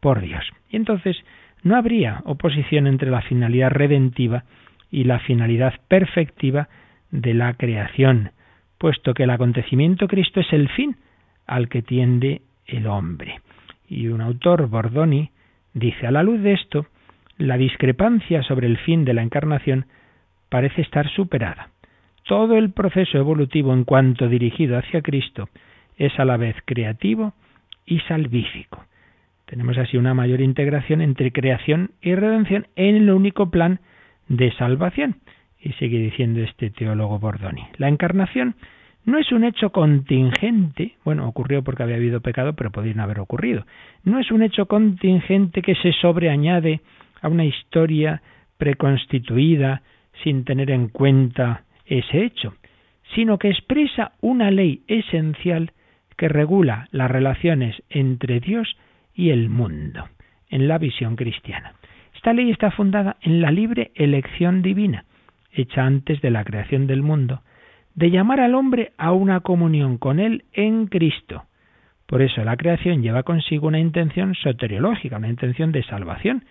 por 0.00 0.20
Dios. 0.20 0.44
Y 0.70 0.76
entonces 0.76 1.16
no 1.62 1.76
habría 1.76 2.22
oposición 2.24 2.86
entre 2.86 3.10
la 3.10 3.22
finalidad 3.22 3.70
redentiva 3.70 4.44
y 4.90 5.04
la 5.04 5.18
finalidad 5.20 5.74
perfectiva 5.88 6.68
de 7.10 7.34
la 7.34 7.54
creación, 7.54 8.30
puesto 8.78 9.14
que 9.14 9.24
el 9.24 9.30
acontecimiento 9.30 10.06
Cristo 10.06 10.40
es 10.40 10.52
el 10.52 10.68
fin 10.68 10.96
al 11.46 11.68
que 11.68 11.82
tiende 11.82 12.42
el 12.68 12.86
hombre. 12.86 13.40
Y 13.88 14.08
un 14.08 14.20
autor, 14.20 14.68
Bordoni, 14.68 15.30
dice, 15.74 16.06
a 16.06 16.12
la 16.12 16.22
luz 16.22 16.40
de 16.42 16.52
esto, 16.52 16.86
la 17.38 17.56
discrepancia 17.56 18.42
sobre 18.42 18.66
el 18.66 18.78
fin 18.78 19.04
de 19.04 19.14
la 19.14 19.22
encarnación 19.22 19.86
parece 20.48 20.82
estar 20.82 21.08
superada. 21.10 21.70
Todo 22.24 22.56
el 22.56 22.70
proceso 22.72 23.18
evolutivo 23.18 23.72
en 23.72 23.84
cuanto 23.84 24.28
dirigido 24.28 24.76
hacia 24.76 25.02
Cristo 25.02 25.48
es 25.96 26.16
a 26.18 26.24
la 26.24 26.36
vez 26.36 26.56
creativo 26.64 27.32
y 27.86 28.00
salvífico. 28.00 28.84
Tenemos 29.46 29.78
así 29.78 29.96
una 29.96 30.12
mayor 30.12 30.42
integración 30.42 31.00
entre 31.00 31.32
creación 31.32 31.92
y 32.02 32.14
redención 32.14 32.66
en 32.76 32.96
el 32.96 33.10
único 33.10 33.50
plan 33.50 33.80
de 34.28 34.52
salvación. 34.52 35.16
Y 35.58 35.72
sigue 35.72 35.98
diciendo 35.98 36.40
este 36.40 36.70
teólogo 36.70 37.18
Bordoni. 37.18 37.66
La 37.78 37.88
encarnación 37.88 38.56
no 39.08 39.16
es 39.18 39.32
un 39.32 39.42
hecho 39.42 39.70
contingente, 39.70 40.96
bueno, 41.02 41.26
ocurrió 41.26 41.64
porque 41.64 41.82
había 41.82 41.96
habido 41.96 42.20
pecado, 42.20 42.52
pero 42.52 42.70
podría 42.70 43.02
haber 43.02 43.20
ocurrido. 43.20 43.64
No 44.04 44.18
es 44.18 44.30
un 44.30 44.42
hecho 44.42 44.66
contingente 44.66 45.62
que 45.62 45.74
se 45.76 45.92
sobreañade 45.94 46.82
a 47.22 47.28
una 47.28 47.46
historia 47.46 48.20
preconstituida 48.58 49.80
sin 50.22 50.44
tener 50.44 50.70
en 50.70 50.88
cuenta 50.88 51.62
ese 51.86 52.22
hecho, 52.22 52.54
sino 53.14 53.38
que 53.38 53.48
expresa 53.48 54.12
una 54.20 54.50
ley 54.50 54.82
esencial 54.88 55.72
que 56.18 56.28
regula 56.28 56.88
las 56.90 57.10
relaciones 57.10 57.82
entre 57.88 58.40
Dios 58.40 58.76
y 59.14 59.30
el 59.30 59.48
mundo, 59.48 60.04
en 60.50 60.68
la 60.68 60.76
visión 60.76 61.16
cristiana. 61.16 61.72
Esta 62.14 62.34
ley 62.34 62.50
está 62.50 62.70
fundada 62.72 63.16
en 63.22 63.40
la 63.40 63.52
libre 63.52 63.90
elección 63.94 64.60
divina, 64.60 65.06
hecha 65.50 65.86
antes 65.86 66.20
de 66.20 66.30
la 66.30 66.44
creación 66.44 66.86
del 66.86 67.02
mundo, 67.02 67.40
de 67.98 68.12
llamar 68.12 68.38
al 68.38 68.54
hombre 68.54 68.92
a 68.96 69.10
una 69.10 69.40
comunión 69.40 69.98
con 69.98 70.20
él 70.20 70.44
en 70.52 70.86
Cristo. 70.86 71.46
Por 72.06 72.22
eso 72.22 72.44
la 72.44 72.56
creación 72.56 73.02
lleva 73.02 73.24
consigo 73.24 73.66
una 73.66 73.80
intención 73.80 74.36
soteriológica, 74.36 75.16
una 75.16 75.28
intención 75.28 75.72
de 75.72 75.82
salvación, 75.82 76.44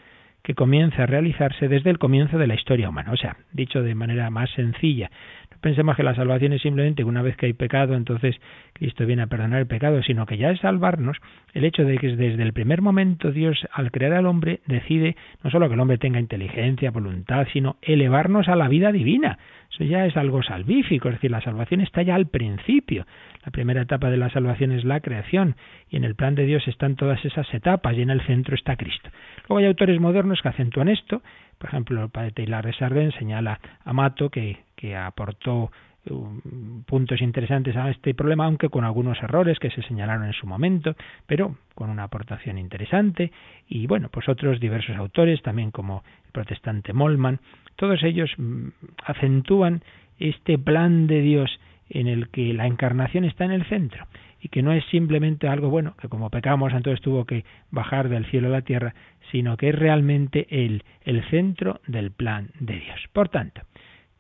que 0.48 0.56
comienza 0.56 1.04
a 1.04 1.06
realizarse 1.06 1.68
desde 1.68 1.90
el 1.90 2.00
comienzo 2.00 2.38
de 2.38 2.48
la 2.48 2.56
historia 2.56 2.88
humana. 2.88 3.12
O 3.12 3.18
sea, 3.18 3.36
dicho 3.52 3.84
de 3.84 3.96
manera 3.96 4.30
más 4.30 4.50
sencilla, 4.52 5.12
no 5.52 5.58
pensemos 5.60 5.98
que 5.98 6.04
la 6.04 6.16
salvación 6.16 6.54
es 6.54 6.62
simplemente 6.62 7.04
una 7.04 7.22
vez 7.22 7.36
que 7.36 7.48
hay 7.48 7.52
pecado, 7.52 7.96
entonces 7.96 8.34
Cristo 8.72 9.06
viene 9.06 9.24
a 9.24 9.28
perdonar 9.28 9.60
el 9.60 9.68
pecado, 9.68 10.02
sino 10.04 10.26
que 10.26 10.38
ya 10.38 10.52
es 10.52 10.62
salvarnos 10.62 11.18
el 11.54 11.66
hecho 11.66 11.84
de 11.84 11.98
que 11.98 12.16
desde 12.16 12.44
el 12.44 12.54
primer 12.54 12.82
momento 12.82 13.34
Dios, 13.34 13.68
al 13.74 13.92
crear 13.92 14.14
al 14.14 14.26
hombre, 14.26 14.62
decide 14.68 15.18
no 15.44 15.52
solo 15.52 15.68
que 15.68 15.74
el 15.74 15.82
hombre 15.82 15.98
tenga 15.98 16.22
inteligencia, 16.22 16.92
voluntad, 16.92 17.46
sino 17.52 17.76
elevarnos 17.82 18.48
a 18.48 18.56
la 18.56 18.70
vida 18.70 18.94
divina. 18.94 19.40
Eso 19.70 19.84
ya 19.84 20.06
es 20.06 20.16
algo 20.16 20.44
salvífico, 20.44 21.10
es 21.10 21.16
decir, 21.16 21.30
la 21.30 21.42
salvación 21.42 21.82
está 21.82 22.04
ya 22.04 22.16
al 22.16 22.28
principio. 22.28 23.06
La 23.44 23.52
primera 23.52 23.82
etapa 23.82 24.10
de 24.10 24.18
la 24.18 24.30
salvación 24.30 24.72
es 24.72 24.86
la 24.86 25.02
creación 25.02 25.56
y 25.90 25.98
en 25.98 26.06
el 26.06 26.16
plan 26.16 26.36
de 26.36 26.46
Dios 26.46 26.68
están 26.70 26.96
todas 26.96 27.24
esas 27.26 27.54
etapas 27.54 27.98
y 27.98 28.02
en 28.02 28.10
el 28.10 28.22
centro 28.22 28.56
está 28.56 28.78
Cristo. 28.78 29.10
Luego 29.48 29.60
hay 29.60 29.66
autores 29.66 30.00
modernos 30.00 30.42
que 30.42 30.50
acentúan 30.50 30.90
esto, 30.90 31.22
por 31.58 31.70
ejemplo, 31.70 32.04
el 32.04 32.10
padre 32.10 32.32
Taylor 32.32 32.66
de 32.66 32.74
Sarden 32.74 33.12
señala 33.14 33.60
a 33.84 33.94
Mato 33.94 34.30
que, 34.30 34.58
que 34.76 34.96
aportó 34.96 35.72
um, 36.10 36.84
puntos 36.84 37.22
interesantes 37.22 37.76
a 37.76 37.90
este 37.90 38.14
problema, 38.14 38.46
aunque 38.46 38.70
con 38.70 38.84
algunos 38.84 39.18
errores 39.24 39.58
que 39.58 39.72
se 39.72 39.82
señalaron 39.84 40.26
en 40.26 40.34
su 40.34 40.46
momento, 40.46 40.96
pero 41.26 41.58
con 41.74 41.90
una 41.90 42.04
aportación 42.04 42.58
interesante. 42.58 43.32
Y 43.68 43.88
bueno, 43.88 44.10
pues 44.10 44.30
otros 44.30 44.60
diversos 44.60 44.96
autores, 44.98 45.42
también 45.42 45.72
como 45.72 46.04
el 46.26 46.32
protestante 46.32 46.94
Molman, 46.94 47.40
todos 47.76 48.04
ellos 48.04 48.32
mm, 48.38 48.68
acentúan 49.06 49.82
este 50.20 50.60
plan 50.60 51.08
de 51.08 51.22
Dios 51.22 51.60
en 51.90 52.08
el 52.08 52.30
que 52.30 52.54
la 52.54 52.68
encarnación 52.68 53.24
está 53.24 53.46
en 53.46 53.52
el 53.52 53.66
centro 53.66 54.06
y 54.48 54.50
que 54.50 54.64
no 54.64 54.72
es 54.72 54.86
simplemente 54.86 55.50
algo 55.50 55.70
bueno, 55.70 55.96
que 56.00 56.08
como 56.08 56.30
pecamos 56.30 56.72
entonces 56.72 57.02
tuvo 57.02 57.26
que 57.26 57.44
bajar 57.70 58.08
del 58.08 58.26
cielo 58.28 58.48
a 58.48 58.52
la 58.52 58.62
tierra, 58.62 58.96
sino 59.30 59.58
que 59.58 59.70
es 59.70 59.76
realmente 59.76 60.48
el, 60.50 60.86
el 61.02 61.22
centro 61.30 61.82
del 61.86 62.12
plan 62.12 62.52
de 62.62 62.80
Dios. 62.80 62.98
Por 63.12 63.28
tanto, 63.28 63.62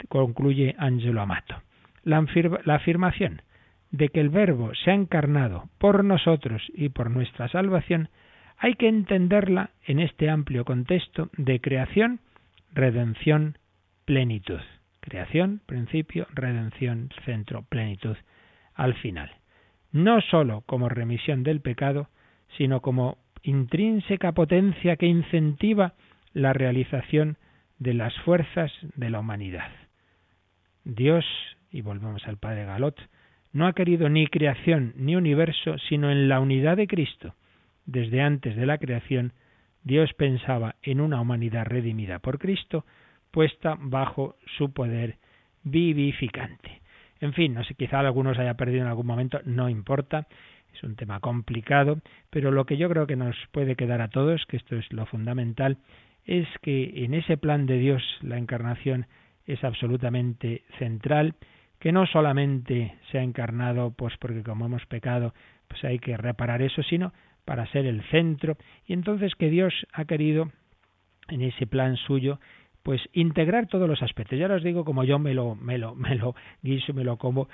concluye 0.09 0.75
Angelo 0.77 1.21
Amato, 1.21 1.55
la, 2.03 2.25
la 2.65 2.75
afirmación 2.75 3.41
de 3.91 4.09
que 4.09 4.19
el 4.19 4.27
Verbo 4.27 4.73
se 4.75 4.91
ha 4.91 4.95
encarnado 4.95 5.69
por 5.77 6.03
nosotros 6.03 6.61
y 6.73 6.89
por 6.89 7.09
nuestra 7.09 7.47
salvación 7.47 8.09
hay 8.57 8.73
que 8.73 8.89
entenderla 8.89 9.69
en 9.85 9.99
este 9.99 10.29
amplio 10.29 10.65
contexto 10.65 11.29
de 11.37 11.61
creación, 11.61 12.19
redención, 12.73 13.57
plenitud. 14.03 14.59
Creación, 14.99 15.61
principio, 15.65 16.27
redención, 16.33 17.11
centro, 17.23 17.61
plenitud, 17.69 18.17
al 18.75 18.93
final. 18.95 19.36
No 19.97 20.21
sólo 20.21 20.61
como 20.67 20.89
remisión 20.89 21.41
del 21.41 21.59
pecado, 21.59 22.07
sino 22.55 22.81
como 22.81 23.17
intrínseca 23.41 24.31
potencia 24.31 24.95
que 24.95 25.07
incentiva 25.07 25.95
la 26.33 26.53
realización 26.53 27.37
de 27.79 27.95
las 27.95 28.13
fuerzas 28.19 28.71
de 28.93 29.09
la 29.09 29.21
humanidad. 29.21 29.71
Dios, 30.83 31.25
y 31.71 31.81
volvemos 31.81 32.27
al 32.27 32.37
Padre 32.37 32.65
Galot, 32.65 32.95
no 33.53 33.65
ha 33.65 33.73
querido 33.73 34.07
ni 34.07 34.27
creación 34.27 34.93
ni 34.97 35.15
universo, 35.15 35.79
sino 35.89 36.11
en 36.11 36.29
la 36.29 36.41
unidad 36.41 36.77
de 36.77 36.85
Cristo. 36.85 37.33
Desde 37.87 38.21
antes 38.21 38.55
de 38.55 38.67
la 38.67 38.77
creación, 38.77 39.33
Dios 39.81 40.13
pensaba 40.13 40.75
en 40.83 41.01
una 41.01 41.19
humanidad 41.19 41.65
redimida 41.65 42.19
por 42.19 42.37
Cristo, 42.37 42.85
puesta 43.31 43.75
bajo 43.79 44.35
su 44.57 44.71
poder 44.73 45.17
vivificante. 45.63 46.81
En 47.19 47.33
fin, 47.33 47.53
no 47.53 47.63
sé, 47.63 47.73
quizá 47.75 47.99
algunos 47.99 48.37
haya 48.37 48.55
perdido 48.55 48.81
en 48.81 48.87
algún 48.87 49.07
momento, 49.07 49.39
no 49.45 49.69
importa, 49.69 50.27
es 50.73 50.83
un 50.83 50.95
tema 50.95 51.19
complicado, 51.19 51.99
pero 52.29 52.51
lo 52.51 52.65
que 52.65 52.77
yo 52.77 52.89
creo 52.89 53.07
que 53.07 53.15
nos 53.15 53.35
puede 53.51 53.75
quedar 53.75 54.01
a 54.01 54.09
todos, 54.09 54.45
que 54.45 54.57
esto 54.57 54.75
es 54.75 54.91
lo 54.93 55.05
fundamental, 55.05 55.77
es 56.25 56.47
que 56.61 57.05
en 57.05 57.13
ese 57.13 57.37
plan 57.37 57.65
de 57.65 57.77
Dios 57.79 58.03
la 58.21 58.37
encarnación 58.37 59.07
es 59.45 59.63
absolutamente 59.63 60.63
central, 60.77 61.35
que 61.79 61.91
no 61.91 62.05
solamente 62.05 62.95
se 63.11 63.19
ha 63.19 63.23
encarnado 63.23 63.91
pues 63.91 64.15
porque 64.17 64.43
como 64.43 64.65
hemos 64.65 64.85
pecado, 64.85 65.33
pues 65.67 65.83
hay 65.83 65.99
que 65.99 66.17
reparar 66.17 66.61
eso, 66.61 66.83
sino 66.83 67.13
para 67.45 67.65
ser 67.67 67.85
el 67.85 68.03
centro, 68.09 68.57
y 68.85 68.93
entonces 68.93 69.33
que 69.35 69.49
Dios 69.49 69.73
ha 69.93 70.05
querido 70.05 70.51
en 71.29 71.41
ese 71.41 71.65
plan 71.65 71.95
suyo 71.95 72.39
pues 72.87 73.01
integrar 73.11 73.67
todos 73.67 73.85
los 73.85 74.01
aspectos. 74.01 74.39
Ya 74.39 74.47
os 74.47 74.63
digo 74.63 74.85
como 74.85 75.03
yo 75.03 75.19
me 75.19 75.33
lo, 75.33 75.55
me 75.55 75.77
lo, 75.77 75.93
me 75.93 76.15
lo 76.15 76.35
guiso, 76.63 76.93
me 76.93 77.03
lo 77.03 77.17
como 77.17 77.49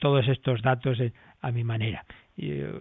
todos 0.00 0.26
estos 0.26 0.60
datos 0.60 0.98
a 1.40 1.52
mi 1.52 1.62
manera. 1.62 2.04
Yo, 2.36 2.80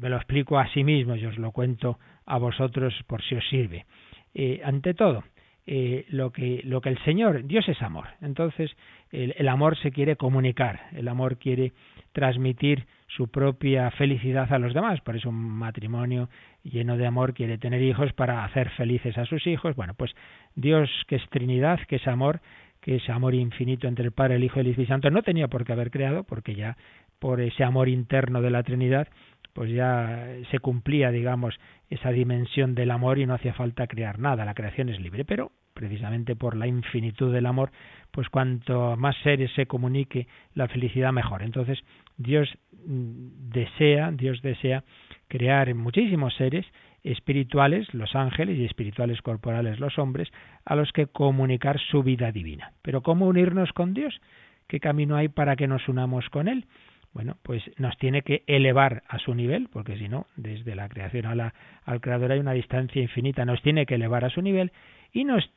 me 0.00 0.10
lo 0.10 0.16
explico 0.16 0.60
a 0.60 0.68
sí 0.68 0.84
mismo, 0.84 1.16
yo 1.16 1.30
os 1.30 1.38
lo 1.38 1.50
cuento 1.50 1.98
a 2.24 2.38
vosotros 2.38 2.94
por 3.08 3.20
si 3.24 3.34
os 3.34 3.44
sirve. 3.48 3.84
Eh, 4.32 4.60
ante 4.62 4.94
todo, 4.94 5.24
eh, 5.66 6.06
lo, 6.10 6.30
que, 6.30 6.60
lo 6.62 6.80
que 6.80 6.90
el 6.90 6.98
Señor, 7.02 7.44
Dios 7.48 7.68
es 7.68 7.82
amor. 7.82 8.06
Entonces, 8.22 8.70
el, 9.10 9.34
el 9.36 9.48
amor 9.48 9.76
se 9.76 9.90
quiere 9.90 10.14
comunicar, 10.14 10.82
el 10.92 11.08
amor 11.08 11.38
quiere 11.38 11.72
transmitir 12.12 12.86
su 13.08 13.28
propia 13.28 13.90
felicidad 13.92 14.52
a 14.52 14.58
los 14.58 14.74
demás. 14.74 15.00
Por 15.00 15.16
eso 15.16 15.30
un 15.30 15.36
matrimonio 15.36 16.28
lleno 16.62 16.96
de 16.96 17.06
amor 17.06 17.34
quiere 17.34 17.58
tener 17.58 17.82
hijos 17.82 18.12
para 18.12 18.44
hacer 18.44 18.70
felices 18.70 19.16
a 19.18 19.24
sus 19.24 19.46
hijos. 19.46 19.74
Bueno, 19.76 19.94
pues 19.94 20.14
Dios 20.58 20.90
que 21.06 21.16
es 21.16 21.28
Trinidad, 21.30 21.78
que 21.86 21.96
es 21.96 22.06
amor, 22.08 22.40
que 22.80 22.96
es 22.96 23.08
amor 23.08 23.34
infinito 23.34 23.86
entre 23.86 24.04
el 24.04 24.12
Padre, 24.12 24.36
el 24.36 24.44
Hijo 24.44 24.58
y 24.58 24.62
el 24.62 24.66
Espíritu 24.68 24.92
Santo, 24.92 25.10
no 25.10 25.22
tenía 25.22 25.46
por 25.46 25.64
qué 25.64 25.72
haber 25.72 25.90
creado, 25.90 26.24
porque 26.24 26.54
ya 26.54 26.76
por 27.20 27.40
ese 27.40 27.62
amor 27.62 27.88
interno 27.88 28.42
de 28.42 28.50
la 28.50 28.64
Trinidad, 28.64 29.08
pues 29.52 29.70
ya 29.70 30.26
se 30.50 30.58
cumplía, 30.58 31.10
digamos, 31.10 31.58
esa 31.90 32.10
dimensión 32.10 32.74
del 32.74 32.90
amor 32.90 33.18
y 33.18 33.26
no 33.26 33.34
hacía 33.34 33.54
falta 33.54 33.86
crear 33.86 34.18
nada. 34.18 34.44
La 34.44 34.54
creación 34.54 34.88
es 34.88 35.00
libre, 35.00 35.24
pero 35.24 35.52
precisamente 35.74 36.34
por 36.34 36.56
la 36.56 36.66
infinitud 36.66 37.32
del 37.32 37.46
amor, 37.46 37.70
pues 38.10 38.28
cuanto 38.28 38.96
más 38.96 39.16
seres 39.22 39.52
se 39.54 39.66
comunique 39.66 40.26
la 40.54 40.66
felicidad 40.66 41.12
mejor. 41.12 41.42
Entonces, 41.42 41.78
Dios 42.16 42.48
mm, 42.84 43.50
desea, 43.50 44.10
Dios 44.10 44.42
desea 44.42 44.82
crear 45.28 45.72
muchísimos 45.74 46.34
seres 46.34 46.66
espirituales, 47.12 47.92
los 47.94 48.14
ángeles, 48.14 48.58
y 48.58 48.64
espirituales 48.64 49.22
corporales, 49.22 49.80
los 49.80 49.98
hombres, 49.98 50.28
a 50.64 50.76
los 50.76 50.92
que 50.92 51.06
comunicar 51.06 51.78
su 51.78 52.02
vida 52.02 52.32
divina. 52.32 52.72
Pero 52.82 53.02
¿cómo 53.02 53.26
unirnos 53.26 53.72
con 53.72 53.94
Dios? 53.94 54.20
¿Qué 54.66 54.80
camino 54.80 55.16
hay 55.16 55.28
para 55.28 55.56
que 55.56 55.66
nos 55.66 55.88
unamos 55.88 56.28
con 56.28 56.48
Él? 56.48 56.66
Bueno, 57.14 57.36
pues 57.42 57.62
nos 57.78 57.96
tiene 57.96 58.22
que 58.22 58.44
elevar 58.46 59.02
a 59.08 59.18
su 59.18 59.34
nivel, 59.34 59.68
porque 59.72 59.96
si 59.96 60.08
no, 60.08 60.26
desde 60.36 60.74
la 60.74 60.88
creación 60.88 61.26
a 61.26 61.34
la, 61.34 61.54
al 61.84 62.00
Creador 62.00 62.32
hay 62.32 62.38
una 62.38 62.52
distancia 62.52 63.00
infinita, 63.00 63.44
nos 63.44 63.62
tiene 63.62 63.86
que 63.86 63.94
elevar 63.94 64.24
a 64.24 64.30
su 64.30 64.42
nivel 64.42 64.72
y 65.12 65.24
nos 65.24 65.50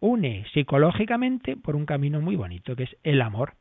une 0.00 0.44
psicológicamente 0.52 1.56
por 1.56 1.76
un 1.76 1.86
camino 1.86 2.20
muy 2.20 2.36
bonito, 2.36 2.74
que 2.74 2.84
es 2.84 2.96
el 3.04 3.22
amor. 3.22 3.54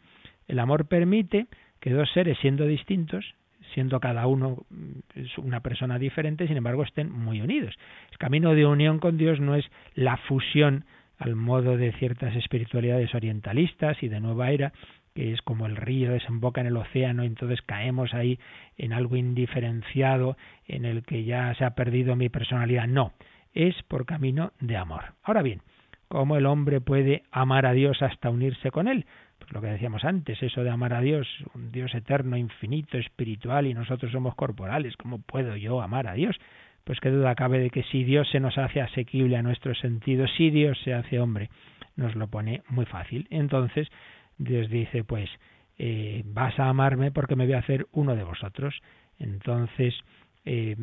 El 0.47 0.59
amor 0.59 0.87
permite 0.87 1.47
que 1.79 1.91
dos 1.91 2.11
seres 2.11 2.37
siendo 2.39 2.65
distintos, 2.65 3.35
siendo 3.73 3.99
cada 3.99 4.27
uno 4.27 4.65
mm, 4.69 5.43
una 5.43 5.59
persona 5.61 5.99
diferente, 5.99 6.47
sin 6.47 6.57
embargo 6.57 6.83
estén 6.83 7.11
muy 7.11 7.41
unidos. 7.41 7.75
El 8.11 8.17
camino 8.17 8.53
de 8.53 8.65
unión 8.65 8.99
con 8.99 9.17
Dios 9.17 9.39
no 9.39 9.55
es 9.55 9.65
la 9.95 10.17
fusión 10.17 10.85
al 11.17 11.35
modo 11.35 11.77
de 11.77 11.91
ciertas 11.93 12.35
espiritualidades 12.35 13.13
orientalistas 13.15 14.01
y 14.01 14.09
de 14.09 14.19
nueva 14.19 14.51
era, 14.51 14.73
que 15.15 15.31
es 15.31 15.41
como 15.41 15.67
el 15.67 15.75
río 15.75 16.11
desemboca 16.11 16.61
en 16.61 16.67
el 16.67 16.77
océano 16.77 17.23
y 17.23 17.27
entonces 17.27 17.61
caemos 17.61 18.13
ahí 18.13 18.39
en 18.77 18.93
algo 18.93 19.15
indiferenciado 19.15 20.37
en 20.67 20.85
el 20.85 21.03
que 21.03 21.23
ya 21.23 21.53
se 21.55 21.65
ha 21.65 21.75
perdido 21.75 22.15
mi 22.15 22.29
personalidad. 22.29 22.87
No, 22.87 23.13
es 23.53 23.75
por 23.83 24.05
camino 24.05 24.51
de 24.59 24.75
amor. 24.75 25.13
Ahora 25.23 25.43
bien, 25.43 25.61
¿cómo 26.07 26.37
el 26.37 26.45
hombre 26.45 26.81
puede 26.81 27.23
amar 27.31 27.65
a 27.65 27.73
Dios 27.73 28.01
hasta 28.01 28.29
unirse 28.29 28.71
con 28.71 28.87
él? 28.87 29.05
Lo 29.51 29.61
que 29.61 29.67
decíamos 29.67 30.03
antes, 30.03 30.41
eso 30.41 30.63
de 30.63 30.69
amar 30.69 30.93
a 30.93 31.01
Dios, 31.01 31.27
un 31.53 31.71
Dios 31.71 31.93
eterno, 31.95 32.37
infinito, 32.37 32.97
espiritual 32.97 33.67
y 33.67 33.73
nosotros 33.73 34.11
somos 34.11 34.35
corporales, 34.35 34.95
¿cómo 34.97 35.19
puedo 35.19 35.55
yo 35.55 35.81
amar 35.81 36.07
a 36.07 36.13
Dios? 36.13 36.37
Pues 36.83 36.99
qué 36.99 37.09
duda 37.09 37.35
cabe 37.35 37.59
de 37.59 37.69
que 37.69 37.83
si 37.83 38.03
Dios 38.03 38.29
se 38.29 38.39
nos 38.39 38.57
hace 38.57 38.81
asequible 38.81 39.37
a 39.37 39.41
nuestros 39.41 39.79
sentidos, 39.79 40.31
si 40.37 40.49
Dios 40.49 40.77
se 40.83 40.93
hace 40.93 41.19
hombre, 41.19 41.49
nos 41.95 42.15
lo 42.15 42.27
pone 42.27 42.61
muy 42.69 42.85
fácil. 42.85 43.27
Entonces 43.29 43.87
Dios 44.37 44.69
dice, 44.69 45.03
pues 45.03 45.29
eh, 45.77 46.23
vas 46.25 46.59
a 46.59 46.69
amarme 46.69 47.11
porque 47.11 47.35
me 47.35 47.45
voy 47.45 47.53
a 47.53 47.59
hacer 47.59 47.87
uno 47.91 48.15
de 48.15 48.23
vosotros. 48.23 48.75
Entonces, 49.17 49.95
eh, 50.45 50.75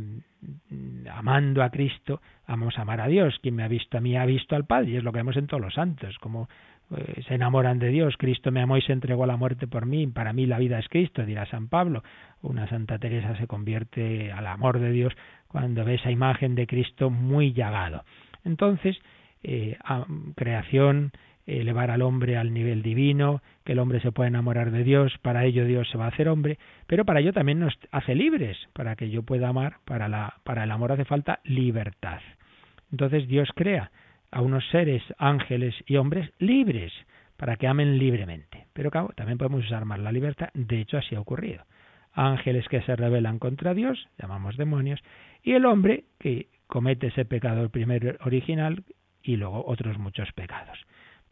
amando 1.10 1.62
a 1.62 1.70
Cristo, 1.70 2.20
vamos 2.48 2.78
a 2.78 2.82
amar 2.82 3.00
a 3.00 3.08
Dios. 3.08 3.38
Quien 3.42 3.56
me 3.56 3.62
ha 3.62 3.68
visto 3.68 3.98
a 3.98 4.00
mí 4.00 4.16
ha 4.16 4.24
visto 4.24 4.56
al 4.56 4.64
Padre, 4.64 4.90
y 4.90 4.96
es 4.96 5.04
lo 5.04 5.12
que 5.12 5.18
vemos 5.18 5.36
en 5.36 5.46
todos 5.46 5.62
los 5.62 5.74
santos, 5.74 6.18
como 6.18 6.48
eh, 6.96 7.22
se 7.26 7.34
enamoran 7.34 7.78
de 7.78 7.88
Dios, 7.88 8.16
Cristo 8.16 8.50
me 8.50 8.60
amó 8.60 8.76
y 8.76 8.82
se 8.82 8.92
entregó 8.92 9.24
a 9.24 9.26
la 9.26 9.36
muerte 9.36 9.66
por 9.66 9.86
mí, 9.86 10.06
para 10.08 10.32
mí 10.32 10.46
la 10.46 10.58
vida 10.58 10.78
es 10.78 10.88
Cristo, 10.88 11.24
dirá 11.24 11.46
San 11.46 11.68
Pablo. 11.68 12.02
Una 12.42 12.68
Santa 12.68 12.98
Teresa 12.98 13.36
se 13.36 13.46
convierte 13.46 14.32
al 14.32 14.46
amor 14.46 14.80
de 14.80 14.90
Dios 14.90 15.12
cuando 15.48 15.84
ve 15.84 15.94
esa 15.94 16.10
imagen 16.10 16.54
de 16.54 16.66
Cristo 16.66 17.10
muy 17.10 17.52
llagado. 17.52 18.04
Entonces, 18.44 18.98
eh, 19.42 19.76
creación, 20.36 21.12
elevar 21.46 21.90
al 21.90 22.02
hombre 22.02 22.36
al 22.36 22.52
nivel 22.52 22.82
divino, 22.82 23.42
que 23.64 23.72
el 23.72 23.78
hombre 23.78 24.00
se 24.00 24.12
pueda 24.12 24.28
enamorar 24.28 24.70
de 24.70 24.84
Dios, 24.84 25.16
para 25.22 25.44
ello 25.44 25.64
Dios 25.64 25.88
se 25.90 25.98
va 25.98 26.06
a 26.06 26.08
hacer 26.08 26.28
hombre, 26.28 26.58
pero 26.86 27.04
para 27.04 27.20
ello 27.20 27.32
también 27.32 27.60
nos 27.60 27.78
hace 27.90 28.14
libres, 28.14 28.56
para 28.72 28.96
que 28.96 29.10
yo 29.10 29.22
pueda 29.22 29.48
amar, 29.48 29.76
para, 29.84 30.08
la, 30.08 30.34
para 30.44 30.64
el 30.64 30.70
amor 30.70 30.92
hace 30.92 31.04
falta 31.04 31.40
libertad. 31.44 32.20
Entonces 32.90 33.28
Dios 33.28 33.48
crea 33.54 33.90
a 34.30 34.42
unos 34.42 34.68
seres, 34.70 35.02
ángeles 35.18 35.74
y 35.86 35.96
hombres 35.96 36.30
libres, 36.38 36.92
para 37.36 37.56
que 37.56 37.66
amen 37.66 37.98
libremente. 37.98 38.66
Pero 38.72 38.90
claro, 38.90 39.10
también 39.16 39.38
podemos 39.38 39.64
usar 39.64 39.84
más 39.84 39.98
la 39.98 40.12
libertad, 40.12 40.50
de 40.54 40.80
hecho 40.80 40.98
así 40.98 41.14
ha 41.14 41.20
ocurrido. 41.20 41.64
Ángeles 42.12 42.68
que 42.68 42.82
se 42.82 42.96
rebelan 42.96 43.38
contra 43.38 43.74
Dios, 43.74 44.08
llamamos 44.18 44.56
demonios, 44.56 45.00
y 45.42 45.52
el 45.52 45.64
hombre 45.64 46.04
que 46.18 46.48
comete 46.66 47.08
ese 47.08 47.24
pecado 47.24 47.62
el 47.62 47.70
primer 47.70 48.18
original 48.24 48.84
y 49.22 49.36
luego 49.36 49.64
otros 49.66 49.98
muchos 49.98 50.32
pecados. 50.32 50.78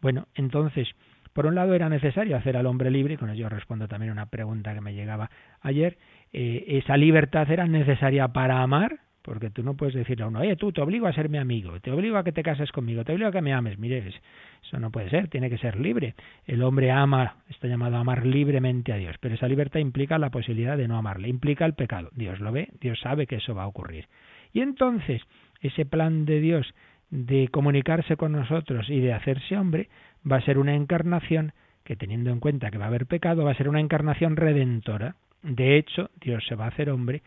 Bueno, 0.00 0.28
entonces, 0.34 0.88
por 1.32 1.46
un 1.46 1.54
lado 1.54 1.74
era 1.74 1.88
necesario 1.88 2.36
hacer 2.36 2.56
al 2.56 2.66
hombre 2.66 2.90
libre, 2.90 3.14
y 3.14 3.16
con 3.16 3.30
ello 3.30 3.48
respondo 3.48 3.88
también 3.88 4.10
a 4.10 4.12
una 4.12 4.26
pregunta 4.26 4.74
que 4.74 4.80
me 4.80 4.94
llegaba 4.94 5.30
ayer, 5.60 5.98
eh, 6.32 6.64
esa 6.68 6.96
libertad 6.96 7.50
era 7.50 7.66
necesaria 7.66 8.28
para 8.28 8.62
amar, 8.62 8.98
porque 9.28 9.50
tú 9.50 9.62
no 9.62 9.74
puedes 9.74 9.94
decirle 9.94 10.24
a 10.24 10.28
uno, 10.28 10.40
oye, 10.40 10.56
tú 10.56 10.72
te 10.72 10.80
obligo 10.80 11.06
a 11.06 11.12
ser 11.12 11.28
mi 11.28 11.36
amigo, 11.36 11.78
te 11.80 11.90
obligo 11.90 12.16
a 12.16 12.24
que 12.24 12.32
te 12.32 12.42
cases 12.42 12.72
conmigo, 12.72 13.04
te 13.04 13.12
obligo 13.12 13.28
a 13.28 13.32
que 13.32 13.42
me 13.42 13.52
ames. 13.52 13.78
Mire, 13.78 13.98
eso 14.08 14.80
no 14.80 14.90
puede 14.90 15.10
ser, 15.10 15.28
tiene 15.28 15.50
que 15.50 15.58
ser 15.58 15.78
libre. 15.78 16.14
El 16.46 16.62
hombre 16.62 16.90
ama, 16.90 17.36
está 17.50 17.68
llamado 17.68 17.96
a 17.96 18.00
amar 18.00 18.24
libremente 18.24 18.90
a 18.90 18.96
Dios, 18.96 19.16
pero 19.20 19.34
esa 19.34 19.46
libertad 19.46 19.80
implica 19.80 20.16
la 20.16 20.30
posibilidad 20.30 20.78
de 20.78 20.88
no 20.88 20.96
amarle, 20.96 21.28
implica 21.28 21.66
el 21.66 21.74
pecado. 21.74 22.08
Dios 22.14 22.40
lo 22.40 22.52
ve, 22.52 22.70
Dios 22.80 22.98
sabe 23.00 23.26
que 23.26 23.36
eso 23.36 23.54
va 23.54 23.64
a 23.64 23.66
ocurrir. 23.66 24.06
Y 24.54 24.62
entonces, 24.62 25.20
ese 25.60 25.84
plan 25.84 26.24
de 26.24 26.40
Dios 26.40 26.74
de 27.10 27.48
comunicarse 27.48 28.16
con 28.16 28.32
nosotros 28.32 28.88
y 28.88 29.00
de 29.00 29.12
hacerse 29.12 29.58
hombre 29.58 29.90
va 30.30 30.36
a 30.36 30.42
ser 30.42 30.56
una 30.56 30.74
encarnación 30.74 31.52
que 31.84 31.96
teniendo 31.96 32.30
en 32.30 32.40
cuenta 32.40 32.70
que 32.70 32.78
va 32.78 32.86
a 32.86 32.88
haber 32.88 33.04
pecado, 33.04 33.44
va 33.44 33.50
a 33.50 33.56
ser 33.56 33.68
una 33.68 33.80
encarnación 33.80 34.36
redentora. 34.36 35.16
De 35.42 35.76
hecho, 35.76 36.08
Dios 36.18 36.46
se 36.48 36.54
va 36.54 36.64
a 36.64 36.68
hacer 36.68 36.88
hombre 36.88 37.22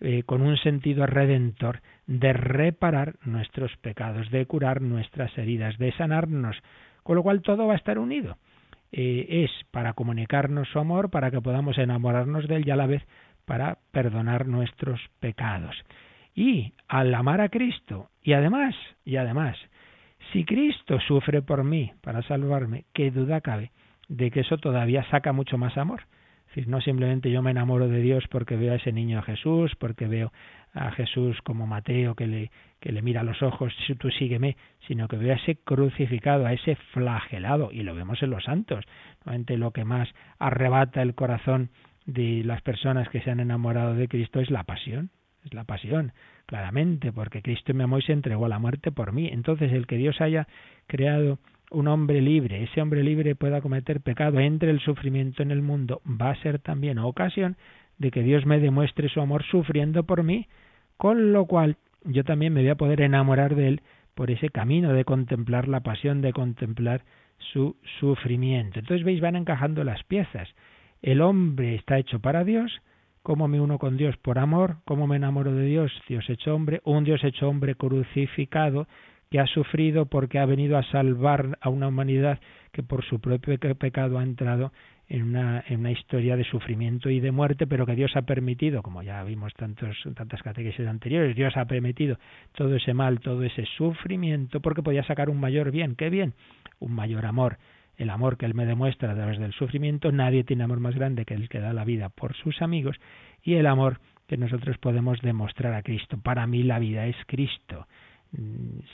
eh, 0.00 0.22
con 0.24 0.42
un 0.42 0.56
sentido 0.58 1.06
redentor 1.06 1.80
de 2.06 2.32
reparar 2.32 3.16
nuestros 3.24 3.76
pecados, 3.78 4.30
de 4.30 4.46
curar 4.46 4.80
nuestras 4.80 5.36
heridas, 5.36 5.76
de 5.78 5.92
sanarnos, 5.92 6.56
con 7.02 7.16
lo 7.16 7.22
cual 7.22 7.42
todo 7.42 7.66
va 7.66 7.74
a 7.74 7.78
estar 7.78 7.98
unido. 7.98 8.36
Eh, 8.92 9.44
es 9.44 9.50
para 9.70 9.92
comunicarnos 9.92 10.68
su 10.68 10.78
amor, 10.78 11.10
para 11.10 11.30
que 11.30 11.40
podamos 11.40 11.76
enamorarnos 11.78 12.48
de 12.48 12.56
él 12.56 12.66
y 12.66 12.70
a 12.70 12.76
la 12.76 12.86
vez 12.86 13.02
para 13.44 13.78
perdonar 13.92 14.46
nuestros 14.46 15.00
pecados. 15.20 15.76
Y 16.34 16.74
al 16.86 17.14
amar 17.14 17.40
a 17.40 17.48
Cristo, 17.48 18.10
y 18.22 18.34
además, 18.34 18.74
y 19.04 19.16
además, 19.16 19.56
si 20.32 20.44
Cristo 20.44 21.00
sufre 21.00 21.42
por 21.42 21.64
mí 21.64 21.92
para 22.02 22.22
salvarme, 22.22 22.84
qué 22.92 23.10
duda 23.10 23.40
cabe 23.40 23.72
de 24.08 24.30
que 24.30 24.40
eso 24.40 24.58
todavía 24.58 25.04
saca 25.10 25.32
mucho 25.32 25.58
más 25.58 25.76
amor. 25.76 26.02
No 26.66 26.80
simplemente 26.80 27.30
yo 27.30 27.42
me 27.42 27.50
enamoro 27.50 27.88
de 27.88 28.00
Dios 28.00 28.24
porque 28.30 28.56
veo 28.56 28.72
a 28.72 28.76
ese 28.76 28.92
niño 28.92 29.18
a 29.18 29.22
Jesús, 29.22 29.72
porque 29.78 30.06
veo 30.06 30.32
a 30.72 30.90
Jesús 30.92 31.40
como 31.42 31.66
Mateo 31.66 32.14
que 32.14 32.26
le, 32.26 32.50
que 32.80 32.92
le 32.92 33.02
mira 33.02 33.20
a 33.20 33.24
los 33.24 33.42
ojos, 33.42 33.72
tú 33.98 34.10
sígueme, 34.10 34.56
sino 34.86 35.08
que 35.08 35.16
veo 35.16 35.32
a 35.32 35.36
ese 35.36 35.56
crucificado, 35.56 36.46
a 36.46 36.52
ese 36.52 36.76
flagelado, 36.92 37.70
y 37.72 37.82
lo 37.82 37.94
vemos 37.94 38.22
en 38.22 38.30
los 38.30 38.44
santos. 38.44 38.84
Normalmente 39.20 39.56
lo 39.56 39.72
que 39.72 39.84
más 39.84 40.08
arrebata 40.38 41.02
el 41.02 41.14
corazón 41.14 41.70
de 42.06 42.42
las 42.44 42.62
personas 42.62 43.08
que 43.10 43.20
se 43.20 43.30
han 43.30 43.40
enamorado 43.40 43.94
de 43.94 44.08
Cristo 44.08 44.40
es 44.40 44.50
la 44.50 44.64
pasión, 44.64 45.10
es 45.44 45.54
la 45.54 45.64
pasión, 45.64 46.12
claramente, 46.46 47.12
porque 47.12 47.42
Cristo 47.42 47.74
me 47.74 47.84
amó 47.84 47.98
y 47.98 48.02
se 48.02 48.12
entregó 48.12 48.46
a 48.46 48.48
la 48.48 48.58
muerte 48.58 48.90
por 48.90 49.12
mí. 49.12 49.28
Entonces, 49.30 49.72
el 49.72 49.86
que 49.86 49.96
Dios 49.96 50.20
haya 50.20 50.48
creado 50.86 51.38
un 51.70 51.88
hombre 51.88 52.20
libre, 52.20 52.62
ese 52.62 52.80
hombre 52.80 53.02
libre 53.02 53.34
pueda 53.34 53.60
cometer 53.60 54.00
pecado, 54.00 54.40
entre 54.40 54.70
el 54.70 54.80
sufrimiento 54.80 55.42
en 55.42 55.50
el 55.50 55.62
mundo, 55.62 56.00
va 56.06 56.30
a 56.30 56.42
ser 56.42 56.58
también 56.58 56.98
ocasión 56.98 57.56
de 57.98 58.10
que 58.10 58.22
Dios 58.22 58.46
me 58.46 58.60
demuestre 58.60 59.08
su 59.08 59.20
amor 59.20 59.44
sufriendo 59.44 60.04
por 60.04 60.22
mí, 60.22 60.46
con 60.96 61.32
lo 61.32 61.46
cual 61.46 61.76
yo 62.04 62.24
también 62.24 62.52
me 62.52 62.60
voy 62.60 62.70
a 62.70 62.76
poder 62.76 63.00
enamorar 63.00 63.54
de 63.54 63.68
él 63.68 63.82
por 64.14 64.30
ese 64.30 64.48
camino 64.48 64.92
de 64.92 65.04
contemplar 65.04 65.68
la 65.68 65.80
pasión, 65.80 66.22
de 66.22 66.32
contemplar 66.32 67.02
su 67.52 67.76
sufrimiento. 68.00 68.78
Entonces 68.78 69.04
veis, 69.04 69.20
van 69.20 69.36
encajando 69.36 69.84
las 69.84 70.02
piezas. 70.04 70.48
El 71.02 71.20
hombre 71.20 71.74
está 71.74 71.98
hecho 71.98 72.20
para 72.20 72.44
Dios, 72.44 72.80
cómo 73.22 73.46
me 73.46 73.60
uno 73.60 73.78
con 73.78 73.96
Dios 73.96 74.16
por 74.16 74.38
amor, 74.38 74.78
cómo 74.84 75.06
me 75.06 75.16
enamoro 75.16 75.52
de 75.54 75.66
Dios, 75.66 75.92
Dios 76.08 76.28
hecho 76.28 76.54
hombre, 76.54 76.80
un 76.84 77.04
Dios 77.04 77.22
hecho 77.22 77.48
hombre 77.48 77.74
crucificado, 77.74 78.88
que 79.30 79.40
ha 79.40 79.46
sufrido 79.46 80.06
porque 80.06 80.38
ha 80.38 80.46
venido 80.46 80.78
a 80.78 80.82
salvar 80.84 81.58
a 81.60 81.68
una 81.68 81.88
humanidad 81.88 82.40
que 82.72 82.82
por 82.82 83.04
su 83.04 83.20
propio 83.20 83.58
pecado 83.76 84.18
ha 84.18 84.22
entrado 84.22 84.72
en 85.08 85.22
una, 85.22 85.90
historia 85.90 86.36
de 86.36 86.44
sufrimiento 86.44 87.08
y 87.08 87.20
de 87.20 87.32
muerte, 87.32 87.66
pero 87.66 87.86
que 87.86 87.94
Dios 87.94 88.14
ha 88.14 88.22
permitido, 88.22 88.82
como 88.82 89.02
ya 89.02 89.22
vimos 89.24 89.54
tantos, 89.54 89.96
tantas 90.14 90.42
catequesis 90.42 90.86
anteriores, 90.86 91.34
Dios 91.34 91.56
ha 91.56 91.64
permitido 91.64 92.18
todo 92.52 92.76
ese 92.76 92.92
mal, 92.92 93.20
todo 93.20 93.42
ese 93.42 93.64
sufrimiento, 93.76 94.60
porque 94.60 94.82
podía 94.82 95.02
sacar 95.04 95.30
un 95.30 95.40
mayor 95.40 95.70
bien. 95.70 95.94
¿Qué 95.94 96.10
bien? 96.10 96.34
Un 96.78 96.92
mayor 96.92 97.24
amor. 97.24 97.56
El 97.96 98.10
amor 98.10 98.36
que 98.36 98.44
Él 98.44 98.54
me 98.54 98.66
demuestra 98.66 99.12
a 99.12 99.14
través 99.14 99.38
del 99.38 99.52
sufrimiento, 99.52 100.12
nadie 100.12 100.44
tiene 100.44 100.64
amor 100.64 100.78
más 100.78 100.94
grande 100.94 101.24
que 101.24 101.34
el 101.34 101.48
que 101.48 101.58
da 101.58 101.72
la 101.72 101.84
vida 101.84 102.10
por 102.10 102.36
sus 102.36 102.60
amigos, 102.60 102.96
y 103.42 103.54
el 103.54 103.66
amor 103.66 104.00
que 104.26 104.36
nosotros 104.36 104.76
podemos 104.76 105.22
demostrar 105.22 105.72
a 105.72 105.82
Cristo. 105.82 106.18
Para 106.22 106.46
mí 106.46 106.62
la 106.62 106.78
vida 106.78 107.06
es 107.06 107.16
Cristo 107.26 107.86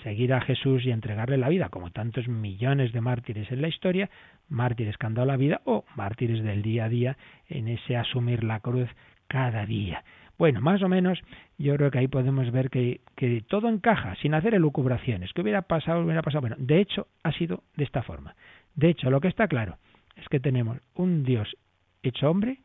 seguir 0.02 0.32
a 0.32 0.40
Jesús 0.40 0.84
y 0.84 0.90
entregarle 0.90 1.36
la 1.36 1.48
vida, 1.48 1.68
como 1.68 1.90
tantos 1.90 2.28
millones 2.28 2.92
de 2.92 3.00
mártires 3.00 3.50
en 3.50 3.62
la 3.62 3.68
historia, 3.68 4.10
mártires 4.48 4.96
que 4.96 5.06
han 5.06 5.14
dado 5.14 5.26
la 5.26 5.36
vida 5.36 5.60
o 5.64 5.84
mártires 5.96 6.42
del 6.42 6.62
día 6.62 6.84
a 6.84 6.88
día 6.88 7.16
en 7.48 7.68
ese 7.68 7.96
asumir 7.96 8.44
la 8.44 8.60
cruz 8.60 8.88
cada 9.26 9.66
día. 9.66 10.04
Bueno, 10.38 10.60
más 10.60 10.82
o 10.82 10.88
menos 10.88 11.20
yo 11.58 11.76
creo 11.76 11.90
que 11.90 11.98
ahí 11.98 12.08
podemos 12.08 12.50
ver 12.50 12.70
que, 12.70 13.00
que 13.16 13.42
todo 13.42 13.68
encaja, 13.68 14.14
sin 14.16 14.34
hacer 14.34 14.54
elucubraciones. 14.54 15.32
¿Qué 15.32 15.42
hubiera 15.42 15.62
pasado? 15.62 16.04
Hubiera 16.04 16.22
pasado. 16.22 16.40
Bueno, 16.40 16.56
de 16.58 16.80
hecho 16.80 17.06
ha 17.22 17.32
sido 17.32 17.62
de 17.76 17.84
esta 17.84 18.02
forma. 18.02 18.34
De 18.74 18.88
hecho, 18.88 19.10
lo 19.10 19.20
que 19.20 19.28
está 19.28 19.46
claro 19.46 19.78
es 20.16 20.28
que 20.28 20.40
tenemos 20.40 20.78
un 20.94 21.24
Dios 21.24 21.56
hecho 22.02 22.30
hombre 22.30 22.58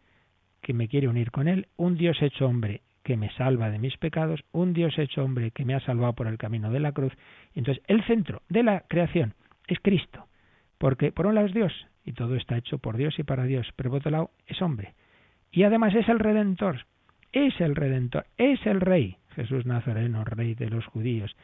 que 0.61 0.74
me 0.74 0.88
quiere 0.88 1.07
unir 1.07 1.32
con 1.32 1.47
él, 1.47 1.67
un 1.78 1.95
Dios 1.95 2.22
hecho 2.22 2.47
hombre 2.47 2.82
que 3.10 3.18
me 3.18 3.32
salva 3.32 3.72
de 3.72 3.80
mis 3.80 3.97
pecados, 3.97 4.43
un 4.51 4.72
Dios 4.72 4.99
hecho 4.99 5.24
hombre 5.24 5.49
que 5.49 5.66
me 5.66 5.74
ha 5.74 5.80
salvado 5.80 6.14
por 6.14 6.28
el 6.28 6.38
camino 6.38 6.70
de 6.70 6.80
la 6.80 6.91
cruz. 6.91 7.12
Entonces, 7.55 7.84
el 7.88 8.03
centro 8.03 8.43
de 8.49 8.62
la 8.62 8.82
creación 8.82 9.34
es 9.66 9.80
Cristo, 9.80 10.28
porque 10.78 11.12
por 11.12 11.26
un 11.26 11.34
lado 11.34 11.47
es 11.47 11.55
Dios, 11.55 11.74
y 12.05 12.14
todo 12.14 12.36
está 12.36 12.55
hecho 12.55 12.78
por 12.78 12.97
Dios 12.97 13.18
y 13.18 13.24
para 13.24 13.45
Dios, 13.45 13.68
pero 13.76 13.89
por 13.89 13.97
otro 13.97 14.12
lado 14.12 14.30
es 14.45 14.62
hombre. 14.62 14.93
Y 15.51 15.64
además 15.64 15.95
es 15.95 16.07
el 16.07 16.20
Redentor, 16.20 16.86
es 17.32 17.60
el 17.60 17.76
Redentor, 17.76 18.28
es 18.38 18.64
el 18.68 18.80
Rey, 18.80 19.18
Jesús 19.30 19.66
Nazareno, 19.66 20.24
Rey 20.24 20.53
de 20.53 20.70
los 20.70 20.86
judíos, 20.86 21.36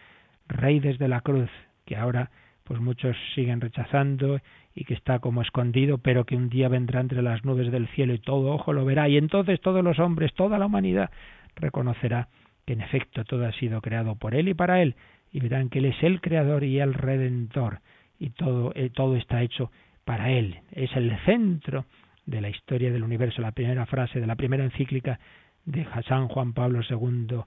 Rey 0.47 0.80
desde 0.80 1.07
la 1.07 1.22
cruz, 1.22 1.49
que 1.84 1.95
ahora 1.95 2.30
pues 2.63 2.80
muchos 2.80 3.16
siguen 3.34 3.59
rechazando 3.59 4.39
y 4.76 4.86
que 4.86 4.93
está 4.93 5.18
como 5.18 5.41
escondido, 5.41 5.97
pero 5.97 6.26
que 6.26 6.36
un 6.36 6.49
día 6.49 6.68
vendrá 6.68 6.99
entre 6.99 7.24
las 7.24 7.43
nubes 7.43 7.72
del 7.72 7.88
cielo 7.88 8.13
y 8.13 8.20
todo 8.20 8.53
ojo 8.53 8.72
lo 8.72 8.86
verá, 8.86 9.09
y 9.09 9.18
entonces 9.18 9.59
todos 9.61 9.84
los 9.84 9.97
hombres, 9.97 10.32
toda 10.36 10.59
la 10.59 10.68
humanidad 10.68 11.09
reconocerá 11.55 12.27
que 12.65 12.73
en 12.73 12.81
efecto 12.81 13.23
todo 13.23 13.45
ha 13.45 13.51
sido 13.53 13.81
creado 13.81 14.15
por 14.15 14.35
Él 14.35 14.49
y 14.49 14.53
para 14.53 14.81
Él, 14.81 14.95
y 15.31 15.39
verán 15.39 15.69
que 15.69 15.79
Él 15.79 15.85
es 15.85 16.03
el 16.03 16.21
Creador 16.21 16.63
y 16.63 16.79
el 16.79 16.93
Redentor, 16.93 17.79
y 18.19 18.31
todo, 18.31 18.71
eh, 18.75 18.89
todo 18.89 19.15
está 19.15 19.41
hecho 19.41 19.71
para 20.03 20.31
Él. 20.31 20.59
Es 20.71 20.95
el 20.95 21.15
centro 21.25 21.85
de 22.25 22.41
la 22.41 22.49
historia 22.49 22.91
del 22.91 23.03
universo. 23.03 23.41
La 23.41 23.51
primera 23.51 23.85
frase 23.85 24.19
de 24.19 24.27
la 24.27 24.35
primera 24.35 24.63
encíclica 24.63 25.19
de 25.65 25.85
San 26.07 26.27
Juan 26.27 26.53
Pablo 26.53 26.81
II, 26.87 27.41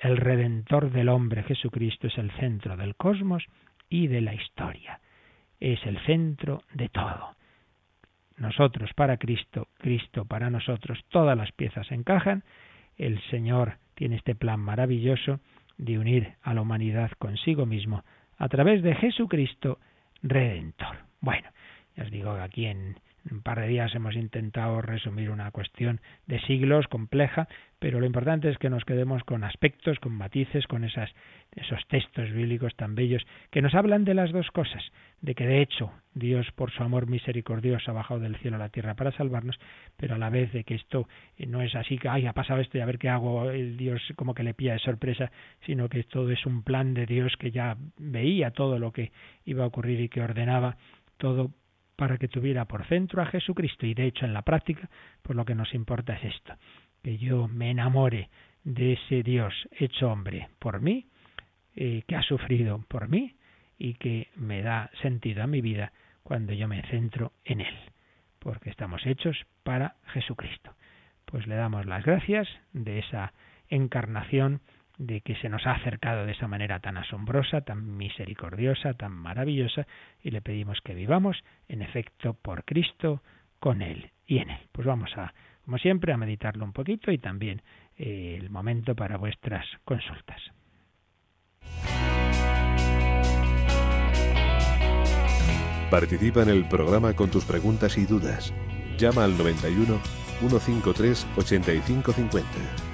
el 0.00 0.16
Redentor 0.16 0.90
del 0.90 1.08
hombre, 1.08 1.42
Jesucristo, 1.42 2.06
es 2.06 2.18
el 2.18 2.30
centro 2.32 2.76
del 2.76 2.96
cosmos 2.96 3.44
y 3.88 4.06
de 4.06 4.20
la 4.20 4.34
historia. 4.34 5.00
Es 5.60 5.84
el 5.86 5.98
centro 6.04 6.62
de 6.72 6.88
todo. 6.88 7.34
Nosotros 8.36 8.92
para 8.94 9.16
Cristo, 9.16 9.68
Cristo 9.78 10.24
para 10.24 10.50
nosotros, 10.50 11.04
todas 11.08 11.36
las 11.36 11.52
piezas 11.52 11.90
encajan 11.92 12.42
el 12.98 13.20
Señor 13.30 13.78
tiene 13.94 14.16
este 14.16 14.34
plan 14.34 14.60
maravilloso 14.60 15.40
de 15.78 15.98
unir 15.98 16.34
a 16.42 16.54
la 16.54 16.62
humanidad 16.62 17.10
consigo 17.18 17.66
mismo 17.66 18.04
a 18.38 18.48
través 18.48 18.82
de 18.82 18.94
Jesucristo 18.94 19.78
Redentor. 20.22 20.96
Bueno, 21.20 21.48
ya 21.96 22.04
os 22.04 22.10
digo 22.10 22.30
aquí 22.30 22.66
en, 22.66 22.96
un 23.30 23.42
par 23.42 23.60
de 23.60 23.68
días 23.68 23.94
hemos 23.94 24.16
intentado 24.16 24.80
resumir 24.82 25.30
una 25.30 25.50
cuestión 25.50 26.00
de 26.26 26.40
siglos 26.40 26.86
compleja, 26.88 27.48
pero 27.78 28.00
lo 28.00 28.06
importante 28.06 28.50
es 28.50 28.58
que 28.58 28.70
nos 28.70 28.84
quedemos 28.84 29.24
con 29.24 29.44
aspectos, 29.44 29.98
con 29.98 30.12
matices, 30.12 30.66
con 30.66 30.84
esas, 30.84 31.10
esos 31.52 31.86
textos 31.88 32.30
bíblicos 32.32 32.74
tan 32.76 32.94
bellos 32.94 33.22
que 33.50 33.62
nos 33.62 33.74
hablan 33.74 34.04
de 34.04 34.14
las 34.14 34.32
dos 34.32 34.50
cosas, 34.50 34.82
de 35.20 35.34
que 35.34 35.46
de 35.46 35.62
hecho 35.62 35.90
Dios 36.14 36.46
por 36.52 36.70
su 36.70 36.82
amor 36.82 37.06
misericordioso 37.06 37.90
ha 37.90 37.94
bajado 37.94 38.20
del 38.20 38.36
cielo 38.36 38.56
a 38.56 38.60
la 38.60 38.68
tierra 38.68 38.94
para 38.94 39.12
salvarnos, 39.12 39.58
pero 39.96 40.14
a 40.14 40.18
la 40.18 40.30
vez 40.30 40.52
de 40.52 40.64
que 40.64 40.74
esto 40.74 41.08
eh, 41.36 41.46
no 41.46 41.62
es 41.62 41.74
así 41.74 41.98
que, 41.98 42.08
ay, 42.08 42.26
ha 42.26 42.32
pasado 42.32 42.60
esto 42.60 42.78
y 42.78 42.80
a 42.80 42.86
ver 42.86 42.98
qué 42.98 43.08
hago, 43.08 43.50
el 43.50 43.76
Dios 43.76 44.02
como 44.16 44.34
que 44.34 44.42
le 44.42 44.54
pilla 44.54 44.74
de 44.74 44.78
sorpresa, 44.80 45.30
sino 45.66 45.88
que 45.88 46.04
todo 46.04 46.30
es 46.30 46.44
un 46.46 46.62
plan 46.62 46.94
de 46.94 47.06
Dios 47.06 47.36
que 47.38 47.50
ya 47.50 47.76
veía 47.98 48.50
todo 48.50 48.78
lo 48.78 48.92
que 48.92 49.12
iba 49.44 49.64
a 49.64 49.68
ocurrir 49.68 50.00
y 50.00 50.08
que 50.08 50.22
ordenaba 50.22 50.76
todo 51.16 51.50
para 51.96 52.18
que 52.18 52.28
tuviera 52.28 52.64
por 52.64 52.86
centro 52.86 53.22
a 53.22 53.26
Jesucristo. 53.26 53.86
Y 53.86 53.94
de 53.94 54.06
hecho, 54.06 54.24
en 54.24 54.34
la 54.34 54.42
práctica, 54.42 54.88
pues 55.22 55.36
lo 55.36 55.44
que 55.44 55.54
nos 55.54 55.74
importa 55.74 56.14
es 56.14 56.34
esto, 56.34 56.54
que 57.02 57.18
yo 57.18 57.48
me 57.48 57.70
enamore 57.70 58.28
de 58.64 58.94
ese 58.94 59.22
Dios 59.22 59.54
hecho 59.72 60.10
hombre 60.10 60.48
por 60.58 60.80
mí, 60.80 61.06
eh, 61.76 62.02
que 62.06 62.16
ha 62.16 62.22
sufrido 62.22 62.84
por 62.88 63.08
mí 63.08 63.34
y 63.78 63.94
que 63.94 64.28
me 64.36 64.62
da 64.62 64.90
sentido 65.02 65.42
a 65.42 65.46
mi 65.46 65.60
vida 65.60 65.92
cuando 66.22 66.52
yo 66.52 66.68
me 66.68 66.82
centro 66.88 67.32
en 67.44 67.60
Él, 67.60 67.74
porque 68.38 68.70
estamos 68.70 69.04
hechos 69.06 69.36
para 69.62 69.96
Jesucristo. 70.06 70.74
Pues 71.26 71.46
le 71.46 71.56
damos 71.56 71.86
las 71.86 72.04
gracias 72.04 72.48
de 72.72 73.00
esa 73.00 73.32
encarnación 73.68 74.60
de 74.98 75.20
que 75.20 75.36
se 75.36 75.48
nos 75.48 75.66
ha 75.66 75.72
acercado 75.72 76.24
de 76.24 76.32
esa 76.32 76.48
manera 76.48 76.80
tan 76.80 76.96
asombrosa, 76.96 77.62
tan 77.62 77.96
misericordiosa, 77.96 78.94
tan 78.94 79.12
maravillosa, 79.12 79.86
y 80.22 80.30
le 80.30 80.40
pedimos 80.40 80.80
que 80.82 80.94
vivamos, 80.94 81.42
en 81.68 81.82
efecto, 81.82 82.34
por 82.34 82.64
Cristo, 82.64 83.22
con 83.58 83.82
Él 83.82 84.10
y 84.26 84.38
en 84.38 84.50
Él. 84.50 84.60
Pues 84.72 84.86
vamos 84.86 85.10
a, 85.16 85.32
como 85.64 85.78
siempre, 85.78 86.12
a 86.12 86.16
meditarlo 86.16 86.64
un 86.64 86.72
poquito 86.72 87.10
y 87.10 87.18
también 87.18 87.62
eh, 87.96 88.36
el 88.38 88.50
momento 88.50 88.94
para 88.94 89.16
vuestras 89.16 89.66
consultas. 89.84 90.40
Participa 95.90 96.42
en 96.42 96.48
el 96.48 96.68
programa 96.68 97.14
con 97.14 97.30
tus 97.30 97.44
preguntas 97.44 97.96
y 97.98 98.04
dudas. 98.04 98.52
Llama 98.98 99.24
al 99.24 99.36
91 99.36 100.00
153 100.40 101.26
8550. 101.36 102.93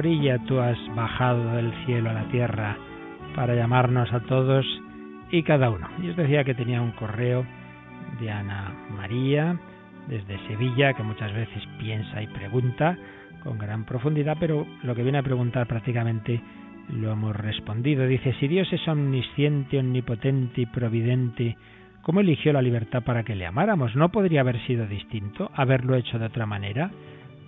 orilla, 0.00 0.38
tú 0.46 0.58
has 0.60 0.78
bajado 0.96 1.56
del 1.56 1.72
cielo 1.84 2.08
a 2.08 2.14
la 2.14 2.24
tierra 2.28 2.76
para 3.34 3.54
llamarnos 3.54 4.10
a 4.12 4.20
todos 4.20 4.66
y 5.30 5.42
cada 5.42 5.70
uno. 5.70 5.88
Y 6.02 6.08
os 6.08 6.16
decía 6.16 6.42
que 6.42 6.54
tenía 6.54 6.80
un 6.80 6.92
correo 6.92 7.44
de 8.18 8.30
Ana 8.30 8.72
María 8.96 9.58
desde 10.08 10.38
Sevilla, 10.48 10.94
que 10.94 11.02
muchas 11.02 11.32
veces 11.34 11.62
piensa 11.78 12.22
y 12.22 12.26
pregunta 12.28 12.96
con 13.44 13.58
gran 13.58 13.84
profundidad, 13.84 14.38
pero 14.40 14.66
lo 14.82 14.94
que 14.94 15.02
viene 15.02 15.18
a 15.18 15.22
preguntar 15.22 15.66
prácticamente 15.66 16.40
lo 16.88 17.12
hemos 17.12 17.36
respondido. 17.36 18.06
Dice, 18.06 18.34
si 18.40 18.48
Dios 18.48 18.72
es 18.72 18.88
omnisciente, 18.88 19.78
omnipotente 19.78 20.62
y 20.62 20.66
providente, 20.66 21.56
¿cómo 22.00 22.20
eligió 22.20 22.54
la 22.54 22.62
libertad 22.62 23.02
para 23.02 23.22
que 23.22 23.36
le 23.36 23.46
amáramos? 23.46 23.94
¿No 23.96 24.08
podría 24.08 24.40
haber 24.40 24.58
sido 24.66 24.86
distinto, 24.86 25.50
haberlo 25.54 25.94
hecho 25.94 26.18
de 26.18 26.26
otra 26.26 26.46
manera? 26.46 26.90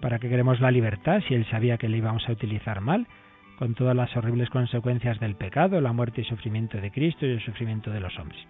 ¿Para 0.02 0.18
qué 0.18 0.28
queremos 0.28 0.60
la 0.60 0.72
libertad 0.72 1.22
si 1.28 1.34
él 1.34 1.46
sabía 1.48 1.78
que 1.78 1.88
le 1.88 1.98
íbamos 1.98 2.28
a 2.28 2.32
utilizar 2.32 2.80
mal? 2.80 3.06
con 3.58 3.74
todas 3.74 3.94
las 3.94 4.16
horribles 4.16 4.50
consecuencias 4.50 5.20
del 5.20 5.36
pecado, 5.36 5.80
la 5.80 5.92
muerte 5.92 6.22
y 6.22 6.24
sufrimiento 6.24 6.80
de 6.80 6.90
Cristo 6.90 7.26
y 7.26 7.30
el 7.30 7.44
sufrimiento 7.44 7.92
de 7.92 8.00
los 8.00 8.18
hombres. 8.18 8.40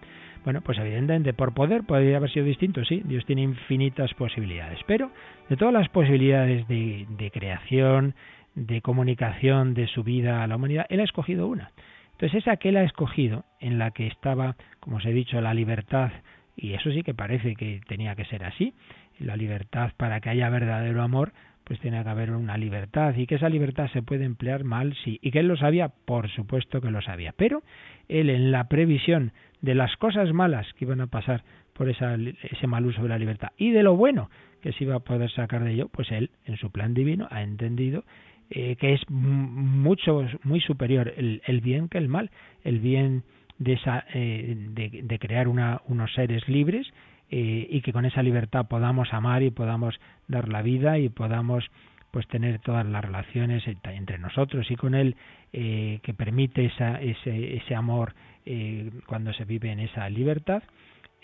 Bueno, 0.43 0.61
pues 0.61 0.79
evidentemente 0.79 1.33
por 1.33 1.53
poder 1.53 1.83
podría 1.83 2.17
haber 2.17 2.31
sido 2.31 2.45
distinto, 2.47 2.83
sí, 2.83 3.03
Dios 3.05 3.23
tiene 3.25 3.43
infinitas 3.43 4.11
posibilidades, 4.15 4.79
pero 4.87 5.11
de 5.49 5.57
todas 5.57 5.73
las 5.73 5.87
posibilidades 5.89 6.67
de, 6.67 7.05
de 7.09 7.29
creación, 7.29 8.15
de 8.55 8.81
comunicación 8.81 9.75
de 9.75 9.85
su 9.85 10.03
vida 10.03 10.41
a 10.41 10.47
la 10.47 10.55
humanidad, 10.55 10.87
Él 10.89 11.01
ha 11.01 11.03
escogido 11.03 11.45
una. 11.45 11.69
Entonces 12.13 12.41
esa 12.41 12.57
que 12.57 12.69
Él 12.69 12.77
ha 12.77 12.83
escogido, 12.83 13.45
en 13.59 13.77
la 13.77 13.91
que 13.91 14.07
estaba, 14.07 14.55
como 14.79 14.97
os 14.97 15.05
he 15.05 15.13
dicho, 15.13 15.39
la 15.41 15.53
libertad, 15.53 16.11
y 16.55 16.73
eso 16.73 16.91
sí 16.91 17.03
que 17.03 17.13
parece 17.13 17.55
que 17.55 17.81
tenía 17.87 18.15
que 18.15 18.25
ser 18.25 18.43
así, 18.45 18.73
la 19.19 19.35
libertad 19.35 19.91
para 19.97 20.19
que 20.19 20.29
haya 20.29 20.49
verdadero 20.49 21.01
amor, 21.01 21.33
pues 21.63 21.79
tiene 21.79 22.03
que 22.03 22.09
haber 22.09 22.31
una 22.31 22.57
libertad 22.57 23.15
y 23.15 23.25
que 23.25 23.35
esa 23.35 23.49
libertad 23.49 23.89
se 23.93 24.01
puede 24.01 24.25
emplear 24.25 24.63
mal, 24.63 24.95
sí. 25.03 25.19
Y 25.21 25.31
que 25.31 25.39
él 25.39 25.47
lo 25.47 25.55
sabía, 25.55 25.89
por 25.89 26.29
supuesto 26.29 26.81
que 26.81 26.91
lo 26.91 27.01
sabía. 27.01 27.33
Pero 27.37 27.63
él 28.09 28.29
en 28.29 28.51
la 28.51 28.67
previsión 28.67 29.31
de 29.61 29.75
las 29.75 29.95
cosas 29.97 30.33
malas 30.33 30.67
que 30.73 30.85
iban 30.85 31.01
a 31.01 31.07
pasar 31.07 31.43
por 31.73 31.89
esa, 31.89 32.15
ese 32.15 32.67
mal 32.67 32.85
uso 32.85 33.01
de 33.01 33.09
la 33.09 33.17
libertad 33.17 33.51
y 33.57 33.71
de 33.71 33.83
lo 33.83 33.95
bueno 33.95 34.29
que 34.61 34.73
se 34.73 34.83
iba 34.83 34.95
a 34.95 34.99
poder 34.99 35.31
sacar 35.31 35.63
de 35.63 35.71
ello, 35.71 35.89
pues 35.89 36.11
él 36.11 36.29
en 36.45 36.57
su 36.57 36.69
plan 36.69 36.93
divino 36.93 37.27
ha 37.31 37.41
entendido 37.41 38.03
eh, 38.49 38.75
que 38.75 38.93
es 38.93 39.01
mucho, 39.09 40.27
muy 40.43 40.59
superior 40.59 41.13
el, 41.17 41.41
el, 41.45 41.61
bien 41.61 41.87
que 41.87 41.97
el 41.97 42.07
mal. 42.07 42.29
El 42.63 42.79
bien 42.79 43.23
de, 43.57 43.73
esa, 43.73 44.05
eh, 44.13 44.55
de, 44.55 45.01
de 45.03 45.19
crear 45.19 45.47
una, 45.47 45.81
unos 45.87 46.13
seres 46.13 46.47
libres 46.47 46.87
eh, 47.35 47.65
y 47.67 47.81
que 47.81 47.91
con 47.91 48.05
esa 48.05 48.21
libertad 48.21 48.67
podamos 48.67 49.11
amar 49.11 49.41
y 49.41 49.49
podamos 49.49 49.99
dar 50.27 50.49
la 50.49 50.61
vida 50.61 50.99
y 50.99 51.09
podamos 51.09 51.65
pues 52.11 52.27
tener 52.27 52.59
todas 52.59 52.85
las 52.85 53.03
relaciones 53.03 53.63
entre 53.85 54.19
nosotros 54.19 54.69
y 54.69 54.75
con 54.75 54.93
él 54.93 55.15
eh, 55.51 55.99
que 56.03 56.13
permite 56.13 56.65
esa, 56.65 57.01
ese, 57.01 57.55
ese 57.55 57.73
amor 57.73 58.13
eh, 58.45 58.91
cuando 59.07 59.33
se 59.33 59.45
vive 59.45 59.71
en 59.71 59.79
esa 59.79 60.07
libertad 60.11 60.61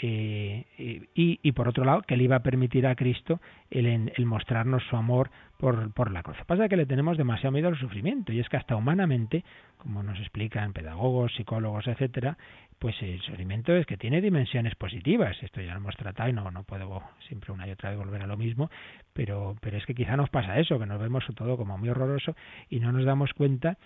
y, 0.02 0.66
y, 1.14 1.52
por 1.52 1.68
otro 1.68 1.84
lado 1.84 2.02
que 2.02 2.16
le 2.18 2.24
iba 2.24 2.38
a 2.38 2.42
permitir 2.42 2.88
a 2.88 2.96
Cristo 2.96 3.40
el, 3.70 3.86
el 4.16 4.26
mostrarnos 4.26 4.82
su 4.90 4.96
amor 4.96 5.30
por, 5.58 5.92
por 5.92 6.10
la 6.10 6.24
cruz. 6.24 6.38
Pasa 6.48 6.70
que 6.70 6.78
le 6.78 6.86
tenemos 6.86 7.18
demasiado 7.18 7.52
miedo 7.52 7.68
al 7.68 7.78
sufrimiento 7.78 8.32
y 8.32 8.40
es 8.40 8.48
que 8.48 8.56
hasta 8.58 8.78
humanamente, 8.78 9.44
como 9.78 10.02
nos 10.02 10.18
explican 10.20 10.72
pedagogos, 10.72 11.34
psicólogos, 11.36 11.86
etcétera, 11.88 12.38
pues 12.80 12.96
el 13.02 13.22
sufrimiento 13.22 13.76
es 13.76 13.86
que 13.86 13.98
tiene 13.98 14.22
dimensiones 14.22 14.74
positivas. 14.76 15.36
Esto 15.44 15.62
ya 15.62 15.74
lo 15.74 15.80
hemos 15.80 15.96
tratado 15.98 16.30
y 16.30 16.34
no, 16.34 16.50
no 16.50 16.64
puedo 16.64 17.04
siempre 17.28 17.52
una 17.52 17.68
y 17.68 17.72
otra 17.72 17.90
vez 17.90 18.00
volver 18.00 18.22
a 18.22 18.28
lo 18.28 18.38
mismo, 18.38 18.70
pero, 19.14 19.58
pero 19.62 19.78
es 19.78 19.86
que 19.86 19.94
quizá 19.94 20.16
nos 20.16 20.30
pasa 20.30 20.58
eso, 20.60 20.80
que 20.80 20.86
nos 20.86 21.00
vemos 21.00 21.26
todo 21.36 21.58
como 21.58 21.78
muy 21.78 21.90
horroroso 21.90 22.36
y 22.70 22.80
no 22.80 22.92
nos 22.92 23.06
damos 23.06 23.34
cuenta 23.34 23.78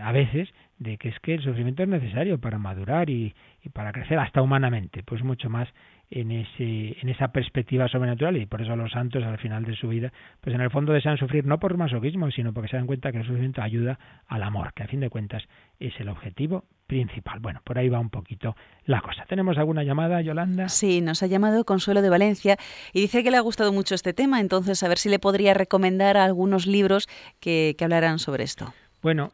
a 0.00 0.12
veces 0.12 0.48
de 0.78 0.98
que 0.98 1.08
es 1.08 1.18
que 1.20 1.34
el 1.34 1.42
sufrimiento 1.42 1.82
es 1.82 1.88
necesario 1.88 2.38
para 2.38 2.58
madurar 2.58 3.08
y, 3.08 3.34
y 3.62 3.68
para 3.70 3.92
crecer 3.92 4.18
hasta 4.18 4.42
humanamente, 4.42 5.02
pues 5.02 5.22
mucho 5.22 5.48
más 5.48 5.68
en, 6.14 6.30
ese, 6.30 6.96
en 7.00 7.08
esa 7.08 7.28
perspectiva 7.28 7.88
sobrenatural 7.88 8.36
y 8.36 8.46
por 8.46 8.62
eso 8.62 8.76
los 8.76 8.92
santos 8.92 9.24
al 9.24 9.36
final 9.38 9.64
de 9.64 9.74
su 9.74 9.88
vida, 9.88 10.12
pues 10.40 10.54
en 10.54 10.60
el 10.60 10.70
fondo 10.70 10.92
desean 10.92 11.18
sufrir 11.18 11.44
no 11.44 11.58
por 11.58 11.76
masoquismo, 11.76 12.30
sino 12.30 12.52
porque 12.52 12.68
se 12.68 12.76
dan 12.76 12.86
cuenta 12.86 13.10
que 13.10 13.18
el 13.18 13.24
sufrimiento 13.24 13.62
ayuda 13.62 13.98
al 14.28 14.44
amor, 14.44 14.72
que 14.74 14.84
a 14.84 14.86
fin 14.86 15.00
de 15.00 15.10
cuentas 15.10 15.42
es 15.80 15.92
el 15.98 16.08
objetivo 16.08 16.64
principal. 16.86 17.40
Bueno, 17.40 17.60
por 17.64 17.78
ahí 17.78 17.88
va 17.88 17.98
un 17.98 18.10
poquito 18.10 18.54
la 18.84 19.00
cosa. 19.00 19.24
¿Tenemos 19.28 19.58
alguna 19.58 19.82
llamada, 19.82 20.20
Yolanda? 20.20 20.68
Sí, 20.68 21.00
nos 21.00 21.24
ha 21.24 21.26
llamado 21.26 21.64
Consuelo 21.64 22.00
de 22.00 22.10
Valencia 22.10 22.58
y 22.92 23.00
dice 23.00 23.24
que 23.24 23.32
le 23.32 23.36
ha 23.36 23.40
gustado 23.40 23.72
mucho 23.72 23.96
este 23.96 24.12
tema, 24.12 24.40
entonces 24.40 24.84
a 24.84 24.88
ver 24.88 24.98
si 24.98 25.08
le 25.08 25.18
podría 25.18 25.52
recomendar 25.52 26.16
algunos 26.16 26.68
libros 26.68 27.08
que, 27.40 27.74
que 27.76 27.84
hablaran 27.84 28.20
sobre 28.20 28.44
esto. 28.44 28.72
Bueno, 29.02 29.32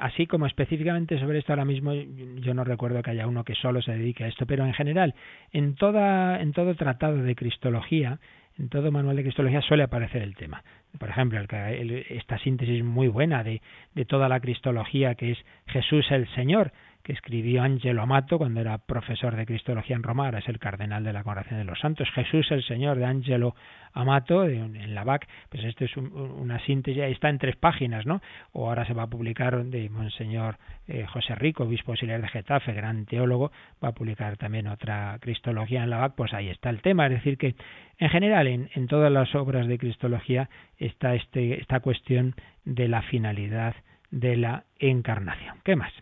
así 0.00 0.26
como 0.26 0.46
específicamente 0.46 1.18
sobre 1.18 1.38
esto 1.38 1.52
ahora 1.52 1.64
mismo 1.64 1.92
yo 1.94 2.52
no 2.54 2.64
recuerdo 2.64 3.02
que 3.02 3.10
haya 3.10 3.26
uno 3.26 3.44
que 3.44 3.54
solo 3.54 3.80
se 3.80 3.92
dedique 3.92 4.24
a 4.24 4.28
esto, 4.28 4.46
pero 4.46 4.66
en 4.66 4.74
general, 4.74 5.14
en 5.52 5.74
toda 5.74 6.40
en 6.40 6.52
todo 6.52 6.74
tratado 6.74 7.16
de 7.16 7.34
cristología, 7.34 8.18
en 8.58 8.68
todo 8.68 8.92
manual 8.92 9.16
de 9.16 9.22
cristología 9.22 9.62
suele 9.62 9.84
aparecer 9.84 10.22
el 10.22 10.36
tema. 10.36 10.62
Por 10.98 11.08
ejemplo, 11.08 11.40
el, 11.40 11.90
esta 12.10 12.38
síntesis 12.38 12.84
muy 12.84 13.08
buena 13.08 13.42
de, 13.42 13.62
de 13.94 14.04
toda 14.04 14.28
la 14.28 14.40
cristología 14.40 15.14
que 15.14 15.32
es 15.32 15.38
Jesús 15.66 16.10
el 16.10 16.28
Señor, 16.34 16.72
que 17.02 17.12
escribió 17.12 17.62
Angelo 17.62 18.02
Amato 18.02 18.38
cuando 18.38 18.60
era 18.60 18.78
profesor 18.78 19.36
de 19.36 19.46
Cristología 19.46 19.96
en 19.96 20.02
Roma, 20.02 20.26
ahora 20.26 20.38
es 20.38 20.48
el 20.48 20.58
cardenal 20.58 21.04
de 21.04 21.12
la 21.12 21.22
Congregación 21.22 21.58
de 21.58 21.64
los 21.64 21.80
Santos. 21.80 22.08
Jesús 22.14 22.50
el 22.50 22.62
Señor 22.62 22.98
de 22.98 23.04
Angelo 23.04 23.54
Amato, 23.92 24.44
en 24.44 24.94
la 24.94 25.04
BAC, 25.04 25.28
pues 25.50 25.64
esto 25.64 25.84
es 25.84 25.96
una 25.96 26.58
síntesis, 26.60 27.02
está 27.02 27.28
en 27.28 27.38
tres 27.38 27.56
páginas, 27.56 28.06
¿no? 28.06 28.22
O 28.52 28.68
ahora 28.68 28.86
se 28.86 28.94
va 28.94 29.02
a 29.02 29.06
publicar 29.10 29.64
de 29.64 29.90
Monseñor 29.90 30.56
eh, 30.88 31.04
José 31.06 31.34
Rico, 31.34 31.64
obispo 31.64 31.92
auxiliar 31.92 32.22
de 32.22 32.28
Getafe, 32.28 32.72
gran 32.72 33.04
teólogo, 33.04 33.52
va 33.84 33.88
a 33.88 33.92
publicar 33.92 34.36
también 34.36 34.66
otra 34.66 35.18
Cristología 35.20 35.82
en 35.82 35.90
la 35.90 35.98
BAC, 35.98 36.14
pues 36.14 36.32
ahí 36.32 36.48
está 36.48 36.70
el 36.70 36.80
tema. 36.80 37.06
Es 37.06 37.12
decir, 37.12 37.36
que 37.36 37.54
en 37.98 38.08
general 38.08 38.46
en, 38.46 38.70
en 38.74 38.86
todas 38.86 39.12
las 39.12 39.34
obras 39.34 39.66
de 39.66 39.78
Cristología 39.78 40.48
está 40.78 41.14
este, 41.14 41.60
esta 41.60 41.80
cuestión 41.80 42.34
de 42.64 42.88
la 42.88 43.02
finalidad 43.02 43.74
de 44.10 44.36
la 44.36 44.64
encarnación. 44.78 45.56
¿Qué 45.64 45.76
más? 45.76 45.92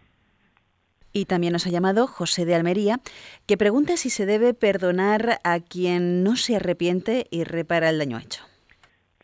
Y 1.12 1.24
también 1.24 1.52
nos 1.52 1.66
ha 1.66 1.70
llamado 1.70 2.06
José 2.06 2.44
de 2.44 2.54
Almería, 2.54 3.00
que 3.46 3.56
pregunta 3.56 3.96
si 3.96 4.10
se 4.10 4.26
debe 4.26 4.54
perdonar 4.54 5.40
a 5.44 5.60
quien 5.60 6.22
no 6.22 6.36
se 6.36 6.56
arrepiente 6.56 7.26
y 7.30 7.44
repara 7.44 7.90
el 7.90 7.98
daño 7.98 8.18
hecho. 8.18 8.44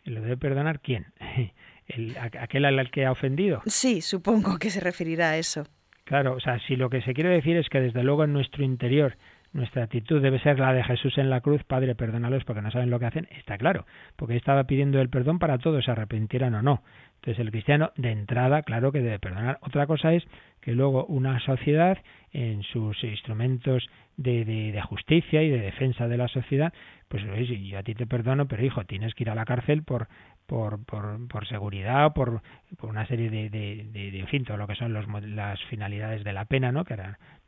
¿Lo 0.03 0.21
debe 0.21 0.37
perdonar 0.37 0.79
quién? 0.79 1.07
¿El, 1.87 2.17
¿Aquel 2.17 2.65
al 2.65 2.91
que 2.91 3.05
ha 3.05 3.11
ofendido? 3.11 3.61
Sí, 3.65 4.01
supongo 4.01 4.57
que 4.57 4.69
se 4.69 4.81
referirá 4.81 5.31
a 5.31 5.37
eso. 5.37 5.65
Claro, 6.03 6.35
o 6.35 6.39
sea, 6.39 6.59
si 6.67 6.75
lo 6.75 6.89
que 6.89 7.01
se 7.01 7.13
quiere 7.13 7.29
decir 7.29 7.57
es 7.57 7.67
que 7.69 7.81
desde 7.81 8.03
luego 8.03 8.23
en 8.23 8.33
nuestro 8.33 8.63
interior 8.63 9.17
nuestra 9.57 9.83
actitud 9.83 10.21
debe 10.21 10.39
ser 10.39 10.59
la 10.59 10.71
de 10.71 10.83
Jesús 10.83 11.17
en 11.17 11.31
la 11.31 11.41
cruz, 11.41 11.63
Padre, 11.63 11.95
perdónalos 11.95 12.45
porque 12.45 12.61
no 12.61 12.69
saben 12.69 12.91
lo 12.91 12.99
que 12.99 13.07
hacen, 13.07 13.27
está 13.31 13.57
claro, 13.57 13.87
porque 14.15 14.35
estaba 14.35 14.65
pidiendo 14.65 15.01
el 15.01 15.09
perdón 15.09 15.39
para 15.39 15.57
todos, 15.57 15.83
se 15.83 15.91
arrepintieran 15.91 16.53
o 16.53 16.61
no. 16.61 16.83
Entonces 17.15 17.39
el 17.39 17.49
cristiano 17.49 17.91
de 17.97 18.11
entrada, 18.11 18.61
claro 18.61 18.91
que 18.91 19.01
debe 19.01 19.17
perdonar. 19.17 19.57
Otra 19.61 19.87
cosa 19.87 20.13
es 20.13 20.23
que 20.61 20.73
luego 20.73 21.05
una 21.05 21.39
sociedad 21.39 21.97
en 22.31 22.61
sus 22.61 23.03
instrumentos 23.03 23.89
de, 24.15 24.45
de, 24.45 24.81
justicia 24.81 25.41
y 25.41 25.49
de 25.49 25.59
defensa 25.59 26.07
de 26.07 26.17
la 26.17 26.27
sociedad, 26.27 26.71
pues 27.07 27.23
yo 27.23 27.79
a 27.79 27.83
ti 27.83 27.95
te 27.95 28.05
perdono, 28.05 28.47
pero 28.47 28.63
hijo, 28.63 28.85
tienes 28.85 29.15
que 29.15 29.23
ir 29.23 29.31
a 29.31 29.35
la 29.35 29.45
cárcel 29.45 29.83
por 29.83 30.07
por, 30.47 30.83
por, 30.85 31.27
por 31.27 31.45
seguridad, 31.47 32.13
por, 32.13 32.41
por 32.77 32.89
una 32.89 33.05
serie 33.05 33.29
de, 33.29 33.49
de, 33.49 34.19
en 34.19 34.27
fin, 34.27 34.45
todo 34.45 34.57
lo 34.57 34.65
que 34.65 34.75
son 34.75 34.93
los, 34.93 35.05
las 35.23 35.61
finalidades 35.65 36.23
de 36.23 36.33
la 36.33 36.45
pena, 36.45 36.71
¿no? 36.71 36.85
Que 36.85 36.95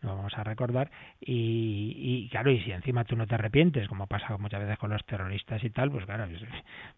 no 0.02 0.16
vamos 0.16 0.38
a 0.38 0.43
recordar. 0.43 0.89
Y, 1.20 1.93
y 1.97 2.30
claro, 2.30 2.52
y 2.52 2.60
si 2.62 2.72
encima 2.72 3.04
tú 3.04 3.16
no 3.16 3.28
te 3.28 3.36
arrepientes, 3.36 3.88
como 3.88 4.08
pasa 4.08 4.38
muchas 4.38 4.62
veces 4.62 4.78
con 4.78 4.89
los 4.89 5.04
terroristas 5.06 5.64
y 5.64 5.70
tal, 5.70 5.91
pues 5.91 6.06
claro, 6.06 6.28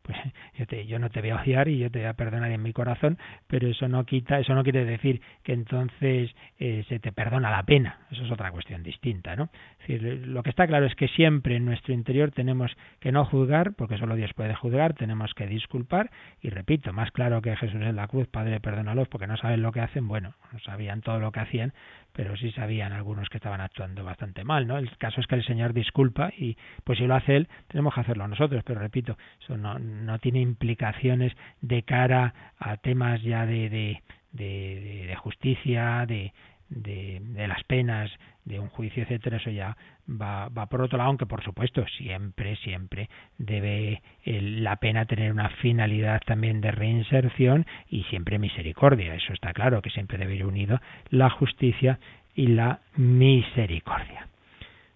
pues 0.02 0.18
yo, 0.58 0.66
te, 0.68 0.86
yo 0.86 1.00
no 1.00 1.10
te 1.10 1.22
voy 1.22 1.32
a 1.32 1.42
odiar 1.42 1.68
y 1.68 1.80
yo 1.80 1.90
te 1.90 2.00
voy 2.00 2.08
a 2.08 2.14
perdonar 2.14 2.52
en 2.52 2.62
mi 2.62 2.74
corazón, 2.74 3.18
pero 3.48 3.68
eso 3.68 3.88
no 3.88 4.06
quita, 4.06 4.40
eso 4.40 4.54
no 4.54 4.64
quiere 4.64 4.86
decir 4.86 5.22
que 5.44 5.54
entonces 5.54 6.32
eh, 6.60 6.86
se 6.88 7.00
te 7.00 7.12
perdona 7.12 7.50
la 7.50 7.64
pena. 7.64 8.00
Eso 8.12 8.24
es 8.24 8.32
otra 8.32 8.52
cuestión 8.52 8.84
distinta, 8.84 9.36
¿no? 9.36 9.50
Decir, 9.80 10.02
lo 10.28 10.44
que 10.44 10.50
está 10.50 10.68
claro 10.68 10.86
es 10.86 10.96
que 10.96 11.08
siempre 11.08 11.56
en 11.56 11.66
nuestro 11.66 11.94
interior 11.94 12.32
tenemos 12.32 12.72
que 13.00 13.12
no 13.12 13.26
juzgar, 13.26 13.74
porque 13.74 13.98
solo 13.98 14.16
Dios 14.16 14.34
puede 14.34 14.54
juzgar, 14.56 14.94
tenemos 14.94 15.34
que 15.34 15.48
disculpar 15.48 16.12
y 16.42 16.50
repito, 16.50 16.94
más 16.94 17.12
claro 17.12 17.42
que 17.42 17.56
Jesús 17.56 17.82
en 17.82 17.96
la 17.96 18.08
cruz, 18.08 18.28
Padre, 18.28 18.60
perdónalos 18.60 19.08
porque 19.08 19.28
no 19.28 19.38
saben 19.38 19.62
lo 19.62 19.72
que 19.72 19.82
hacen, 19.82 20.08
bueno, 20.08 20.34
no 20.52 20.60
sabían 20.60 21.02
todo 21.02 21.20
lo 21.20 21.32
que 21.32 21.40
hacían, 21.40 21.74
pero 22.14 22.36
sí 22.38 22.52
sabían 22.52 22.94
algunos 22.94 23.30
que 23.30 23.38
estaban 23.38 23.62
actuando 23.62 24.04
bastante 24.04 24.44
mal, 24.44 24.68
¿no? 24.68 24.78
El 24.78 24.96
caso 24.98 25.22
es 25.22 25.28
que 25.28 25.36
el 25.36 25.46
Señor 25.46 25.74
disculpa 25.74 26.32
y 26.38 26.58
pues 26.84 27.00
si 27.00 27.08
lo 27.08 27.16
hace 27.16 27.36
Él, 27.36 27.48
tenemos 27.68 27.94
que 27.94 28.02
hacerlo 28.02 28.28
nosotros, 28.28 28.64
pero 28.66 28.80
repito, 28.80 29.18
eso 29.42 29.58
no, 29.58 29.80
no 29.80 30.20
tiene 30.20 30.42
implicaciones 30.42 31.34
de 31.62 31.84
cara 31.84 32.34
a 32.60 32.78
temas 32.78 33.22
ya 33.22 33.46
de, 33.46 33.70
de, 33.70 34.04
de, 34.32 35.06
de 35.08 35.16
justicia, 35.16 36.06
de, 36.06 36.34
de, 36.72 37.22
las 37.48 37.64
penas, 37.66 38.10
de 38.46 38.60
un 38.60 38.70
juicio, 38.70 39.04
etcétera, 39.04 39.38
eso 39.38 39.52
ya 39.52 39.78
va, 40.10 40.50
va 40.50 40.66
por 40.66 40.82
otro 40.82 40.98
lado, 40.98 41.10
aunque 41.10 41.26
por 41.26 41.44
supuesto 41.44 41.86
siempre, 41.98 42.56
siempre 42.58 43.10
debe 43.38 44.02
la 44.26 44.78
pena 44.78 45.06
tener 45.06 45.32
una 45.32 45.50
finalidad 45.50 46.22
también 46.26 46.62
de 46.62 46.72
reinserción 46.72 47.66
y 47.90 48.04
siempre 48.06 48.40
misericordia. 48.40 49.14
Eso 49.16 49.34
está 49.34 49.54
claro, 49.54 49.82
que 49.82 49.90
siempre 49.90 50.18
debe 50.18 50.36
ir 50.36 50.46
unido 50.46 50.82
la 51.10 51.30
justicia 51.30 52.00
y 52.34 52.48
la 52.48 52.80
misericordia. 52.96 54.28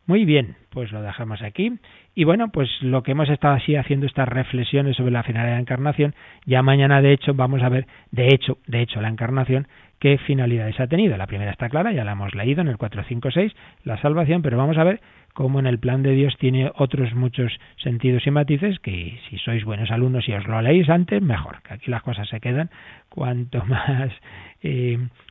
Muy 0.07 0.23
bien, 0.23 0.55
pues 0.69 0.91
lo 0.91 1.01
dejamos 1.01 1.41
aquí. 1.41 1.79
Y 2.17 2.23
bueno, 2.23 2.47
pues 2.47 2.69
lo 2.81 3.03
que 3.03 3.11
hemos 3.11 3.29
estado 3.29 3.55
así 3.55 3.75
haciendo 3.75 4.05
estas 4.05 4.29
reflexiones 4.29 4.95
sobre 4.95 5.11
la 5.11 5.23
finalidad 5.23 5.51
de 5.51 5.55
la 5.55 5.61
encarnación, 5.61 6.15
ya 6.45 6.61
mañana 6.61 7.01
de 7.01 7.11
hecho 7.11 7.33
vamos 7.33 7.61
a 7.61 7.67
ver, 7.67 7.87
de 8.11 8.29
hecho, 8.29 8.57
de 8.67 8.81
hecho 8.81 9.01
la 9.01 9.09
encarnación, 9.09 9.67
qué 9.99 10.17
finalidades 10.19 10.79
ha 10.79 10.87
tenido. 10.87 11.17
La 11.17 11.27
primera 11.27 11.51
está 11.51 11.67
clara, 11.67 11.91
ya 11.91 12.05
la 12.05 12.13
hemos 12.13 12.33
leído 12.33 12.61
en 12.61 12.69
el 12.69 12.77
456, 12.77 13.53
la 13.83 13.97
salvación, 14.01 14.41
pero 14.41 14.57
vamos 14.57 14.77
a 14.77 14.85
ver 14.85 15.01
cómo 15.33 15.59
en 15.59 15.67
el 15.67 15.77
plan 15.77 16.03
de 16.03 16.11
Dios 16.11 16.37
tiene 16.37 16.71
otros 16.75 17.13
muchos 17.13 17.51
sentidos 17.83 18.25
y 18.25 18.31
matices 18.31 18.79
que 18.79 19.19
si 19.29 19.37
sois 19.39 19.65
buenos 19.65 19.91
alumnos 19.91 20.29
y 20.29 20.33
os 20.33 20.47
lo 20.47 20.61
leéis 20.61 20.89
antes, 20.89 21.21
mejor, 21.21 21.61
que 21.63 21.73
aquí 21.73 21.91
las 21.91 22.01
cosas 22.01 22.29
se 22.29 22.39
quedan 22.39 22.69
cuanto 23.09 23.65
más 23.65 24.11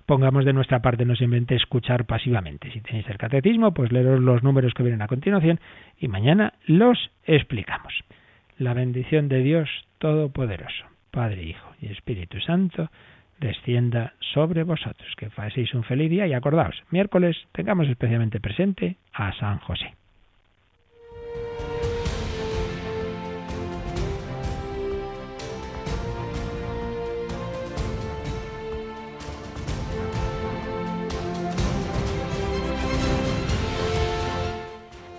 pongamos 0.06 0.44
de 0.44 0.52
nuestra 0.52 0.80
parte, 0.80 1.04
no 1.04 1.16
simplemente 1.16 1.54
escuchar 1.54 2.06
pasivamente. 2.06 2.70
Si 2.70 2.80
tenéis 2.80 3.08
el 3.08 3.18
catecismo, 3.18 3.72
pues 3.72 3.92
leeros 3.92 4.20
los 4.20 4.42
números 4.42 4.74
que 4.74 4.82
vienen 4.82 5.02
a 5.02 5.08
continuación 5.08 5.60
y 5.98 6.08
mañana 6.08 6.54
los 6.66 7.10
explicamos. 7.24 7.92
La 8.58 8.74
bendición 8.74 9.28
de 9.28 9.42
Dios 9.42 9.68
Todopoderoso, 9.98 10.84
Padre, 11.10 11.42
Hijo 11.42 11.72
y 11.80 11.86
Espíritu 11.86 12.40
Santo, 12.40 12.90
descienda 13.40 14.14
sobre 14.32 14.62
vosotros. 14.62 15.12
Que 15.16 15.30
paséis 15.30 15.74
un 15.74 15.84
feliz 15.84 16.10
día 16.10 16.26
y 16.26 16.34
acordaos, 16.34 16.82
miércoles 16.90 17.36
tengamos 17.52 17.88
especialmente 17.88 18.40
presente 18.40 18.96
a 19.12 19.32
San 19.32 19.58
José. 19.58 19.94